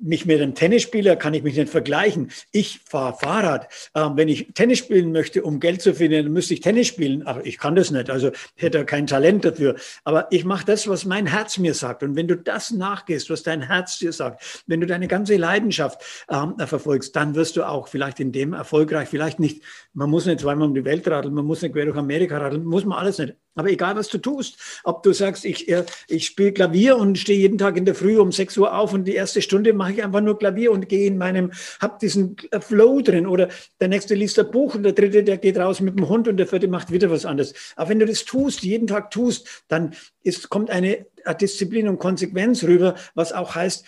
mich 0.00 0.26
mit 0.26 0.40
einem 0.40 0.54
Tennisspieler 0.54 1.16
kann 1.16 1.34
ich 1.34 1.42
mich 1.42 1.56
nicht 1.56 1.68
vergleichen. 1.68 2.30
Ich 2.52 2.80
fahre 2.84 3.16
Fahrrad. 3.18 3.68
Ähm, 3.94 4.12
wenn 4.16 4.28
ich 4.28 4.48
Tennis 4.54 4.78
spielen 4.78 5.12
möchte, 5.12 5.42
um 5.42 5.60
Geld 5.60 5.82
zu 5.82 5.94
verdienen, 5.94 6.32
müsste 6.32 6.54
ich 6.54 6.60
Tennis 6.60 6.88
spielen. 6.88 7.26
Aber 7.26 7.44
ich 7.44 7.58
kann 7.58 7.74
das 7.74 7.90
nicht. 7.90 8.10
Also 8.10 8.30
hätte 8.56 8.84
kein 8.84 9.06
Talent 9.06 9.44
dafür. 9.44 9.76
Aber 10.04 10.28
ich 10.30 10.44
mache 10.44 10.64
das, 10.64 10.88
was 10.88 11.04
mein 11.04 11.26
Herz 11.26 11.58
mir 11.58 11.74
sagt. 11.74 12.02
Und 12.02 12.16
wenn 12.16 12.28
du 12.28 12.36
das 12.36 12.70
nachgehst, 12.70 13.30
was 13.30 13.42
dein 13.42 13.62
Herz 13.62 13.98
dir 13.98 14.12
sagt, 14.12 14.62
wenn 14.66 14.80
du 14.80 14.86
deine 14.86 15.08
ganze 15.08 15.36
Leidenschaft 15.36 16.02
ähm, 16.30 16.54
verfolgst, 16.58 17.16
dann 17.16 17.34
wirst 17.34 17.56
du 17.56 17.66
auch 17.66 17.88
vielleicht 17.88 18.20
in 18.20 18.32
dem 18.32 18.52
erfolgreich. 18.52 19.08
Vielleicht 19.08 19.40
nicht, 19.40 19.62
man 19.94 20.10
muss 20.10 20.26
nicht 20.26 20.40
zweimal 20.40 20.68
um 20.68 20.74
die 20.74 20.84
Welt 20.84 21.08
radeln, 21.08 21.34
man 21.34 21.44
muss 21.44 21.62
nicht 21.62 21.72
quer 21.72 21.86
durch 21.86 21.96
Amerika 21.96 22.38
radeln, 22.38 22.64
muss 22.64 22.84
man 22.84 22.98
alles 22.98 23.18
nicht. 23.18 23.34
Aber 23.56 23.70
egal, 23.70 23.96
was 23.96 24.08
du 24.08 24.18
tust, 24.18 24.58
ob 24.84 25.02
du 25.02 25.12
sagst, 25.12 25.44
ich, 25.46 25.68
äh, 25.68 25.84
ich 26.08 26.26
spiele 26.26 26.52
Klavier 26.52 26.98
und 26.98 27.18
stehe 27.18 27.38
jeden 27.38 27.56
Tag 27.56 27.76
in 27.78 27.86
der 27.86 27.94
Früh 27.94 28.18
um 28.18 28.30
6 28.30 28.56
Uhr 28.58 28.76
auf 28.76 28.92
und 28.92 29.04
die 29.04 29.14
erste 29.14 29.40
Stunde 29.40 29.72
mache 29.72 29.85
mache 29.86 29.98
ich 29.98 30.04
einfach 30.04 30.20
nur 30.20 30.36
Klavier 30.36 30.72
und 30.72 30.88
gehe 30.88 31.06
in 31.06 31.16
meinem, 31.16 31.52
hab 31.80 32.00
diesen 32.00 32.36
Flow 32.60 33.00
drin. 33.00 33.26
Oder 33.26 33.48
der 33.80 33.86
nächste 33.86 34.16
liest 34.16 34.36
ein 34.38 34.50
Buch 34.50 34.74
und 34.74 34.82
der 34.82 34.92
dritte, 34.92 35.22
der 35.22 35.38
geht 35.38 35.58
raus 35.58 35.80
mit 35.80 35.96
dem 35.96 36.08
Hund 36.08 36.26
und 36.26 36.38
der 36.38 36.48
vierte 36.48 36.66
macht 36.66 36.90
wieder 36.90 37.08
was 37.08 37.24
anderes. 37.24 37.54
Aber 37.76 37.90
wenn 37.90 38.00
du 38.00 38.06
das 38.06 38.24
tust, 38.24 38.62
jeden 38.62 38.88
Tag 38.88 39.12
tust, 39.12 39.64
dann 39.68 39.94
ist, 40.24 40.48
kommt 40.48 40.70
eine 40.70 41.06
Disziplin 41.40 41.88
und 41.88 41.98
Konsequenz 41.98 42.64
rüber, 42.64 42.96
was 43.14 43.32
auch 43.32 43.54
heißt, 43.54 43.84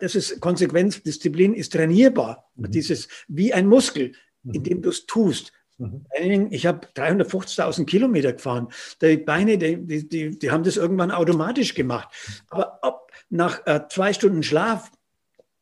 das 0.00 0.14
ist 0.14 0.40
Konsequenz, 0.40 1.02
Disziplin 1.02 1.54
ist 1.54 1.72
trainierbar. 1.72 2.48
Mhm. 2.54 2.70
Dieses 2.70 3.08
wie 3.26 3.52
ein 3.52 3.66
Muskel, 3.66 4.12
mhm. 4.44 4.54
indem 4.54 4.82
du 4.82 4.90
es 4.90 5.06
tust. 5.06 5.52
Mhm. 5.78 6.48
Ich 6.50 6.66
habe 6.66 6.86
350.000 6.94 7.84
Kilometer 7.86 8.32
gefahren. 8.32 8.68
Die 9.00 9.16
Beine, 9.16 9.58
die, 9.58 10.08
die, 10.08 10.38
die 10.38 10.50
haben 10.52 10.62
das 10.62 10.76
irgendwann 10.76 11.10
automatisch 11.10 11.74
gemacht. 11.74 12.08
Aber 12.48 12.78
ob 12.82 13.10
nach 13.28 13.66
äh, 13.66 13.80
zwei 13.88 14.12
Stunden 14.12 14.42
Schlaf 14.42 14.90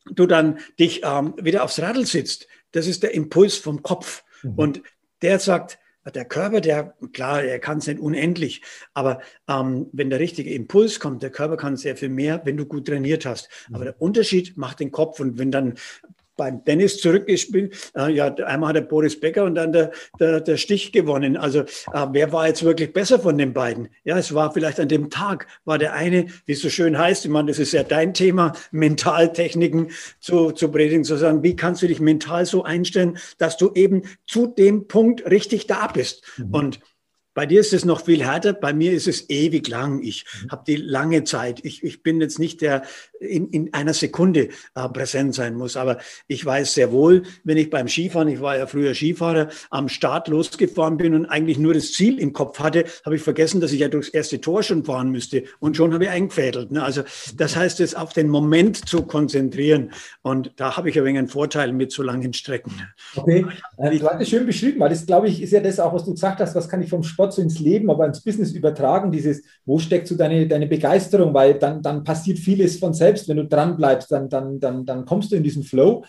du 0.07 0.27
dann 0.27 0.59
dich 0.79 1.03
ähm, 1.05 1.35
wieder 1.41 1.65
aufs 1.65 1.81
Radl 1.81 2.07
sitzt, 2.07 2.47
das 2.73 2.87
ist 2.87 3.03
der 3.03 3.15
Impuls 3.15 3.57
vom 3.57 3.83
Kopf. 3.83 4.25
Mhm. 4.43 4.55
Und 4.57 4.83
der 5.23 5.39
sagt, 5.39 5.79
der 6.15 6.25
Körper, 6.25 6.61
der, 6.61 6.95
klar, 7.13 7.43
er 7.43 7.59
kann 7.59 7.79
es 7.79 7.87
nicht 7.87 8.01
unendlich, 8.01 8.63
aber 8.95 9.21
ähm, 9.49 9.89
wenn 9.93 10.11
der 10.11 10.19
richtige 10.19 10.53
Impuls 10.55 10.99
kommt, 10.99 11.23
der 11.23 11.31
Körper 11.31 11.57
kann 11.57 11.77
sehr 11.77 11.97
viel 11.97 12.09
mehr, 12.09 12.41
wenn 12.45 12.57
du 12.57 12.65
gut 12.65 12.89
trainiert 12.89 13.27
hast. 13.27 13.49
Aber 13.69 13.81
mhm. 13.81 13.85
der 13.85 14.03
Unterschied 14.03 14.57
macht 14.57 14.81
den 14.81 14.93
Kopf 14.93 15.21
und 15.21 15.39
wenn 15.39 15.51
dann 15.51 15.75
beim 16.41 16.65
Tennis 16.65 16.97
zurückgespielt. 16.97 17.93
Äh, 17.95 18.13
ja, 18.13 18.35
einmal 18.35 18.71
hat 18.71 18.77
der 18.77 18.81
Boris 18.81 19.21
Becker 19.21 19.45
und 19.45 19.57
dann 19.57 19.75
der, 19.75 19.91
der, 20.19 20.41
der 20.41 20.57
Stich 20.57 20.91
gewonnen. 20.91 21.37
Also 21.37 21.61
äh, 21.61 22.07
wer 22.13 22.33
war 22.33 22.49
jetzt 22.49 22.65
wirklich 22.65 22.95
besser 22.95 23.19
von 23.19 23.37
den 23.37 23.53
beiden? 23.53 23.89
Ja, 24.05 24.17
es 24.17 24.33
war 24.33 24.51
vielleicht 24.51 24.81
an 24.81 24.89
dem 24.89 25.11
Tag, 25.11 25.47
war 25.67 25.77
der 25.77 25.93
eine, 25.93 26.29
wie 26.47 26.53
es 26.53 26.63
so 26.63 26.71
schön 26.71 26.97
heißt, 26.97 27.27
ich 27.27 27.31
meine, 27.31 27.49
das 27.49 27.59
ist 27.59 27.73
ja 27.73 27.83
dein 27.83 28.15
Thema, 28.15 28.55
Mentaltechniken 28.71 29.91
zu, 30.19 30.53
zu 30.53 30.71
predigen, 30.71 31.05
zu 31.05 31.17
sagen, 31.17 31.43
wie 31.43 31.57
kannst 31.57 31.83
du 31.83 31.89
dich 31.89 32.01
mental 32.01 32.47
so 32.47 32.65
einstellen, 32.65 33.19
dass 33.37 33.59
du 33.59 33.73
eben 33.75 34.05
zu 34.27 34.47
dem 34.47 34.89
Punkt 34.89 35.31
richtig 35.31 35.67
da 35.67 35.89
bist. 35.89 36.25
Mhm. 36.39 36.55
Und 36.55 36.81
bei 37.41 37.47
dir 37.47 37.61
ist 37.61 37.73
es 37.73 37.87
noch 37.87 38.03
viel 38.05 38.23
härter, 38.23 38.53
bei 38.53 38.75
mir 38.75 38.93
ist 38.93 39.09
es 39.09 39.31
ewig 39.31 39.67
lang. 39.67 40.03
Ich 40.03 40.27
mhm. 40.43 40.51
habe 40.51 40.63
die 40.67 40.77
lange 40.77 41.25
Zeit. 41.25 41.65
Ich, 41.65 41.83
ich 41.83 42.03
bin 42.03 42.21
jetzt 42.21 42.39
nicht 42.39 42.61
der 42.61 42.83
in, 43.19 43.49
in 43.49 43.73
einer 43.73 43.95
Sekunde 43.95 44.49
äh, 44.75 44.89
präsent 44.89 45.35
sein 45.35 45.55
muss, 45.55 45.79
aber 45.79 45.99
ich 46.27 46.45
weiß 46.45 46.75
sehr 46.75 46.93
wohl, 46.93 47.23
wenn 47.45 47.57
ich 47.57 47.71
beim 47.71 47.89
Skifahren, 47.89 48.29
ich 48.29 48.41
war 48.41 48.59
ja 48.59 48.67
früher 48.67 48.95
Skifahrer, 48.95 49.49
am 49.71 49.89
Start 49.89 50.29
losgefahren 50.29 50.99
bin 50.99 51.15
und 51.15 51.27
eigentlich 51.27 51.59
nur 51.59 51.73
das 51.73 51.93
Ziel 51.93 52.19
im 52.19 52.35
Kopf 52.35 52.59
hatte, 52.59 52.85
habe 53.07 53.17
ich 53.17 53.23
vergessen, 53.23 53.61
dass 53.61 53.73
ich 53.73 53.81
ja 53.81 53.89
durchs 53.89 54.09
erste 54.11 54.41
Tor 54.41 54.63
schon 54.63 54.85
fahren 54.85 55.11
müsste 55.11 55.45
und 55.61 55.77
schon 55.77 55.95
habe 55.95 56.05
ich 56.05 56.11
eingefädelt. 56.11 56.73
Ne? 56.73 56.83
Also 56.83 57.05
das 57.37 57.57
heißt, 57.57 57.81
es 57.81 57.95
auf 57.95 58.13
den 58.13 58.29
Moment 58.29 58.89
zu 58.89 59.03
konzentrieren 59.03 59.93
und 60.21 60.53
da 60.57 60.77
habe 60.77 60.91
ich 60.91 60.99
ein 60.99 61.05
wenig 61.07 61.19
einen 61.19 61.29
Vorteil 61.29 61.73
mit 61.73 61.93
so 61.93 62.03
langen 62.03 62.33
Strecken. 62.33 62.73
Okay, 63.17 63.47
äh, 63.79 63.99
du 63.99 64.07
hast 64.07 64.21
es 64.21 64.29
schön 64.29 64.47
beschrieben, 64.47 64.81
weil 64.81 64.91
das 64.91 65.07
glaube 65.07 65.29
ich 65.29 65.43
ist 65.43 65.53
ja 65.53 65.61
das 65.61 65.79
auch, 65.79 65.93
was 65.95 66.05
du 66.05 66.13
gesagt 66.13 66.41
hast, 66.41 66.55
was 66.55 66.69
kann 66.69 66.83
ich 66.83 66.91
vom 66.91 67.03
Sport 67.03 67.30
Sport 67.31 67.35
so 67.35 67.43
ins 67.43 67.61
Leben, 67.61 67.91
aber 67.91 68.07
ins 68.07 68.23
Business 68.23 68.53
übertragen, 68.53 69.11
dieses, 69.11 69.43
wo 69.65 69.79
steckt 69.79 70.09
so 70.09 70.17
deine, 70.17 70.47
deine 70.47 70.67
Begeisterung, 70.67 71.33
weil 71.33 71.55
dann, 71.55 71.83
dann 71.83 72.05
passiert 72.05 72.39
vieles 72.39 72.79
von 72.79 72.93
selbst, 72.93 73.29
wenn 73.29 73.37
du 73.37 73.47
dran 73.47 73.77
bleibst, 73.77 74.11
dann, 74.11 74.29
dann, 74.29 74.61
dann, 74.61 74.85
dann 74.85 75.05
kommst 75.05 75.33
du 75.33 75.37
in 75.37 75.43
diesen 75.43 75.63
Flow. 75.63 76.05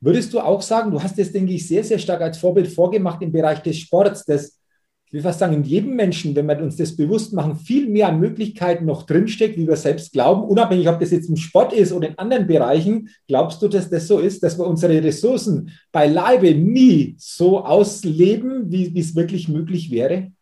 Würdest 0.00 0.32
du 0.32 0.40
auch 0.40 0.62
sagen, 0.62 0.90
du 0.90 1.02
hast 1.02 1.18
das, 1.18 1.32
denke 1.32 1.52
ich, 1.52 1.66
sehr, 1.66 1.82
sehr 1.82 1.98
stark 1.98 2.20
als 2.20 2.38
Vorbild 2.38 2.68
vorgemacht 2.68 3.22
im 3.22 3.32
Bereich 3.32 3.62
des 3.62 3.78
Sports, 3.78 4.24
dass 4.24 4.56
ich 5.08 5.12
will 5.12 5.22
fast 5.22 5.38
sagen, 5.38 5.54
in 5.54 5.62
jedem 5.62 5.94
Menschen, 5.94 6.34
wenn 6.34 6.48
wir 6.48 6.60
uns 6.60 6.76
das 6.76 6.96
bewusst 6.96 7.32
machen, 7.32 7.54
viel 7.54 7.88
mehr 7.88 8.08
an 8.08 8.18
Möglichkeiten 8.18 8.86
noch 8.86 9.04
drinsteckt, 9.04 9.56
wie 9.56 9.68
wir 9.68 9.76
selbst 9.76 10.12
glauben, 10.12 10.42
unabhängig, 10.42 10.88
ob 10.88 10.98
das 10.98 11.12
jetzt 11.12 11.28
im 11.28 11.36
Sport 11.36 11.72
ist 11.72 11.92
oder 11.92 12.08
in 12.08 12.18
anderen 12.18 12.48
Bereichen. 12.48 13.08
Glaubst 13.28 13.62
du, 13.62 13.68
dass 13.68 13.88
das 13.88 14.08
so 14.08 14.18
ist, 14.18 14.42
dass 14.42 14.58
wir 14.58 14.66
unsere 14.66 15.00
Ressourcen 15.04 15.70
beileibe 15.92 16.52
nie 16.56 17.14
so 17.18 17.64
ausleben, 17.64 18.72
wie 18.72 18.98
es 18.98 19.14
wirklich 19.14 19.48
möglich 19.48 19.92
wäre? 19.92 20.32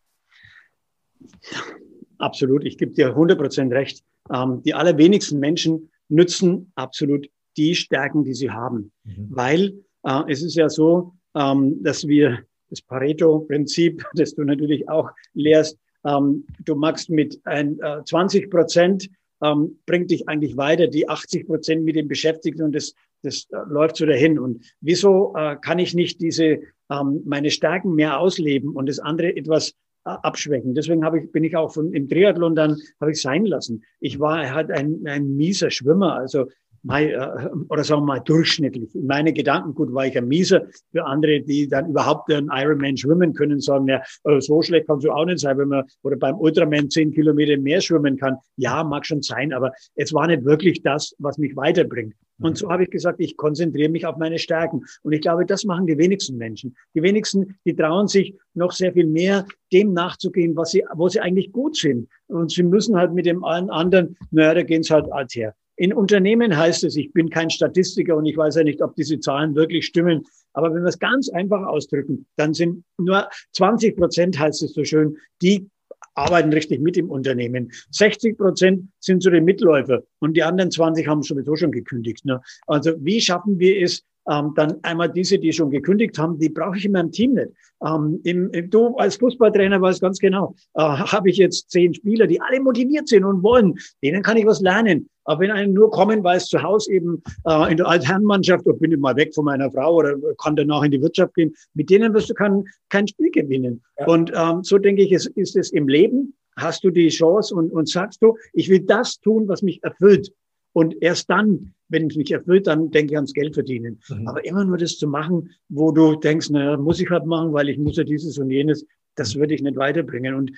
Absolut, 2.19 2.65
ich 2.65 2.79
gebe 2.79 2.93
dir 2.93 3.09
100 3.09 3.39
Prozent 3.39 3.73
recht. 3.73 4.03
Ähm, 4.33 4.63
die 4.65 4.75
allerwenigsten 4.75 5.39
Menschen 5.39 5.91
nützen 6.09 6.73
absolut 6.75 7.29
die 7.57 7.75
Stärken, 7.75 8.25
die 8.25 8.35
sie 8.35 8.51
haben. 8.51 8.93
Mhm. 9.05 9.29
Weil 9.31 9.75
äh, 10.05 10.23
es 10.29 10.43
ist 10.43 10.55
ja 10.55 10.69
so, 10.69 11.15
ähm, 11.35 11.83
dass 11.83 12.07
wir 12.07 12.41
das 12.71 12.83
Pareto-Prinzip, 12.83 14.05
das 14.15 14.35
du 14.35 14.45
natürlich 14.45 14.89
auch 14.89 15.11
lehrst, 15.35 15.79
ähm, 16.05 16.47
du 16.65 16.75
magst 16.75 17.11
mit 17.11 17.41
ein, 17.45 17.79
äh, 17.81 18.03
20 18.05 18.51
Prozent 18.51 19.09
ähm, 19.43 19.79
bringt 19.87 20.11
dich 20.11 20.29
eigentlich 20.29 20.57
weiter, 20.57 20.87
die 20.87 21.09
80 21.09 21.47
Prozent 21.47 21.85
mit 21.85 21.97
dem 21.97 22.09
Beschäftigten 22.09 22.63
und 22.63 22.75
das, 22.75 22.95
das 23.23 23.47
äh, 23.51 23.57
läuft 23.69 23.97
so 23.97 24.07
dahin. 24.07 24.39
Und 24.39 24.65
wieso 24.81 25.35
äh, 25.37 25.57
kann 25.57 25.79
ich 25.79 25.95
nicht 25.95 26.21
diese 26.21 26.61
ähm, 26.91 27.23
meine 27.25 27.51
Stärken 27.51 27.95
mehr 27.95 28.21
ausleben 28.21 28.71
und 28.71 28.89
das 28.89 28.99
andere 28.99 29.37
etwas 29.37 29.75
abschwächen. 30.05 30.75
Deswegen 30.75 31.05
habe 31.05 31.21
ich, 31.21 31.33
bin 31.33 31.45
ich 31.45 31.57
auch 31.57 31.73
von, 31.73 31.93
im 31.93 32.09
Triathlon 32.09 32.55
dann, 32.55 32.77
habe 33.01 33.13
ich 33.13 33.21
sein 33.21 33.47
lassen. 33.47 33.85
Ich 34.01 34.21
war 34.21 34.53
halt 34.53 34.71
ein, 34.71 35.03
ein 35.07 35.35
mieser 35.37 35.71
Schwimmer, 35.71 36.15
also 36.15 36.49
mein, 36.85 37.09
äh, 37.09 37.49
oder 37.69 37.83
sagen 37.83 38.03
wir 38.03 38.07
mal 38.07 38.21
durchschnittlich. 38.21 38.95
In 38.95 39.07
meine 39.07 39.33
Gedanken, 39.33 39.75
gut, 39.75 39.93
war 39.93 40.07
ich 40.07 40.17
ein 40.17 40.29
Mieser. 40.29 40.67
Für 40.93 41.05
andere, 41.07 41.41
die 41.41 41.67
dann 41.67 41.89
überhaupt 41.89 42.31
einen 42.33 42.51
Ironman 42.53 42.97
schwimmen 42.97 43.33
können, 43.33 43.61
sagen, 43.61 43.89
ja, 43.89 44.03
äh, 44.25 44.41
so 44.41 44.63
schlecht 44.63 44.87
kannst 44.87 45.05
du 45.05 45.11
auch 45.11 45.25
nicht 45.25 45.41
sein, 45.41 45.59
wenn 45.59 45.69
man 45.69 45.85
oder 46.03 46.17
beim 46.17 46.39
Ultraman 46.39 46.91
zehn 46.91 47.13
Kilometer 47.13 47.57
mehr 47.57 47.81
schwimmen 47.81 48.17
kann. 48.17 48.37
Ja, 48.57 48.85
mag 48.85 49.07
schon 49.07 49.23
sein, 49.23 49.53
aber 49.53 49.73
es 49.95 50.13
war 50.13 50.27
nicht 50.27 50.45
wirklich 50.45 50.83
das, 50.83 51.15
was 51.19 51.39
mich 51.39 51.57
weiterbringt. 51.57 52.15
Und 52.41 52.59
so 52.59 52.69
habe 52.69 52.83
ich 52.83 52.91
gesagt, 52.91 53.21
ich 53.21 53.37
konzentriere 53.37 53.89
mich 53.89 54.07
auf 54.07 54.17
meine 54.17 54.39
Stärken. 54.39 54.83
Und 55.03 55.13
ich 55.13 55.21
glaube, 55.21 55.47
das 55.47 55.65
machen 55.65 55.87
die 55.87 55.97
wenigsten 55.97 56.37
Menschen. 56.37 56.77
Die 56.95 57.03
wenigsten, 57.03 57.57
die 57.65 57.77
trauen 57.77 58.09
sich 58.09 58.35
noch 58.55 58.73
sehr 58.73 58.93
viel 58.93 59.07
mehr, 59.07 59.47
dem 59.73 59.93
nachzugehen, 59.93 60.57
was 60.57 60.73
sie, 60.73 60.85
wo 60.95 61.09
sie 61.09 61.21
eigentlich 61.21 61.53
gut 61.53 61.77
sind. 61.77 62.09
Und 62.27 62.51
sie 62.51 62.65
müssen 62.65 62.97
halt 62.97 63.15
mit 63.15 63.27
dem 63.27 63.45
allen 63.45 63.71
anderen, 63.71 64.17
naja, 64.33 64.55
da 64.55 64.63
gehen 64.63 64.83
sie 64.83 64.93
halt 64.93 65.11
alt 65.13 65.33
her. 65.35 65.55
In 65.77 65.93
Unternehmen 65.93 66.57
heißt 66.57 66.85
es, 66.85 66.97
ich 66.97 67.13
bin 67.13 67.31
kein 67.31 67.51
Statistiker 67.51 68.17
und 68.17 68.27
ich 68.27 68.37
weiß 68.37 68.57
ja 68.57 68.65
nicht, 68.65 68.81
ob 68.81 68.95
diese 68.95 69.19
Zahlen 69.19 69.55
wirklich 69.55 69.87
stimmen. 69.87 70.25
Aber 70.53 70.73
wenn 70.73 70.83
wir 70.83 70.89
es 70.89 70.99
ganz 70.99 71.29
einfach 71.29 71.67
ausdrücken, 71.67 72.27
dann 72.37 72.55
sind 72.55 72.85
nur 72.97 73.29
20 73.53 73.97
Prozent, 73.97 74.39
heißt 74.39 74.63
es 74.63 74.75
so 74.75 74.85
schön, 74.85 75.17
die 75.43 75.69
arbeiten 76.15 76.53
richtig 76.53 76.81
mit 76.81 76.97
im 76.97 77.11
Unternehmen. 77.11 77.73
60 77.91 78.39
Prozent 78.39 78.89
sind 79.01 79.23
so 79.23 79.31
die 79.31 79.41
Mitläufer 79.41 80.03
und 80.21 80.37
die 80.37 80.43
anderen 80.43 80.71
20 80.71 81.09
haben 81.09 81.23
sowieso 81.23 81.57
schon 81.57 81.73
gekündigt. 81.73 82.25
Ne? 82.25 82.41
Also 82.67 82.93
wie 83.01 83.21
schaffen 83.21 83.59
wir 83.59 83.83
es, 83.83 84.05
ähm, 84.31 84.53
dann 84.57 84.77
einmal 84.83 85.11
diese, 85.11 85.39
die 85.39 85.53
schon 85.53 85.71
gekündigt 85.71 86.19
haben, 86.19 86.39
die 86.39 86.49
brauche 86.49 86.77
ich 86.77 86.85
in 86.85 86.93
meinem 86.93 87.13
Team 87.13 87.35
nicht. 87.35 87.51
Ähm, 87.85 88.21
im, 88.25 88.51
im, 88.51 88.71
du 88.71 88.97
als 88.97 89.17
Fußballtrainer 89.17 89.81
weißt 89.81 90.01
ganz 90.01 90.19
genau, 90.19 90.55
äh, 90.75 90.83
habe 90.83 91.29
ich 91.29 91.37
jetzt 91.37 91.71
zehn 91.71 91.93
Spieler, 91.93 92.27
die 92.27 92.41
alle 92.41 92.61
motiviert 92.61 93.09
sind 93.09 93.25
und 93.25 93.43
wollen, 93.43 93.75
denen 94.03 94.23
kann 94.23 94.37
ich 94.37 94.47
was 94.47 94.61
lernen. 94.61 95.09
Aber 95.25 95.41
wenn 95.41 95.51
einen 95.51 95.73
nur 95.73 95.91
kommen, 95.91 96.23
weil 96.23 96.37
es 96.37 96.47
zu 96.47 96.63
Hause 96.63 96.93
eben 96.93 97.23
äh, 97.47 97.71
in 97.71 97.79
der 97.79 97.87
Altherrenmannschaft, 97.87 98.67
oder 98.67 98.77
bin 98.77 98.93
ich 98.93 98.99
mal 98.99 99.17
weg 99.17 99.35
von 99.35 99.45
meiner 99.45 99.71
Frau 99.71 99.97
oder 99.97 100.17
kann 100.43 100.57
danach 100.57 100.83
in 100.83 100.91
die 100.91 101.03
Wirtschaft 101.03 101.35
gehen, 101.35 101.55
mit 101.75 101.91
denen 101.91 102.13
wirst 102.15 102.31
du 102.31 102.35
kein, 102.35 102.65
kein 102.91 103.07
Spiel 103.09 103.31
gewinnen. 103.31 103.83
Ja. 103.99 104.07
Und 104.07 104.33
ähm, 104.35 104.63
so 104.63 104.79
denke 104.79 105.03
ich, 105.03 105.13
es 105.13 105.27
ist 105.27 105.57
es 105.57 105.73
im 105.73 105.89
Leben. 105.89 106.35
Hast 106.57 106.85
du 106.85 106.91
die 106.91 107.09
Chance 107.09 107.55
und, 107.55 107.73
und 107.73 107.89
sagst 107.89 108.23
du, 108.23 108.37
ich 108.53 108.69
will 108.69 108.81
das 108.81 109.19
tun, 109.21 109.49
was 109.49 109.63
mich 109.63 109.83
erfüllt. 109.83 110.31
Und 110.75 111.01
erst 111.01 111.31
dann, 111.31 111.73
wenn 111.89 112.09
es 112.09 112.17
mich 112.17 112.33
erfüllt, 112.33 112.67
dann 112.67 112.91
denke 112.91 113.13
ich 113.13 113.17
ans 113.17 113.33
Geld 113.33 113.55
verdienen. 113.55 114.01
Mhm. 114.09 114.27
Aber 114.27 114.45
immer 114.45 114.65
nur 114.65 114.77
das 114.77 114.99
zu 114.99 115.07
machen, 115.07 115.51
wo 115.69 115.93
du 115.93 116.17
denkst, 116.17 116.51
naja, 116.51 116.77
muss 116.77 117.01
ich 117.01 117.09
halt 117.09 117.27
machen, 117.27 117.53
weil 117.53 117.69
ich 117.69 117.79
muss 117.79 117.97
ja 117.97 118.03
dieses 118.03 118.39
und 118.39 118.51
jenes, 118.51 118.85
das 119.15 119.37
würde 119.37 119.55
ich 119.55 119.63
nicht 119.63 119.77
weiterbringen. 119.77 120.35
Und 120.35 120.51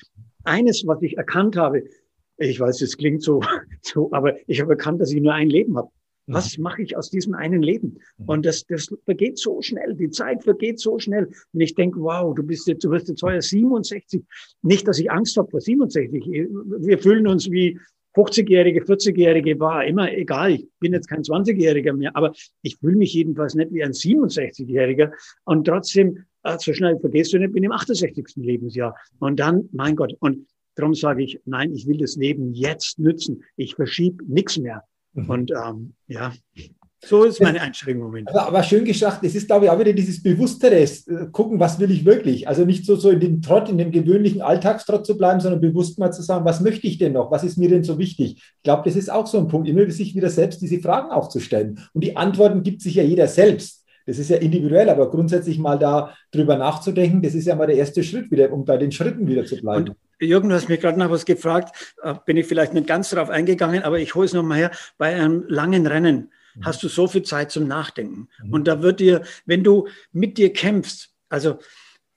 eines, 0.44 0.86
was 0.86 1.02
ich 1.02 1.18
erkannt 1.18 1.56
habe, 1.56 1.84
ich 2.38 2.58
weiß, 2.58 2.80
es 2.80 2.96
klingt 2.96 3.22
so, 3.22 3.42
so, 3.82 4.10
aber 4.12 4.36
ich 4.48 4.60
habe 4.60 4.72
erkannt, 4.72 5.00
dass 5.02 5.12
ich 5.12 5.20
nur 5.20 5.34
ein 5.34 5.50
Leben 5.50 5.76
habe. 5.76 5.90
Mhm. 6.26 6.34
Was 6.34 6.56
mache 6.56 6.80
ich 6.80 6.96
aus 6.96 7.10
diesem 7.10 7.34
einen 7.34 7.62
Leben? 7.62 7.98
Mhm. 8.16 8.28
Und 8.28 8.46
das, 8.46 8.64
das 8.64 8.88
vergeht 9.04 9.38
so 9.38 9.60
schnell. 9.60 9.94
Die 9.94 10.08
Zeit 10.08 10.44
vergeht 10.44 10.80
so 10.80 10.98
schnell. 10.98 11.28
Und 11.52 11.60
ich 11.60 11.74
denke, 11.74 12.00
wow, 12.00 12.34
du 12.34 12.42
bist 12.42 12.66
jetzt, 12.68 12.84
du 12.84 12.90
wirst 12.90 13.10
jetzt 13.10 13.22
heuer 13.22 13.42
67. 13.42 14.24
Nicht, 14.62 14.88
dass 14.88 14.98
ich 14.98 15.10
Angst 15.10 15.36
habe 15.36 15.50
vor 15.50 15.60
67. 15.60 16.24
Wir 16.24 16.98
fühlen 16.98 17.26
uns 17.26 17.50
wie 17.50 17.78
50-Jährige, 18.16 18.82
40-Jährige, 18.82 19.60
war 19.60 19.84
immer 19.84 20.12
egal. 20.12 20.52
Ich 20.52 20.66
bin 20.80 20.92
jetzt 20.92 21.08
kein 21.08 21.22
20-Jähriger 21.22 21.92
mehr, 21.92 22.16
aber 22.16 22.32
ich 22.62 22.76
fühle 22.78 22.96
mich 22.96 23.12
jedenfalls 23.12 23.54
nicht 23.54 23.72
wie 23.72 23.84
ein 23.84 23.92
67-Jähriger. 23.92 25.12
Und 25.44 25.66
trotzdem, 25.66 26.24
äh, 26.42 26.56
so 26.58 26.72
schnell 26.72 26.98
vergisst 26.98 27.32
du 27.32 27.38
nicht, 27.38 27.52
bin 27.52 27.62
im 27.62 27.72
68. 27.72 28.36
Lebensjahr. 28.36 28.96
Und 29.20 29.38
dann, 29.38 29.68
mein 29.72 29.94
Gott, 29.94 30.14
und 30.20 30.46
Darum 30.76 30.94
sage 30.94 31.24
ich, 31.24 31.40
nein, 31.46 31.72
ich 31.72 31.86
will 31.86 31.96
das 31.96 32.16
Leben 32.16 32.52
jetzt 32.52 32.98
nützen. 32.98 33.42
Ich 33.56 33.74
verschiebe 33.74 34.22
nichts 34.26 34.58
mehr. 34.58 34.84
Mhm. 35.14 35.30
Und 35.30 35.50
ähm, 35.50 35.94
ja. 36.06 36.34
So 37.04 37.24
ist 37.24 37.40
meine 37.42 37.60
Einstellung 37.60 38.00
im 38.00 38.06
Moment. 38.06 38.28
Aber, 38.28 38.46
aber, 38.46 38.62
schön 38.62 38.84
gesagt, 38.84 39.22
es 39.22 39.34
ist, 39.34 39.46
glaube 39.46 39.66
ich, 39.66 39.70
auch 39.70 39.78
wieder 39.78 39.92
dieses 39.92 40.22
bewusstere 40.22 40.76
äh, 40.80 40.88
Gucken, 41.30 41.60
was 41.60 41.78
will 41.78 41.90
ich 41.90 42.04
wirklich? 42.04 42.48
Also 42.48 42.64
nicht 42.64 42.86
so, 42.86 42.96
so 42.96 43.10
in 43.10 43.20
dem 43.20 43.42
Trott, 43.42 43.68
in 43.68 43.78
dem 43.78 43.90
gewöhnlichen 43.90 44.40
Alltagstrott 44.40 45.06
zu 45.06 45.16
bleiben, 45.16 45.40
sondern 45.40 45.60
bewusst 45.60 45.98
mal 45.98 46.10
zu 46.10 46.22
sagen, 46.22 46.44
was 46.44 46.60
möchte 46.60 46.86
ich 46.86 46.98
denn 46.98 47.12
noch? 47.12 47.30
Was 47.30 47.44
ist 47.44 47.58
mir 47.58 47.68
denn 47.68 47.84
so 47.84 47.98
wichtig? 47.98 48.36
Ich 48.36 48.62
glaube, 48.62 48.82
das 48.84 48.96
ist 48.96 49.10
auch 49.10 49.26
so 49.26 49.38
ein 49.38 49.48
Punkt, 49.48 49.68
immer 49.68 49.88
sich 49.90 50.14
wieder 50.14 50.30
selbst 50.30 50.62
diese 50.62 50.80
Fragen 50.80 51.10
aufzustellen. 51.10 51.80
Und 51.92 52.02
die 52.02 52.16
Antworten 52.16 52.62
gibt 52.62 52.80
sich 52.80 52.94
ja 52.94 53.02
jeder 53.02 53.28
selbst. 53.28 53.84
Das 54.06 54.18
ist 54.18 54.30
ja 54.30 54.36
individuell, 54.36 54.88
aber 54.88 55.10
grundsätzlich 55.10 55.58
mal 55.58 55.78
da 55.78 56.14
drüber 56.30 56.56
nachzudenken, 56.56 57.22
das 57.22 57.34
ist 57.34 57.46
ja 57.46 57.56
mal 57.56 57.66
der 57.66 57.76
erste 57.76 58.04
Schritt 58.04 58.30
wieder, 58.30 58.52
um 58.52 58.64
bei 58.64 58.76
den 58.76 58.92
Schritten 58.92 59.26
wieder 59.26 59.44
zu 59.44 59.56
bleiben. 59.56 59.88
Und 59.88 59.96
Jürgen, 60.20 60.48
du 60.48 60.54
hast 60.54 60.68
mich 60.68 60.80
gerade 60.80 60.98
noch 60.98 61.10
was 61.10 61.26
gefragt, 61.26 61.94
äh, 62.02 62.14
bin 62.24 62.36
ich 62.36 62.46
vielleicht 62.46 62.72
nicht 62.72 62.86
ganz 62.86 63.10
darauf 63.10 63.28
eingegangen, 63.28 63.82
aber 63.82 63.98
ich 63.98 64.14
hole 64.14 64.24
es 64.24 64.32
nochmal 64.32 64.58
her. 64.58 64.70
Bei 64.96 65.14
einem 65.14 65.44
langen 65.48 65.86
Rennen. 65.86 66.30
Hast 66.62 66.82
du 66.82 66.88
so 66.88 67.06
viel 67.06 67.22
Zeit 67.22 67.50
zum 67.50 67.66
Nachdenken. 67.66 68.28
Mhm. 68.42 68.52
Und 68.52 68.68
da 68.68 68.82
wird 68.82 69.00
dir, 69.00 69.22
wenn 69.44 69.64
du 69.64 69.88
mit 70.12 70.38
dir 70.38 70.52
kämpfst, 70.52 71.10
also 71.28 71.58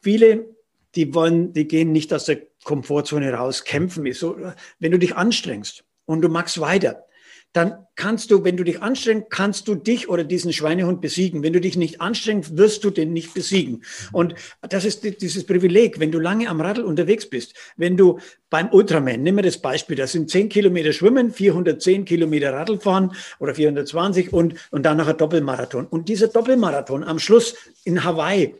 viele, 0.01 0.47
die 0.95 1.13
wollen, 1.13 1.53
die 1.53 1.67
gehen 1.67 1.91
nicht 1.91 2.13
aus 2.13 2.25
der 2.25 2.41
Komfortzone 2.63 3.33
raus, 3.33 3.63
kämpfen 3.63 4.05
ist 4.05 4.19
so, 4.19 4.37
wenn 4.79 4.91
du 4.91 4.99
dich 4.99 5.15
anstrengst 5.15 5.83
und 6.05 6.21
du 6.21 6.29
machst 6.29 6.59
weiter, 6.59 7.05
dann 7.53 7.85
kannst 7.95 8.29
du, 8.29 8.43
wenn 8.43 8.57
du 8.57 8.63
dich 8.63 8.81
anstrengst, 8.81 9.29
kannst 9.31 9.67
du 9.67 9.75
dich 9.75 10.07
oder 10.07 10.23
diesen 10.23 10.53
Schweinehund 10.53 11.01
besiegen. 11.01 11.41
Wenn 11.41 11.53
du 11.53 11.59
dich 11.59 11.77
nicht 11.77 11.99
anstrengst, 11.99 12.57
wirst 12.57 12.83
du 12.83 12.91
den 12.91 13.11
nicht 13.11 13.33
besiegen. 13.33 13.83
Und 14.11 14.35
das 14.61 14.85
ist 14.85 15.03
dieses 15.21 15.45
Privileg, 15.45 15.99
wenn 15.99 16.11
du 16.11 16.19
lange 16.19 16.47
am 16.47 16.61
Radl 16.61 16.83
unterwegs 16.83 17.27
bist, 17.27 17.55
wenn 17.75 17.97
du 17.97 18.19
beim 18.49 18.69
Ultraman, 18.71 19.23
nimm 19.23 19.35
mir 19.35 19.41
das 19.41 19.57
Beispiel, 19.57 19.95
das 19.95 20.11
sind 20.11 20.29
10 20.29 20.49
Kilometer 20.49 20.93
Schwimmen, 20.93 21.31
410 21.31 22.05
Kilometer 22.05 22.53
Radl 22.53 22.79
fahren 22.79 23.13
oder 23.39 23.55
420 23.55 24.31
und, 24.31 24.55
und 24.71 24.85
dann 24.85 24.97
noch 24.97 25.07
ein 25.07 25.17
Doppelmarathon. 25.17 25.87
Und 25.87 26.07
dieser 26.07 26.27
Doppelmarathon 26.27 27.03
am 27.03 27.19
Schluss 27.19 27.55
in 27.83 28.03
Hawaii, 28.03 28.55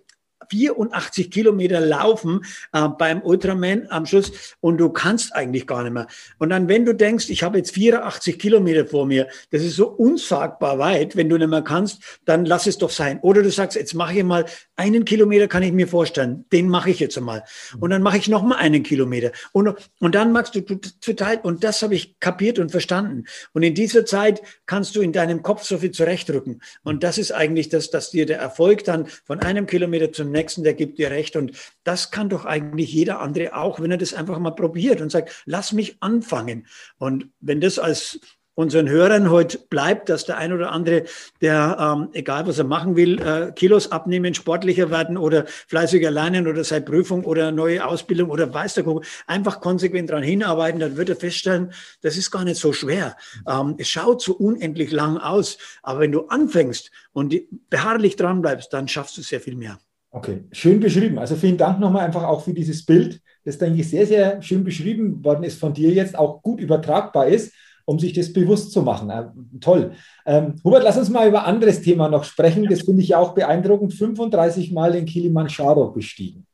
84 0.50 1.32
Kilometer 1.32 1.80
laufen 1.80 2.42
äh, 2.74 2.88
beim 2.88 3.22
Ultraman 3.22 3.88
am 3.90 4.06
Schluss 4.06 4.56
und 4.60 4.78
du 4.78 4.90
kannst 4.90 5.36
eigentlich 5.36 5.68
gar 5.68 5.84
nicht 5.84 5.94
mehr. 5.94 6.08
Und 6.38 6.50
dann, 6.50 6.68
wenn 6.68 6.86
du 6.86 6.94
denkst, 6.94 7.30
ich 7.30 7.44
habe 7.44 7.58
jetzt 7.58 7.74
84 7.74 8.40
Kilometer 8.40 8.86
vor 8.86 9.06
mir, 9.06 9.28
das 9.52 9.64
ist 9.64 9.76
so 9.76 9.88
unsagbar 9.88 10.80
weit, 10.80 11.16
wenn 11.16 11.30
du 11.30 11.38
nicht 11.38 11.50
mehr 11.50 11.62
kannst, 11.62 12.02
dann 12.26 12.46
lass 12.46 12.68
es 12.68 12.78
doch 12.78 12.90
sein. 12.90 13.20
Oder 13.22 13.44
du 13.44 13.52
sagst, 13.52 13.78
jetzt 13.78 13.94
mache 13.94 14.18
ich 14.18 14.24
mal 14.24 14.46
einen 14.76 15.06
Kilometer, 15.06 15.48
kann 15.48 15.64
ich 15.64 15.72
mir 15.72 15.88
vorstellen, 15.88 16.46
den 16.52 16.68
mache 16.68 16.90
ich 16.90 17.00
jetzt 17.00 17.18
einmal. 17.18 17.44
Und 17.80 17.92
dann 17.92 18.02
mache 18.02 18.18
ich 18.18 18.28
noch 18.28 18.44
mal 18.44 18.56
einen 18.56 18.84
Kilometer. 18.84 19.32
Und, 19.52 19.76
und 20.00 20.16
dann 20.16 20.32
machst 20.32 20.56
du, 20.56 20.62
verteilt, 21.02 21.44
und 21.44 21.64
das 21.64 21.82
habe 21.82 21.96
ich 21.96 22.20
kapiert 22.20 22.60
und 22.60 22.72
verstanden. 22.72 23.26
Und 23.54 23.64
in 23.64 23.76
dieser 23.76 24.06
Zeit 24.06 24.42
kannst 24.66 24.96
du 24.96 25.02
in 25.02 25.14
deinem 25.14 25.44
Kopf 25.44 25.64
so 25.64 25.78
viel 25.78 25.92
zurechtrücken. 25.92 26.62
Und 26.84 27.04
das 27.04 27.18
ist 27.18 27.32
eigentlich 27.32 27.70
das, 27.70 27.90
dass 27.90 28.12
dir 28.12 28.26
der 28.26 28.40
Erfolg 28.40 28.84
dann 28.84 29.08
von 29.26 29.40
einem 29.40 29.66
Kilometer 29.66 30.12
zum 30.12 30.32
nächsten 30.32 30.38
Nächsten, 30.39 30.63
der 30.63 30.73
gibt 30.73 30.97
dir 30.97 31.12
recht. 31.12 31.36
Und 31.36 31.52
das 31.84 32.12
kann 32.12 32.30
doch 32.30 32.45
eigentlich 32.45 32.91
jeder 32.93 33.19
andere 33.19 33.56
auch, 33.56 33.80
wenn 33.80 33.91
er 33.91 33.97
das 33.97 34.13
einfach 34.13 34.39
mal 34.39 34.52
probiert 34.52 35.02
und 35.02 35.12
sagt, 35.12 35.43
lass 35.45 35.73
mich 35.73 35.97
anfangen. 35.99 36.65
Und 36.97 37.30
wenn 37.39 37.62
das 37.62 37.78
als 37.80 38.19
unseren 38.60 38.89
Hörern 38.89 39.30
heute 39.30 39.58
bleibt, 39.58 40.10
dass 40.10 40.25
der 40.25 40.38
ein 40.38 40.52
oder 40.52 40.73
andere, 40.73 41.06
der, 41.39 41.78
ähm, 41.80 42.10
egal 42.12 42.45
was 42.45 42.58
er 42.58 42.65
machen 42.65 42.97
will, 42.97 43.17
äh, 43.21 43.54
Kilos 43.54 43.89
abnehmen, 43.89 44.34
sportlicher 44.34 44.91
werden 44.91 45.15
oder 45.17 45.45
fleißiger 45.47 46.12
lernen 46.12 46.45
oder 46.45 46.65
seine 46.65 46.84
Prüfung 46.84 47.23
oder 47.23 47.54
neue 47.54 47.86
Ausbildung 47.86 48.30
oder 48.30 48.54
weiß 48.54 48.73
der 48.73 48.84
Kuckuck, 48.84 49.06
einfach 49.28 49.62
konsequent 49.62 50.10
daran 50.10 50.23
hinarbeiten, 50.23 50.82
dann 50.82 50.97
wird 50.97 51.08
er 51.08 51.15
feststellen, 51.15 51.71
das 52.02 52.17
ist 52.17 52.32
gar 52.32 52.43
nicht 52.43 52.60
so 52.60 52.73
schwer. 52.73 53.15
Ähm, 53.47 53.75
es 53.78 53.88
schaut 53.88 54.21
so 54.21 54.34
unendlich 54.34 54.91
lang 54.91 55.17
aus, 55.17 55.58
aber 55.82 56.02
wenn 56.02 56.12
du 56.12 56.28
anfängst 56.28 56.91
und 57.13 57.34
beharrlich 57.69 58.17
dran 58.17 58.41
bleibst, 58.41 58.73
dann 58.73 58.89
schaffst 58.89 59.17
du 59.17 59.21
sehr 59.21 59.39
viel 59.39 59.56
mehr. 59.56 59.80
Okay, 60.12 60.45
schön 60.52 60.80
beschrieben. 60.80 61.19
Also 61.19 61.36
vielen 61.36 61.58
Dank 61.58 61.80
nochmal 61.80 62.06
einfach 62.06 62.24
auch 62.24 62.41
für 62.41 62.54
dieses 62.54 62.84
Bild, 62.84 63.22
das, 63.45 63.60
denke 63.60 63.80
ich, 63.80 63.89
sehr, 63.89 64.08
sehr 64.08 64.41
schön 64.41 64.63
beschrieben 64.63 65.24
worden 65.24 65.43
ist 65.43 65.60
von 65.60 65.74
dir 65.74 65.91
jetzt, 65.91 66.17
auch 66.17 66.41
gut 66.41 66.60
übertragbar 66.60 67.28
ist, 67.28 67.54
um 67.86 68.00
sich 68.00 68.13
das 68.13 68.34
bewusst 68.34 68.72
zu 68.72 68.82
machen. 68.82 69.10
Äh, 69.10 69.26
toll. 69.60 69.91
Ähm, 70.26 70.56
Hubert, 70.63 70.84
lass 70.84 70.98
uns 70.98 71.10
mal 71.10 71.28
über 71.28 71.41
ein 71.43 71.56
anderes 71.56 71.82
Thema 71.82 72.10
noch 72.10 72.24
sprechen. 72.24 72.65
Das 72.69 72.82
finde 72.82 73.04
ich 73.04 73.15
auch 73.15 73.34
beeindruckend. 73.34 73.93
35 73.93 74.72
Mal 74.72 74.93
den 74.93 75.06
Kilimanjaro 75.06 75.91
bestiegen. 75.91 76.48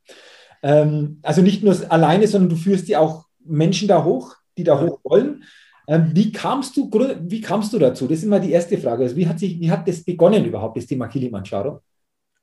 Ähm, 0.61 1.19
also 1.23 1.41
nicht 1.41 1.63
nur 1.63 1.75
alleine, 1.89 2.27
sondern 2.27 2.49
du 2.49 2.55
führst 2.57 2.87
ja 2.89 2.99
auch 2.99 3.25
Menschen 3.43 3.87
da 3.87 4.03
hoch, 4.03 4.35
die 4.57 4.63
da 4.63 4.81
hoch 4.81 4.99
wollen. 5.03 5.43
Ähm, 5.87 6.11
wie, 6.13 6.31
kamst 6.31 6.75
du, 6.75 6.89
wie 7.21 7.41
kamst 7.41 7.71
du 7.71 7.79
dazu? 7.79 8.07
Das 8.07 8.19
ist 8.19 8.25
immer 8.25 8.39
die 8.39 8.51
erste 8.51 8.77
Frage. 8.77 9.03
Also 9.03 9.15
wie, 9.15 9.27
hat 9.27 9.39
sich, 9.39 9.59
wie 9.59 9.71
hat 9.71 9.87
das 9.87 10.03
begonnen 10.03 10.43
überhaupt, 10.43 10.77
das 10.77 10.87
Thema 10.87 11.07
Kilimanjaro? 11.07 11.81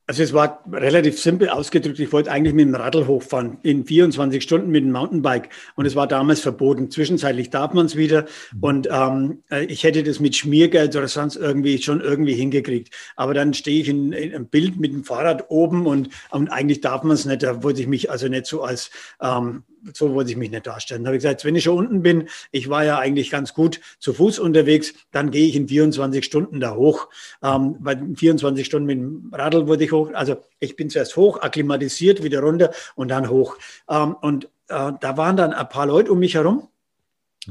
Also 0.08 0.24
es 0.24 0.32
war 0.32 0.64
relativ 0.70 1.20
simpel 1.20 1.48
ausgedrückt. 1.48 2.00
Ich 2.00 2.12
wollte 2.12 2.30
eigentlich 2.30 2.54
mit 2.54 2.66
dem 2.66 2.74
Radl 2.74 3.06
hochfahren 3.06 3.58
in 3.62 3.84
24 3.84 4.42
Stunden 4.42 4.70
mit 4.70 4.82
dem 4.82 4.90
Mountainbike 4.90 5.48
und 5.76 5.86
es 5.86 5.94
war 5.94 6.08
damals 6.08 6.40
verboten. 6.40 6.90
Zwischenzeitlich 6.90 7.50
darf 7.50 7.72
man 7.72 7.86
es 7.86 7.94
wieder 7.94 8.22
mhm. 8.52 8.62
und 8.62 8.88
ähm, 8.90 9.42
äh, 9.50 9.64
ich 9.66 9.84
hätte 9.84 10.02
das 10.02 10.18
mit 10.18 10.34
Schmiergeld 10.34 10.96
oder 10.96 11.06
sonst 11.06 11.36
irgendwie 11.36 11.80
schon 11.80 12.00
irgendwie 12.00 12.34
hingekriegt. 12.34 12.92
Aber 13.14 13.32
dann 13.32 13.54
stehe 13.54 13.80
ich 13.80 13.88
in, 13.88 14.12
in 14.12 14.34
einem 14.34 14.48
Bild 14.48 14.78
mit 14.80 14.92
dem 14.92 15.04
Fahrrad 15.04 15.50
oben 15.50 15.86
und, 15.86 16.08
und 16.30 16.48
eigentlich 16.48 16.80
darf 16.80 17.04
man 17.04 17.14
es 17.14 17.24
nicht. 17.24 17.44
Da 17.44 17.62
wollte 17.62 17.80
ich 17.80 17.86
mich 17.86 18.10
also 18.10 18.26
nicht 18.26 18.46
so 18.46 18.62
als 18.62 18.90
ähm, 19.20 19.62
so 19.94 20.14
wollte 20.14 20.30
ich 20.30 20.36
mich 20.36 20.50
nicht 20.50 20.66
darstellen. 20.66 21.02
Da 21.02 21.08
habe 21.08 21.16
ich 21.16 21.22
gesagt, 21.22 21.44
wenn 21.44 21.56
ich 21.56 21.64
schon 21.64 21.78
unten 21.78 22.02
bin, 22.02 22.28
ich 22.50 22.68
war 22.68 22.84
ja 22.84 22.98
eigentlich 22.98 23.30
ganz 23.30 23.54
gut 23.54 23.80
zu 23.98 24.12
Fuß 24.12 24.38
unterwegs, 24.38 24.94
dann 25.10 25.30
gehe 25.30 25.46
ich 25.46 25.56
in 25.56 25.68
24 25.68 26.24
Stunden 26.24 26.60
da 26.60 26.74
hoch. 26.74 27.08
Ähm, 27.42 27.76
bei 27.80 27.96
24 27.96 28.64
Stunden 28.64 28.86
mit 28.86 28.98
dem 28.98 29.30
Radl 29.32 29.66
wurde 29.66 29.84
ich 29.84 29.92
hoch. 29.92 30.10
Also 30.14 30.36
ich 30.60 30.76
bin 30.76 30.90
zuerst 30.90 31.16
hoch, 31.16 31.40
akklimatisiert, 31.40 32.22
wieder 32.22 32.40
runter 32.40 32.70
und 32.94 33.08
dann 33.08 33.28
hoch. 33.28 33.56
Ähm, 33.88 34.14
und 34.20 34.44
äh, 34.68 34.92
da 35.00 35.16
waren 35.16 35.36
dann 35.36 35.52
ein 35.52 35.68
paar 35.68 35.86
Leute 35.86 36.12
um 36.12 36.18
mich 36.18 36.34
herum. 36.34 36.68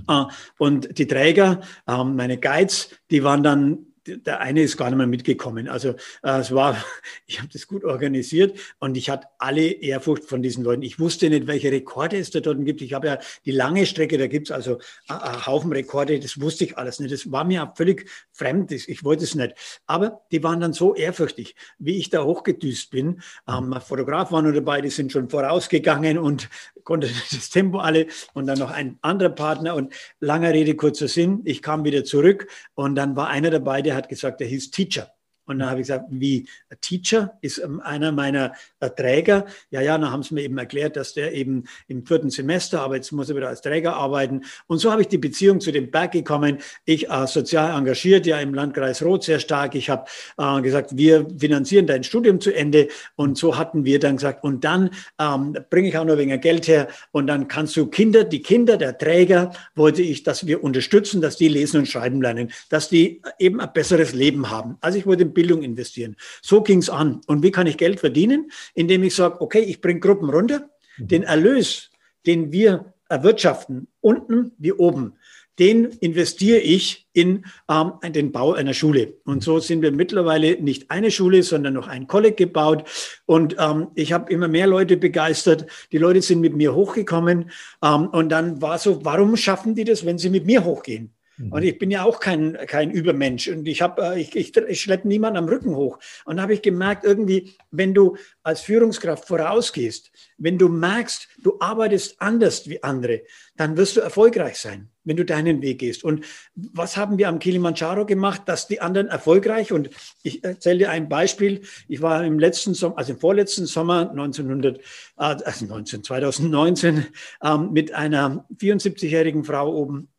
Äh, 0.07 0.23
und 0.57 0.97
die 0.97 1.07
Träger, 1.07 1.61
äh, 1.87 2.03
meine 2.03 2.37
Guides, 2.37 2.89
die 3.09 3.23
waren 3.23 3.43
dann 3.43 3.90
der 4.07 4.39
eine 4.39 4.61
ist 4.61 4.77
gar 4.77 4.89
nicht 4.89 4.97
mehr 4.97 5.07
mitgekommen. 5.07 5.67
Also 5.67 5.89
äh, 6.23 6.39
es 6.39 6.53
war, 6.53 6.75
ich 7.27 7.39
habe 7.39 7.49
das 7.51 7.67
gut 7.67 7.83
organisiert 7.83 8.57
und 8.79 8.97
ich 8.97 9.09
hatte 9.09 9.27
alle 9.37 9.61
Ehrfurcht 9.61 10.25
von 10.25 10.41
diesen 10.41 10.63
Leuten. 10.63 10.81
Ich 10.81 10.99
wusste 10.99 11.29
nicht, 11.29 11.47
welche 11.47 11.71
Rekorde 11.71 12.17
es 12.17 12.31
da 12.31 12.39
dort 12.39 12.63
gibt. 12.65 12.81
Ich 12.81 12.93
habe 12.93 13.07
ja 13.07 13.19
die 13.45 13.51
lange 13.51 13.85
Strecke, 13.85 14.17
da 14.17 14.27
gibt 14.27 14.47
es 14.47 14.51
also 14.51 14.79
einen 15.07 15.45
Haufen 15.45 15.71
Rekorde, 15.71 16.19
das 16.19 16.39
wusste 16.41 16.65
ich 16.65 16.77
alles 16.77 16.99
nicht. 16.99 17.13
Das 17.13 17.31
war 17.31 17.43
mir 17.43 17.71
völlig 17.75 18.09
fremd, 18.31 18.71
ich 18.71 19.03
wollte 19.03 19.23
es 19.23 19.35
nicht. 19.35 19.53
Aber 19.85 20.21
die 20.31 20.43
waren 20.43 20.59
dann 20.59 20.73
so 20.73 20.95
ehrfürchtig, 20.95 21.55
wie 21.79 21.97
ich 21.97 22.09
da 22.09 22.23
hochgedüst 22.23 22.91
bin. 22.91 23.21
Ähm, 23.47 23.75
Fotograf 23.85 24.31
waren 24.31 24.45
nur 24.45 24.53
dabei, 24.53 24.81
die 24.81 24.89
sind 24.89 25.11
schon 25.11 25.29
vorausgegangen 25.29 26.17
und 26.17 26.49
konnte 26.83 27.09
das 27.31 27.49
Tempo 27.49 27.77
alle 27.77 28.07
und 28.33 28.47
dann 28.47 28.57
noch 28.57 28.71
ein 28.71 28.97
anderer 29.01 29.29
Partner 29.29 29.75
und 29.75 29.93
langer 30.19 30.51
Rede, 30.51 30.75
kurzer 30.75 31.07
Sinn. 31.07 31.41
Ich 31.45 31.61
kam 31.61 31.83
wieder 31.83 32.03
zurück 32.03 32.47
und 32.73 32.95
dann 32.95 33.15
war 33.15 33.27
einer 33.27 33.51
dabei, 33.51 33.81
der 33.81 33.90
hat 33.95 34.09
gesagt, 34.09 34.39
der 34.39 34.47
hieß 34.47 34.71
Teacher. 34.71 35.13
Und 35.51 35.59
dann 35.59 35.69
habe 35.69 35.81
ich 35.81 35.87
gesagt, 35.87 36.05
wie 36.09 36.47
Teacher 36.79 37.37
ist 37.41 37.59
ähm, 37.59 37.81
einer 37.81 38.11
meiner 38.11 38.53
äh, 38.79 38.89
Träger. 38.89 39.45
Ja, 39.69 39.81
ja, 39.81 39.97
dann 39.97 40.11
haben 40.11 40.23
sie 40.23 40.33
mir 40.33 40.43
eben 40.43 40.57
erklärt, 40.57 40.95
dass 40.95 41.13
der 41.13 41.33
eben 41.33 41.65
im 41.87 42.05
vierten 42.05 42.29
Semester, 42.29 42.81
aber 42.81 42.95
jetzt 42.95 43.11
muss 43.11 43.29
er 43.29 43.35
wieder 43.35 43.49
als 43.49 43.61
Träger 43.61 43.95
arbeiten. 43.95 44.41
Und 44.67 44.79
so 44.79 44.91
habe 44.91 45.01
ich 45.01 45.07
die 45.07 45.17
Beziehung 45.17 45.59
zu 45.59 45.71
dem 45.71 45.91
Berg 45.91 46.13
gekommen. 46.13 46.59
Ich 46.85 47.09
äh, 47.09 47.27
sozial 47.27 47.77
engagiert, 47.77 48.25
ja 48.25 48.39
im 48.39 48.53
Landkreis 48.53 49.03
Roth 49.03 49.23
sehr 49.23 49.39
stark. 49.39 49.75
Ich 49.75 49.89
habe 49.89 50.05
äh, 50.37 50.61
gesagt, 50.61 50.97
wir 50.97 51.27
finanzieren 51.37 51.87
dein 51.87 52.03
Studium 52.03 52.39
zu 52.39 52.53
Ende. 52.53 52.87
Und 53.15 53.37
so 53.37 53.57
hatten 53.57 53.85
wir 53.85 53.99
dann 53.99 54.15
gesagt, 54.15 54.43
und 54.43 54.63
dann 54.63 54.89
ähm, 55.19 55.57
bringe 55.69 55.89
ich 55.89 55.97
auch 55.97 56.05
noch 56.05 56.17
weniger 56.17 56.37
Geld 56.37 56.67
her. 56.67 56.87
Und 57.11 57.27
dann 57.27 57.47
kannst 57.47 57.75
du 57.75 57.87
Kinder, 57.87 58.23
die 58.23 58.41
Kinder 58.41 58.77
der 58.77 58.97
Träger, 58.97 59.51
wollte 59.75 60.01
ich, 60.01 60.23
dass 60.23 60.47
wir 60.47 60.63
unterstützen, 60.63 61.21
dass 61.21 61.35
die 61.35 61.47
lesen 61.47 61.79
und 61.79 61.87
schreiben 61.87 62.21
lernen, 62.21 62.51
dass 62.69 62.89
die 62.89 63.21
eben 63.37 63.59
ein 63.59 63.73
besseres 63.73 64.13
Leben 64.13 64.49
haben. 64.49 64.77
Also 64.81 64.97
ich 64.97 65.05
wollte 65.05 65.25
Bildung 65.41 65.63
investieren. 65.63 66.15
So 66.43 66.61
ging 66.61 66.77
es 66.77 66.89
an. 66.91 67.21
Und 67.25 67.41
wie 67.41 67.49
kann 67.49 67.65
ich 67.65 67.77
Geld 67.77 67.99
verdienen? 67.99 68.51
Indem 68.75 69.01
ich 69.01 69.15
sage, 69.15 69.41
okay, 69.41 69.61
ich 69.61 69.81
bringe 69.81 69.99
Gruppen 69.99 70.29
runter. 70.29 70.69
Mhm. 70.97 71.07
Den 71.07 71.23
Erlös, 71.23 71.89
den 72.27 72.51
wir 72.51 72.93
erwirtschaften, 73.09 73.87
unten 74.01 74.51
wie 74.59 74.71
oben, 74.71 75.13
den 75.57 75.85
investiere 75.85 76.59
ich 76.59 77.07
in, 77.13 77.45
ähm, 77.69 77.93
in, 78.03 78.13
den 78.13 78.31
Bau 78.31 78.53
einer 78.53 78.75
Schule. 78.75 79.15
Und 79.25 79.43
so 79.43 79.59
sind 79.59 79.81
wir 79.81 79.91
mittlerweile 79.91 80.61
nicht 80.61 80.91
eine 80.91 81.09
Schule, 81.09 81.41
sondern 81.41 81.73
noch 81.73 81.87
ein 81.87 82.05
Kolleg 82.05 82.37
gebaut. 82.37 82.87
Und 83.25 83.55
ähm, 83.57 83.87
ich 83.95 84.13
habe 84.13 84.31
immer 84.31 84.47
mehr 84.47 84.67
Leute 84.67 84.95
begeistert. 84.95 85.65
Die 85.91 85.97
Leute 85.97 86.21
sind 86.21 86.39
mit 86.39 86.55
mir 86.55 86.75
hochgekommen. 86.75 87.49
Ähm, 87.83 88.07
und 88.09 88.29
dann 88.29 88.61
war 88.61 88.77
so, 88.77 89.03
warum 89.03 89.35
schaffen 89.37 89.73
die 89.73 89.85
das, 89.85 90.05
wenn 90.05 90.19
sie 90.19 90.29
mit 90.29 90.45
mir 90.45 90.63
hochgehen? 90.63 91.15
Mhm. 91.41 91.51
Und 91.51 91.63
ich 91.63 91.77
bin 91.77 91.91
ja 91.91 92.03
auch 92.03 92.19
kein, 92.19 92.57
kein 92.67 92.91
Übermensch 92.91 93.47
und 93.47 93.67
ich, 93.67 93.81
hab, 93.81 93.99
äh, 93.99 94.19
ich, 94.19 94.35
ich, 94.35 94.55
ich 94.55 94.81
schleppe 94.81 95.07
niemanden 95.07 95.37
am 95.37 95.49
Rücken 95.49 95.75
hoch. 95.75 95.99
Und 96.25 96.37
da 96.37 96.43
habe 96.43 96.53
ich 96.53 96.61
gemerkt, 96.61 97.03
irgendwie, 97.03 97.53
wenn 97.71 97.93
du 97.93 98.17
als 98.43 98.61
Führungskraft 98.61 99.27
vorausgehst, 99.27 100.11
wenn 100.37 100.57
du 100.57 100.69
merkst, 100.69 101.27
du 101.43 101.57
arbeitest 101.59 102.21
anders 102.21 102.67
wie 102.67 102.83
andere, 102.83 103.21
dann 103.55 103.77
wirst 103.77 103.95
du 103.95 104.01
erfolgreich 104.01 104.57
sein, 104.57 104.89
wenn 105.03 105.17
du 105.17 105.25
deinen 105.25 105.61
Weg 105.61 105.79
gehst. 105.79 106.03
Und 106.03 106.25
was 106.55 106.97
haben 106.97 107.17
wir 107.17 107.27
am 107.27 107.39
Kilimanjaro 107.39 108.05
gemacht, 108.05 108.43
dass 108.45 108.67
die 108.67 108.81
anderen 108.81 109.07
erfolgreich? 109.07 109.71
Und 109.71 109.89
ich 110.23 110.43
erzähle 110.43 110.79
dir 110.79 110.89
ein 110.89 111.09
Beispiel. 111.09 111.61
Ich 111.87 112.01
war 112.01 112.23
im 112.25 112.39
letzten 112.39 112.73
Sommer, 112.73 112.97
also 112.97 113.13
im 113.13 113.19
vorletzten 113.19 113.65
Sommer 113.65 114.09
1900, 114.09 114.77
äh, 114.77 114.81
also 115.17 115.65
19, 115.65 116.03
2019 116.03 117.05
ähm, 117.43 117.71
mit 117.71 117.93
einer 117.93 118.45
74-jährigen 118.59 119.43
Frau 119.43 119.73
oben 119.75 120.10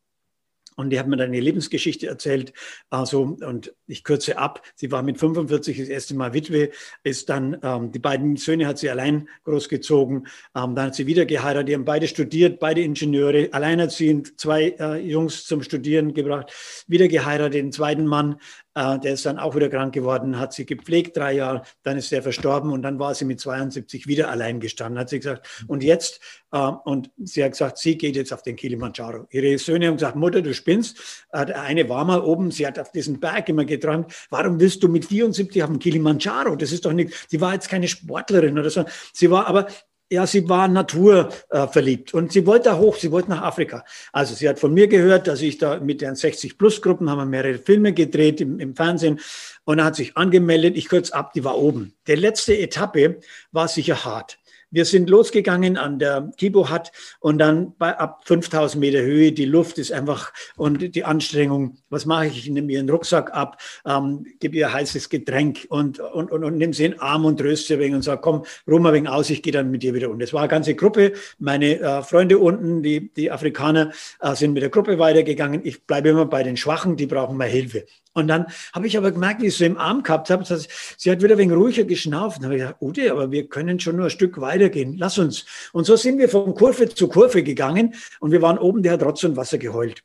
und 0.77 0.91
die 0.91 0.99
hat 0.99 1.07
mir 1.09 1.17
dann 1.17 1.29
eine 1.29 1.41
Lebensgeschichte 1.41 2.07
erzählt. 2.07 2.53
Also, 2.91 3.37
und 3.41 3.75
ich 3.87 4.05
kürze 4.05 4.39
ab. 4.39 4.63
Sie 4.75 4.91
war 4.91 5.03
mit 5.03 5.19
45 5.19 5.79
das 5.79 5.89
erste 5.89 6.15
Mal 6.15 6.35
Witwe, 6.35 6.71
ist 7.03 7.29
dann, 7.29 7.59
ähm, 7.63 7.93
die 7.93 7.99
beiden 7.99 8.37
Söhne 8.37 8.67
hat 8.67 8.79
sie 8.79 8.91
allein 8.91 9.29
großgezogen. 9.45 10.27
Ähm, 10.55 10.75
dann 10.75 10.87
hat 10.87 10.95
sie 10.95 11.07
wieder 11.07 11.27
geheiratet. 11.27 11.69
Die 11.69 11.75
haben 11.75 11.85
beide 11.85 12.09
studiert, 12.09 12.61
beide 12.61 12.81
Ingenieure, 12.81 13.49
alleinerziehend, 13.53 14.39
zwei 14.41 14.75
äh, 14.79 14.99
Jungs 14.99 15.45
zum 15.45 15.63
Studieren 15.63 16.15
gebracht, 16.15 16.53
wieder 16.87 17.09
geheiratet, 17.09 17.55
den 17.55 17.73
zweiten 17.73 18.07
Mann. 18.07 18.37
Äh, 18.75 18.99
der 19.01 19.15
ist 19.15 19.27
dann 19.27 19.39
auch 19.39 19.55
wieder 19.55 19.69
krank 19.69 19.93
geworden, 19.93 20.39
hat 20.39 20.53
sie 20.53 20.65
gepflegt 20.65 21.17
drei 21.17 21.35
Jahre, 21.35 21.63
dann 21.83 21.99
ist 21.99 22.13
er 22.13 22.23
verstorben 22.23 22.73
und 22.73 22.83
dann 22.83 22.99
war 22.99 23.15
sie 23.15 23.25
mit 23.25 23.41
72 23.41 24.07
wieder 24.07 24.31
allein 24.31 24.61
gestanden, 24.61 24.99
hat 24.99 25.11
sie 25.11 25.19
gesagt. 25.19 25.47
Und 25.67 25.83
jetzt, 25.83 26.21
äh, 26.53 26.59
und 26.59 27.11
sie 27.23 27.45
hat 27.45 27.53
gesagt, 27.53 27.79
sie 27.79 27.99
geht 27.99 28.17
jetzt 28.17 28.33
auf 28.33 28.43
den 28.43 28.57
Kilimanjaro. 28.57 29.27
Ihre 29.31 29.59
Söhne 29.59 29.89
haben 29.89 29.97
gesagt, 29.97 30.17
Mutter, 30.17 30.41
du 30.41 30.55
spinnst. 30.55 31.27
Äh, 31.33 31.53
eine 31.53 31.89
war 31.89 32.05
mal 32.05 32.21
oben, 32.21 32.51
sie 32.51 32.67
hat 32.67 32.79
auf 32.79 32.93
diesen 32.93 33.21
Berg 33.21 33.49
immer 33.49 33.65
geträumt. 33.65 34.13
Warum 34.31 34.59
willst 34.59 34.83
du 34.83 34.89
mit 34.89 35.05
74 35.05 35.63
auf 35.63 35.71
den 35.71 35.79
Kilimanjaro? 35.79 36.57
Das 36.57 36.73
ist 36.73 36.85
doch 36.85 36.93
nicht, 36.93 37.27
sie 37.29 37.41
war 37.41 37.53
jetzt 37.53 37.69
keine 37.69 37.89
Sportlerin 37.89 38.59
oder 38.59 38.71
so. 38.71 38.85
Sie 39.13 39.31
war 39.31 39.47
aber 39.47 39.67
ja, 40.13 40.27
sie 40.27 40.47
war 40.49 40.69
naturverliebt 40.69 42.13
äh, 42.13 42.17
und 42.17 42.33
sie 42.33 42.47
wollte 42.47 42.65
da 42.69 42.77
hoch, 42.77 42.97
sie 42.97 43.11
wollte 43.11 43.31
nach 43.31 43.43
Afrika. 43.43 43.83
Also 44.13 44.35
sie 44.35 44.47
hat 44.47 44.59
von 44.59 44.75
mir 44.75 44.87
gehört, 44.87 45.27
dass 45.27 45.41
ich 45.41 45.57
da 45.57 45.81
mit 45.81 46.03
den 46.03 46.15
60-Plus-Gruppen 46.15 47.09
haben 47.09 47.19
wir 47.19 47.25
mehrere 47.25 47.59
Filme 47.59 47.95
gedreht 47.95 48.43
im, 48.43 48.61
im 48.61 48.77
Fernsehen 48.77 49.21
und 49.65 49.83
hat 49.83 49.97
sich 49.97 50.17
angemeldet. 50.17 50.77
Ich 50.77 50.89
kürze 50.89 51.15
ab, 51.15 51.33
die 51.33 51.45
war 51.45 51.57
oben. 51.57 51.95
Die 52.07 52.15
letzte 52.15 52.57
Etappe 52.59 53.21
war 53.53 53.69
sicher 53.69 54.05
hart. 54.05 54.39
Wir 54.73 54.87
sind 54.87 55.11
losgegangen 55.11 55.77
an 55.77 55.99
der 55.99 56.31
Kibo 56.39 56.71
Hut 56.71 56.93
und 57.21 57.37
dann 57.37 57.77
bei 57.77 57.95
ab 57.99 58.23
5000 58.25 58.81
Meter 58.81 59.03
Höhe, 59.03 59.31
die 59.33 59.45
Luft 59.45 59.77
ist 59.77 59.93
einfach 59.93 60.33
und 60.57 60.95
die 60.95 61.05
Anstrengung. 61.05 61.77
Was 61.91 62.07
mache 62.07 62.29
ich? 62.29 62.39
Ich 62.39 62.51
nehme 62.51 62.73
ihren 62.73 62.89
Rucksack 62.89 63.35
ab, 63.35 63.61
ähm, 63.85 64.25
gebe 64.41 64.57
ihr 64.57 64.73
heißes 64.73 65.11
Getränk 65.11 65.67
und, 65.69 66.01
und, 66.01 66.33
und, 66.33 66.43
und 66.43 66.57
nehme 66.57 66.73
sie 66.73 66.87
in 66.87 66.93
den 66.93 67.01
Arm 67.01 67.27
und 67.27 67.39
tröste 67.39 67.67
sie 67.67 67.75
ein 67.75 67.81
wenig 67.81 67.95
und 67.97 68.03
sage, 68.03 68.23
komm, 68.23 68.45
ruh 68.67 68.79
mal 68.79 68.89
ein 68.89 68.95
wenig 68.95 69.11
aus, 69.11 69.29
ich 69.29 69.43
gehe 69.43 69.53
dann 69.53 69.71
mit 69.71 69.83
dir 69.83 69.93
wieder 69.93 70.09
unten. 70.09 70.21
Das 70.21 70.33
war 70.33 70.41
eine 70.41 70.49
ganze 70.49 70.75
Gruppe. 70.75 71.13
Meine 71.39 71.79
äh, 71.79 72.03
Freunde 72.03 72.39
unten, 72.39 72.83
die, 72.83 73.13
die 73.13 73.31
Afrikaner, 73.31 73.93
äh, 74.21 74.35
sind 74.35 74.55
mit 74.55 74.63
der 74.63 74.71
Gruppe 74.71 74.99
weitergegangen. 74.99 75.61
Ich 75.65 75.85
bleibe 75.85 76.09
immer 76.09 76.25
bei 76.25 76.43
den 76.43 76.57
Schwachen, 76.57 76.97
die 76.97 77.07
brauchen 77.07 77.37
mehr 77.37 77.49
Hilfe. 77.49 77.85
Und 78.15 78.29
dann 78.29 78.47
habe 78.73 78.87
ich 78.87 78.97
aber 78.97 79.11
gemerkt, 79.11 79.43
wie 79.43 79.47
ich 79.47 79.57
so 79.57 79.65
im 79.65 79.79
Arm 79.79 80.03
gehabt 80.03 80.31
habe, 80.31 80.45
dass 80.45 80.69
sie 80.99 81.11
hat 81.11 81.23
wieder 81.23 81.39
wenig 81.39 81.57
ruhiger 81.57 81.85
geschnauft. 81.85 82.39
Dann 82.39 82.45
habe 82.47 82.57
ich 82.57 82.61
gesagt, 82.61 82.83
Ute, 82.83 83.11
aber 83.11 83.31
wir 83.31 83.49
können 83.49 83.81
schon 83.81 83.97
nur 83.97 84.07
ein 84.07 84.11
Stück 84.11 84.41
weitergehen. 84.41 84.97
Lass 84.99 85.19
uns. 85.19 85.47
Und 85.73 85.85
so 85.85 85.97
sind 85.97 86.19
wir 86.19 86.29
von 86.29 86.55
Kurve 86.55 86.89
zu 86.89 87.09
Kurve 87.09 87.43
gegangen 87.43 87.95
und 88.21 88.31
wir 88.31 88.43
waren 88.43 88.59
oben, 88.59 88.83
der 88.83 88.93
hat 88.93 89.01
trotzdem 89.01 89.37
Wasser 89.37 89.59
geheult. 89.59 90.03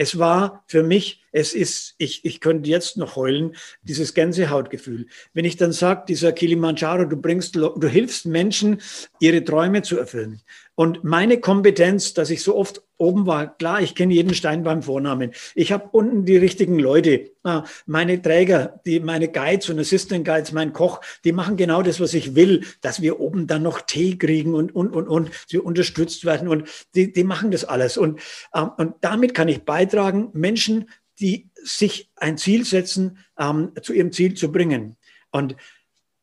Es 0.00 0.16
war 0.16 0.62
für 0.68 0.84
mich, 0.84 1.24
es 1.32 1.54
ist, 1.54 1.96
ich, 1.98 2.24
ich 2.24 2.40
könnte 2.40 2.70
jetzt 2.70 2.96
noch 2.96 3.16
heulen, 3.16 3.56
dieses 3.82 4.14
Gänsehautgefühl. 4.14 5.08
Wenn 5.34 5.44
ich 5.44 5.56
dann 5.56 5.72
sage, 5.72 6.04
dieser 6.06 6.30
Kilimanjaro, 6.30 7.04
du 7.04 7.16
bringst, 7.16 7.56
du 7.56 7.88
hilfst 7.88 8.24
Menschen, 8.24 8.80
ihre 9.18 9.42
Träume 9.42 9.82
zu 9.82 9.98
erfüllen. 9.98 10.40
Und 10.78 11.02
meine 11.02 11.40
Kompetenz, 11.40 12.14
dass 12.14 12.30
ich 12.30 12.40
so 12.40 12.54
oft 12.54 12.84
oben 12.98 13.26
war, 13.26 13.58
klar, 13.58 13.82
ich 13.82 13.96
kenne 13.96 14.14
jeden 14.14 14.32
Stein 14.32 14.62
beim 14.62 14.84
Vornamen. 14.84 15.32
Ich 15.56 15.72
habe 15.72 15.88
unten 15.90 16.24
die 16.24 16.36
richtigen 16.36 16.78
Leute. 16.78 17.32
Ah, 17.42 17.64
meine 17.86 18.22
Träger, 18.22 18.78
die, 18.86 19.00
meine 19.00 19.26
Guides 19.26 19.70
und 19.70 19.80
Assistant 19.80 20.24
Guides, 20.24 20.52
mein 20.52 20.72
Koch, 20.72 21.00
die 21.24 21.32
machen 21.32 21.56
genau 21.56 21.82
das, 21.82 21.98
was 21.98 22.14
ich 22.14 22.36
will, 22.36 22.64
dass 22.80 23.02
wir 23.02 23.18
oben 23.18 23.48
dann 23.48 23.64
noch 23.64 23.80
Tee 23.80 24.18
kriegen 24.18 24.54
und, 24.54 24.72
und, 24.72 24.94
und, 24.94 25.08
und 25.08 25.30
sie 25.48 25.58
unterstützt 25.58 26.24
werden. 26.24 26.46
Und 26.46 26.68
die, 26.94 27.12
die 27.12 27.24
machen 27.24 27.50
das 27.50 27.64
alles. 27.64 27.96
Und, 27.96 28.20
ähm, 28.54 28.70
und 28.76 28.94
damit 29.00 29.34
kann 29.34 29.48
ich 29.48 29.64
beitragen, 29.64 30.28
Menschen, 30.32 30.90
die 31.18 31.50
sich 31.54 32.08
ein 32.14 32.38
Ziel 32.38 32.64
setzen, 32.64 33.18
ähm, 33.36 33.72
zu 33.82 33.92
ihrem 33.92 34.12
Ziel 34.12 34.34
zu 34.34 34.52
bringen. 34.52 34.96
Und 35.32 35.56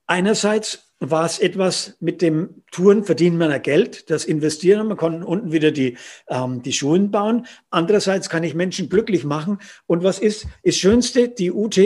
einerseits 0.08 0.85
war 1.00 1.26
es 1.26 1.40
etwas 1.40 1.98
mit 2.00 2.22
dem 2.22 2.64
Touren 2.72 3.04
verdienen 3.04 3.38
wir 3.38 3.60
Geld, 3.60 4.10
das 4.10 4.26
investieren, 4.26 4.88
man 4.88 4.98
kann 4.98 5.24
unten 5.24 5.52
wieder 5.52 5.72
die, 5.72 5.98
ähm, 6.30 6.62
die 6.62 6.74
Schulen 6.74 7.12
bauen. 7.12 7.46
Andererseits 7.70 8.30
kann 8.30 8.44
ich 8.44 8.56
Menschen 8.56 8.90
glücklich 8.90 9.24
machen. 9.24 9.60
Und 9.88 10.04
was 10.04 10.20
ist 10.20 10.48
das 10.64 10.78
Schönste? 10.78 11.30
Die 11.30 11.52
UT 11.52 11.78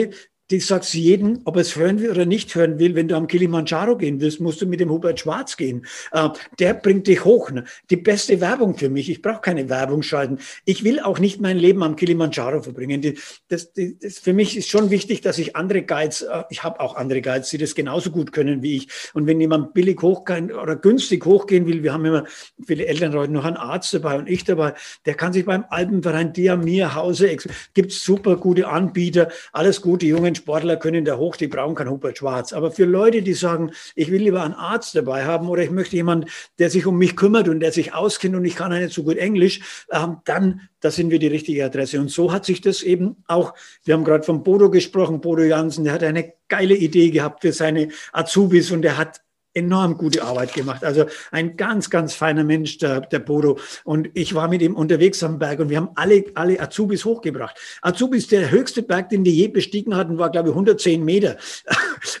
die 0.50 0.60
sagst 0.60 0.94
jedem, 0.94 1.40
ob 1.44 1.56
er 1.56 1.62
es 1.62 1.76
hören 1.76 2.00
will 2.00 2.10
oder 2.10 2.26
nicht 2.26 2.54
hören 2.54 2.78
will, 2.78 2.94
wenn 2.94 3.08
du 3.08 3.14
am 3.16 3.28
Kilimanjaro 3.28 3.96
gehen 3.96 4.20
willst, 4.20 4.40
musst 4.40 4.60
du 4.60 4.66
mit 4.66 4.80
dem 4.80 4.90
Hubert 4.90 5.20
Schwarz 5.20 5.56
gehen. 5.56 5.86
Äh, 6.12 6.28
der 6.58 6.74
bringt 6.74 7.06
dich 7.06 7.24
hoch. 7.24 7.50
Ne? 7.50 7.64
Die 7.90 7.96
beste 7.96 8.40
Werbung 8.40 8.76
für 8.76 8.88
mich. 8.88 9.08
Ich 9.08 9.22
brauche 9.22 9.40
keine 9.40 9.68
Werbung 9.68 10.02
schalten. 10.02 10.38
Ich 10.64 10.82
will 10.82 11.00
auch 11.00 11.18
nicht 11.18 11.40
mein 11.40 11.56
Leben 11.56 11.82
am 11.82 11.94
Kilimanjaro 11.94 12.62
verbringen. 12.62 13.00
Die, 13.00 13.18
das, 13.48 13.72
das, 13.72 14.18
für 14.18 14.32
mich 14.32 14.56
ist 14.56 14.68
schon 14.68 14.90
wichtig, 14.90 15.20
dass 15.20 15.38
ich 15.38 15.54
andere 15.54 15.82
Guides, 15.82 16.22
äh, 16.22 16.42
ich 16.50 16.64
habe 16.64 16.80
auch 16.80 16.96
andere 16.96 17.22
Guides, 17.22 17.50
die 17.50 17.58
das 17.58 17.74
genauso 17.74 18.10
gut 18.10 18.32
können 18.32 18.62
wie 18.62 18.76
ich. 18.76 18.88
Und 19.14 19.26
wenn 19.26 19.40
jemand 19.40 19.72
billig 19.72 20.02
hochgehen 20.02 20.50
oder 20.50 20.74
günstig 20.74 21.24
hochgehen 21.24 21.66
will, 21.66 21.82
wir 21.84 21.92
haben 21.92 22.04
immer 22.04 22.24
viele 22.66 22.86
Elternleute 22.86 23.32
noch 23.32 23.44
einen 23.44 23.56
Arzt 23.56 23.94
dabei 23.94 24.18
und 24.18 24.28
ich 24.28 24.44
dabei, 24.44 24.74
der 25.06 25.14
kann 25.14 25.32
sich 25.32 25.44
beim 25.44 25.64
Alpenverein 25.70 26.32
Diamir 26.32 26.94
Hause, 26.94 27.36
gibt 27.74 27.92
super 27.92 28.36
gute 28.36 28.66
Anbieter, 28.66 29.28
alles 29.52 29.80
gute 29.80 30.06
jungen 30.06 30.34
Sportler 30.40 30.76
können 30.76 31.04
da 31.04 31.16
hoch, 31.16 31.36
die 31.36 31.46
brauchen 31.46 31.74
kein 31.74 31.90
Hubert 31.90 32.18
Schwarz. 32.18 32.52
Aber 32.52 32.70
für 32.70 32.84
Leute, 32.84 33.22
die 33.22 33.34
sagen, 33.34 33.72
ich 33.94 34.10
will 34.10 34.22
lieber 34.22 34.42
einen 34.42 34.54
Arzt 34.54 34.94
dabei 34.96 35.24
haben 35.24 35.48
oder 35.48 35.62
ich 35.62 35.70
möchte 35.70 35.96
jemanden, 35.96 36.28
der 36.58 36.70
sich 36.70 36.86
um 36.86 36.98
mich 36.98 37.16
kümmert 37.16 37.48
und 37.48 37.60
der 37.60 37.72
sich 37.72 37.94
auskennt 37.94 38.34
und 38.34 38.44
ich 38.44 38.56
kann 38.56 38.72
nicht 38.72 38.92
so 38.92 39.02
gut 39.02 39.16
Englisch, 39.16 39.84
ähm, 39.92 40.18
dann, 40.24 40.62
da 40.80 40.90
sind 40.90 41.10
wir 41.10 41.18
die 41.18 41.26
richtige 41.26 41.64
Adresse. 41.64 42.00
Und 42.00 42.10
so 42.10 42.32
hat 42.32 42.44
sich 42.44 42.60
das 42.60 42.82
eben 42.82 43.16
auch, 43.26 43.54
wir 43.84 43.94
haben 43.94 44.04
gerade 44.04 44.24
von 44.24 44.42
Bodo 44.42 44.70
gesprochen, 44.70 45.20
Bodo 45.20 45.42
Jansen, 45.42 45.84
der 45.84 45.92
hat 45.92 46.02
eine 46.02 46.32
geile 46.48 46.74
Idee 46.74 47.10
gehabt 47.10 47.42
für 47.42 47.52
seine 47.52 47.88
Azubis 48.12 48.70
und 48.70 48.82
der 48.82 48.96
hat 48.96 49.20
enorm 49.54 49.96
gute 49.96 50.22
Arbeit 50.22 50.54
gemacht. 50.54 50.84
Also 50.84 51.06
ein 51.30 51.56
ganz, 51.56 51.90
ganz 51.90 52.14
feiner 52.14 52.44
Mensch, 52.44 52.78
der, 52.78 53.00
der 53.00 53.18
Bodo. 53.18 53.58
Und 53.84 54.08
ich 54.14 54.34
war 54.34 54.48
mit 54.48 54.62
ihm 54.62 54.74
unterwegs 54.74 55.22
am 55.22 55.38
Berg 55.38 55.60
und 55.60 55.70
wir 55.70 55.76
haben 55.76 55.90
alle, 55.94 56.24
alle 56.34 56.60
Azubis 56.60 57.04
hochgebracht. 57.04 57.56
Azubis, 57.82 58.28
der 58.28 58.50
höchste 58.50 58.82
Berg, 58.82 59.08
den 59.08 59.24
die 59.24 59.34
je 59.34 59.48
bestiegen 59.48 59.96
hatten, 59.96 60.18
war, 60.18 60.30
glaube 60.30 60.48
ich, 60.48 60.54
110 60.54 61.04
Meter. 61.04 61.36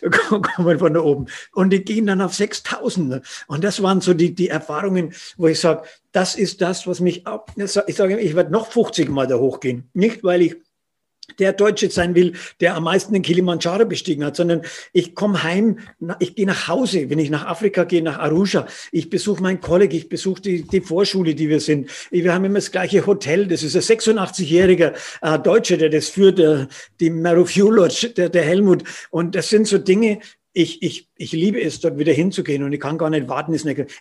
kommen 0.56 0.78
von 0.78 0.94
da 0.94 1.00
oben. 1.00 1.26
Und 1.52 1.70
die 1.70 1.84
gehen 1.84 2.06
dann 2.06 2.20
auf 2.20 2.34
6000. 2.34 3.22
Und 3.46 3.64
das 3.64 3.82
waren 3.82 4.00
so 4.00 4.14
die, 4.14 4.34
die 4.34 4.48
Erfahrungen, 4.48 5.12
wo 5.36 5.46
ich 5.46 5.60
sage, 5.60 5.82
das 6.12 6.34
ist 6.34 6.60
das, 6.60 6.86
was 6.86 7.00
mich, 7.00 7.24
ich 7.56 7.96
sage, 7.96 8.18
ich 8.18 8.34
werde 8.34 8.52
noch 8.52 8.66
50 8.66 9.08
Mal 9.10 9.26
da 9.26 9.38
hochgehen. 9.38 9.88
Nicht, 9.92 10.24
weil 10.24 10.42
ich 10.42 10.56
der 11.38 11.52
Deutsche 11.52 11.90
sein 11.90 12.14
will, 12.14 12.34
der 12.60 12.74
am 12.76 12.84
meisten 12.84 13.12
den 13.12 13.22
Kilimanjaro 13.22 13.84
bestiegen 13.84 14.24
hat, 14.24 14.36
sondern 14.36 14.62
ich 14.92 15.14
komme 15.14 15.42
heim, 15.42 15.78
ich 16.18 16.34
gehe 16.34 16.46
nach 16.46 16.68
Hause, 16.68 17.10
wenn 17.10 17.18
ich 17.18 17.30
nach 17.30 17.46
Afrika 17.46 17.84
gehe, 17.84 18.02
nach 18.02 18.18
Arusha, 18.18 18.66
ich 18.92 19.10
besuche 19.10 19.42
mein 19.42 19.60
Kolleg, 19.60 19.94
ich 19.94 20.08
besuche 20.08 20.40
die, 20.42 20.62
die 20.62 20.80
Vorschule, 20.80 21.34
die 21.34 21.48
wir 21.48 21.60
sind. 21.60 21.90
Wir 22.10 22.32
haben 22.32 22.44
immer 22.44 22.56
das 22.56 22.70
gleiche 22.70 23.06
Hotel, 23.06 23.46
das 23.46 23.62
ist 23.62 23.76
ein 23.76 23.98
86-jähriger 23.98 24.92
äh, 25.22 25.38
Deutscher, 25.38 25.76
der 25.76 25.90
das 25.90 26.08
führt, 26.08 26.38
der, 26.38 26.68
die 27.00 27.10
Marufiu 27.10 27.70
Lodge, 27.70 28.10
der, 28.16 28.28
der 28.28 28.42
Helmut. 28.42 28.84
Und 29.10 29.34
das 29.34 29.48
sind 29.48 29.66
so 29.66 29.78
Dinge, 29.78 30.20
ich, 30.52 30.82
ich, 30.82 31.08
ich 31.16 31.32
liebe 31.32 31.60
es, 31.60 31.80
dort 31.80 31.98
wieder 31.98 32.12
hinzugehen 32.12 32.64
und 32.64 32.72
ich 32.72 32.80
kann 32.80 32.98
gar 32.98 33.10
nicht 33.10 33.28
warten. 33.28 33.54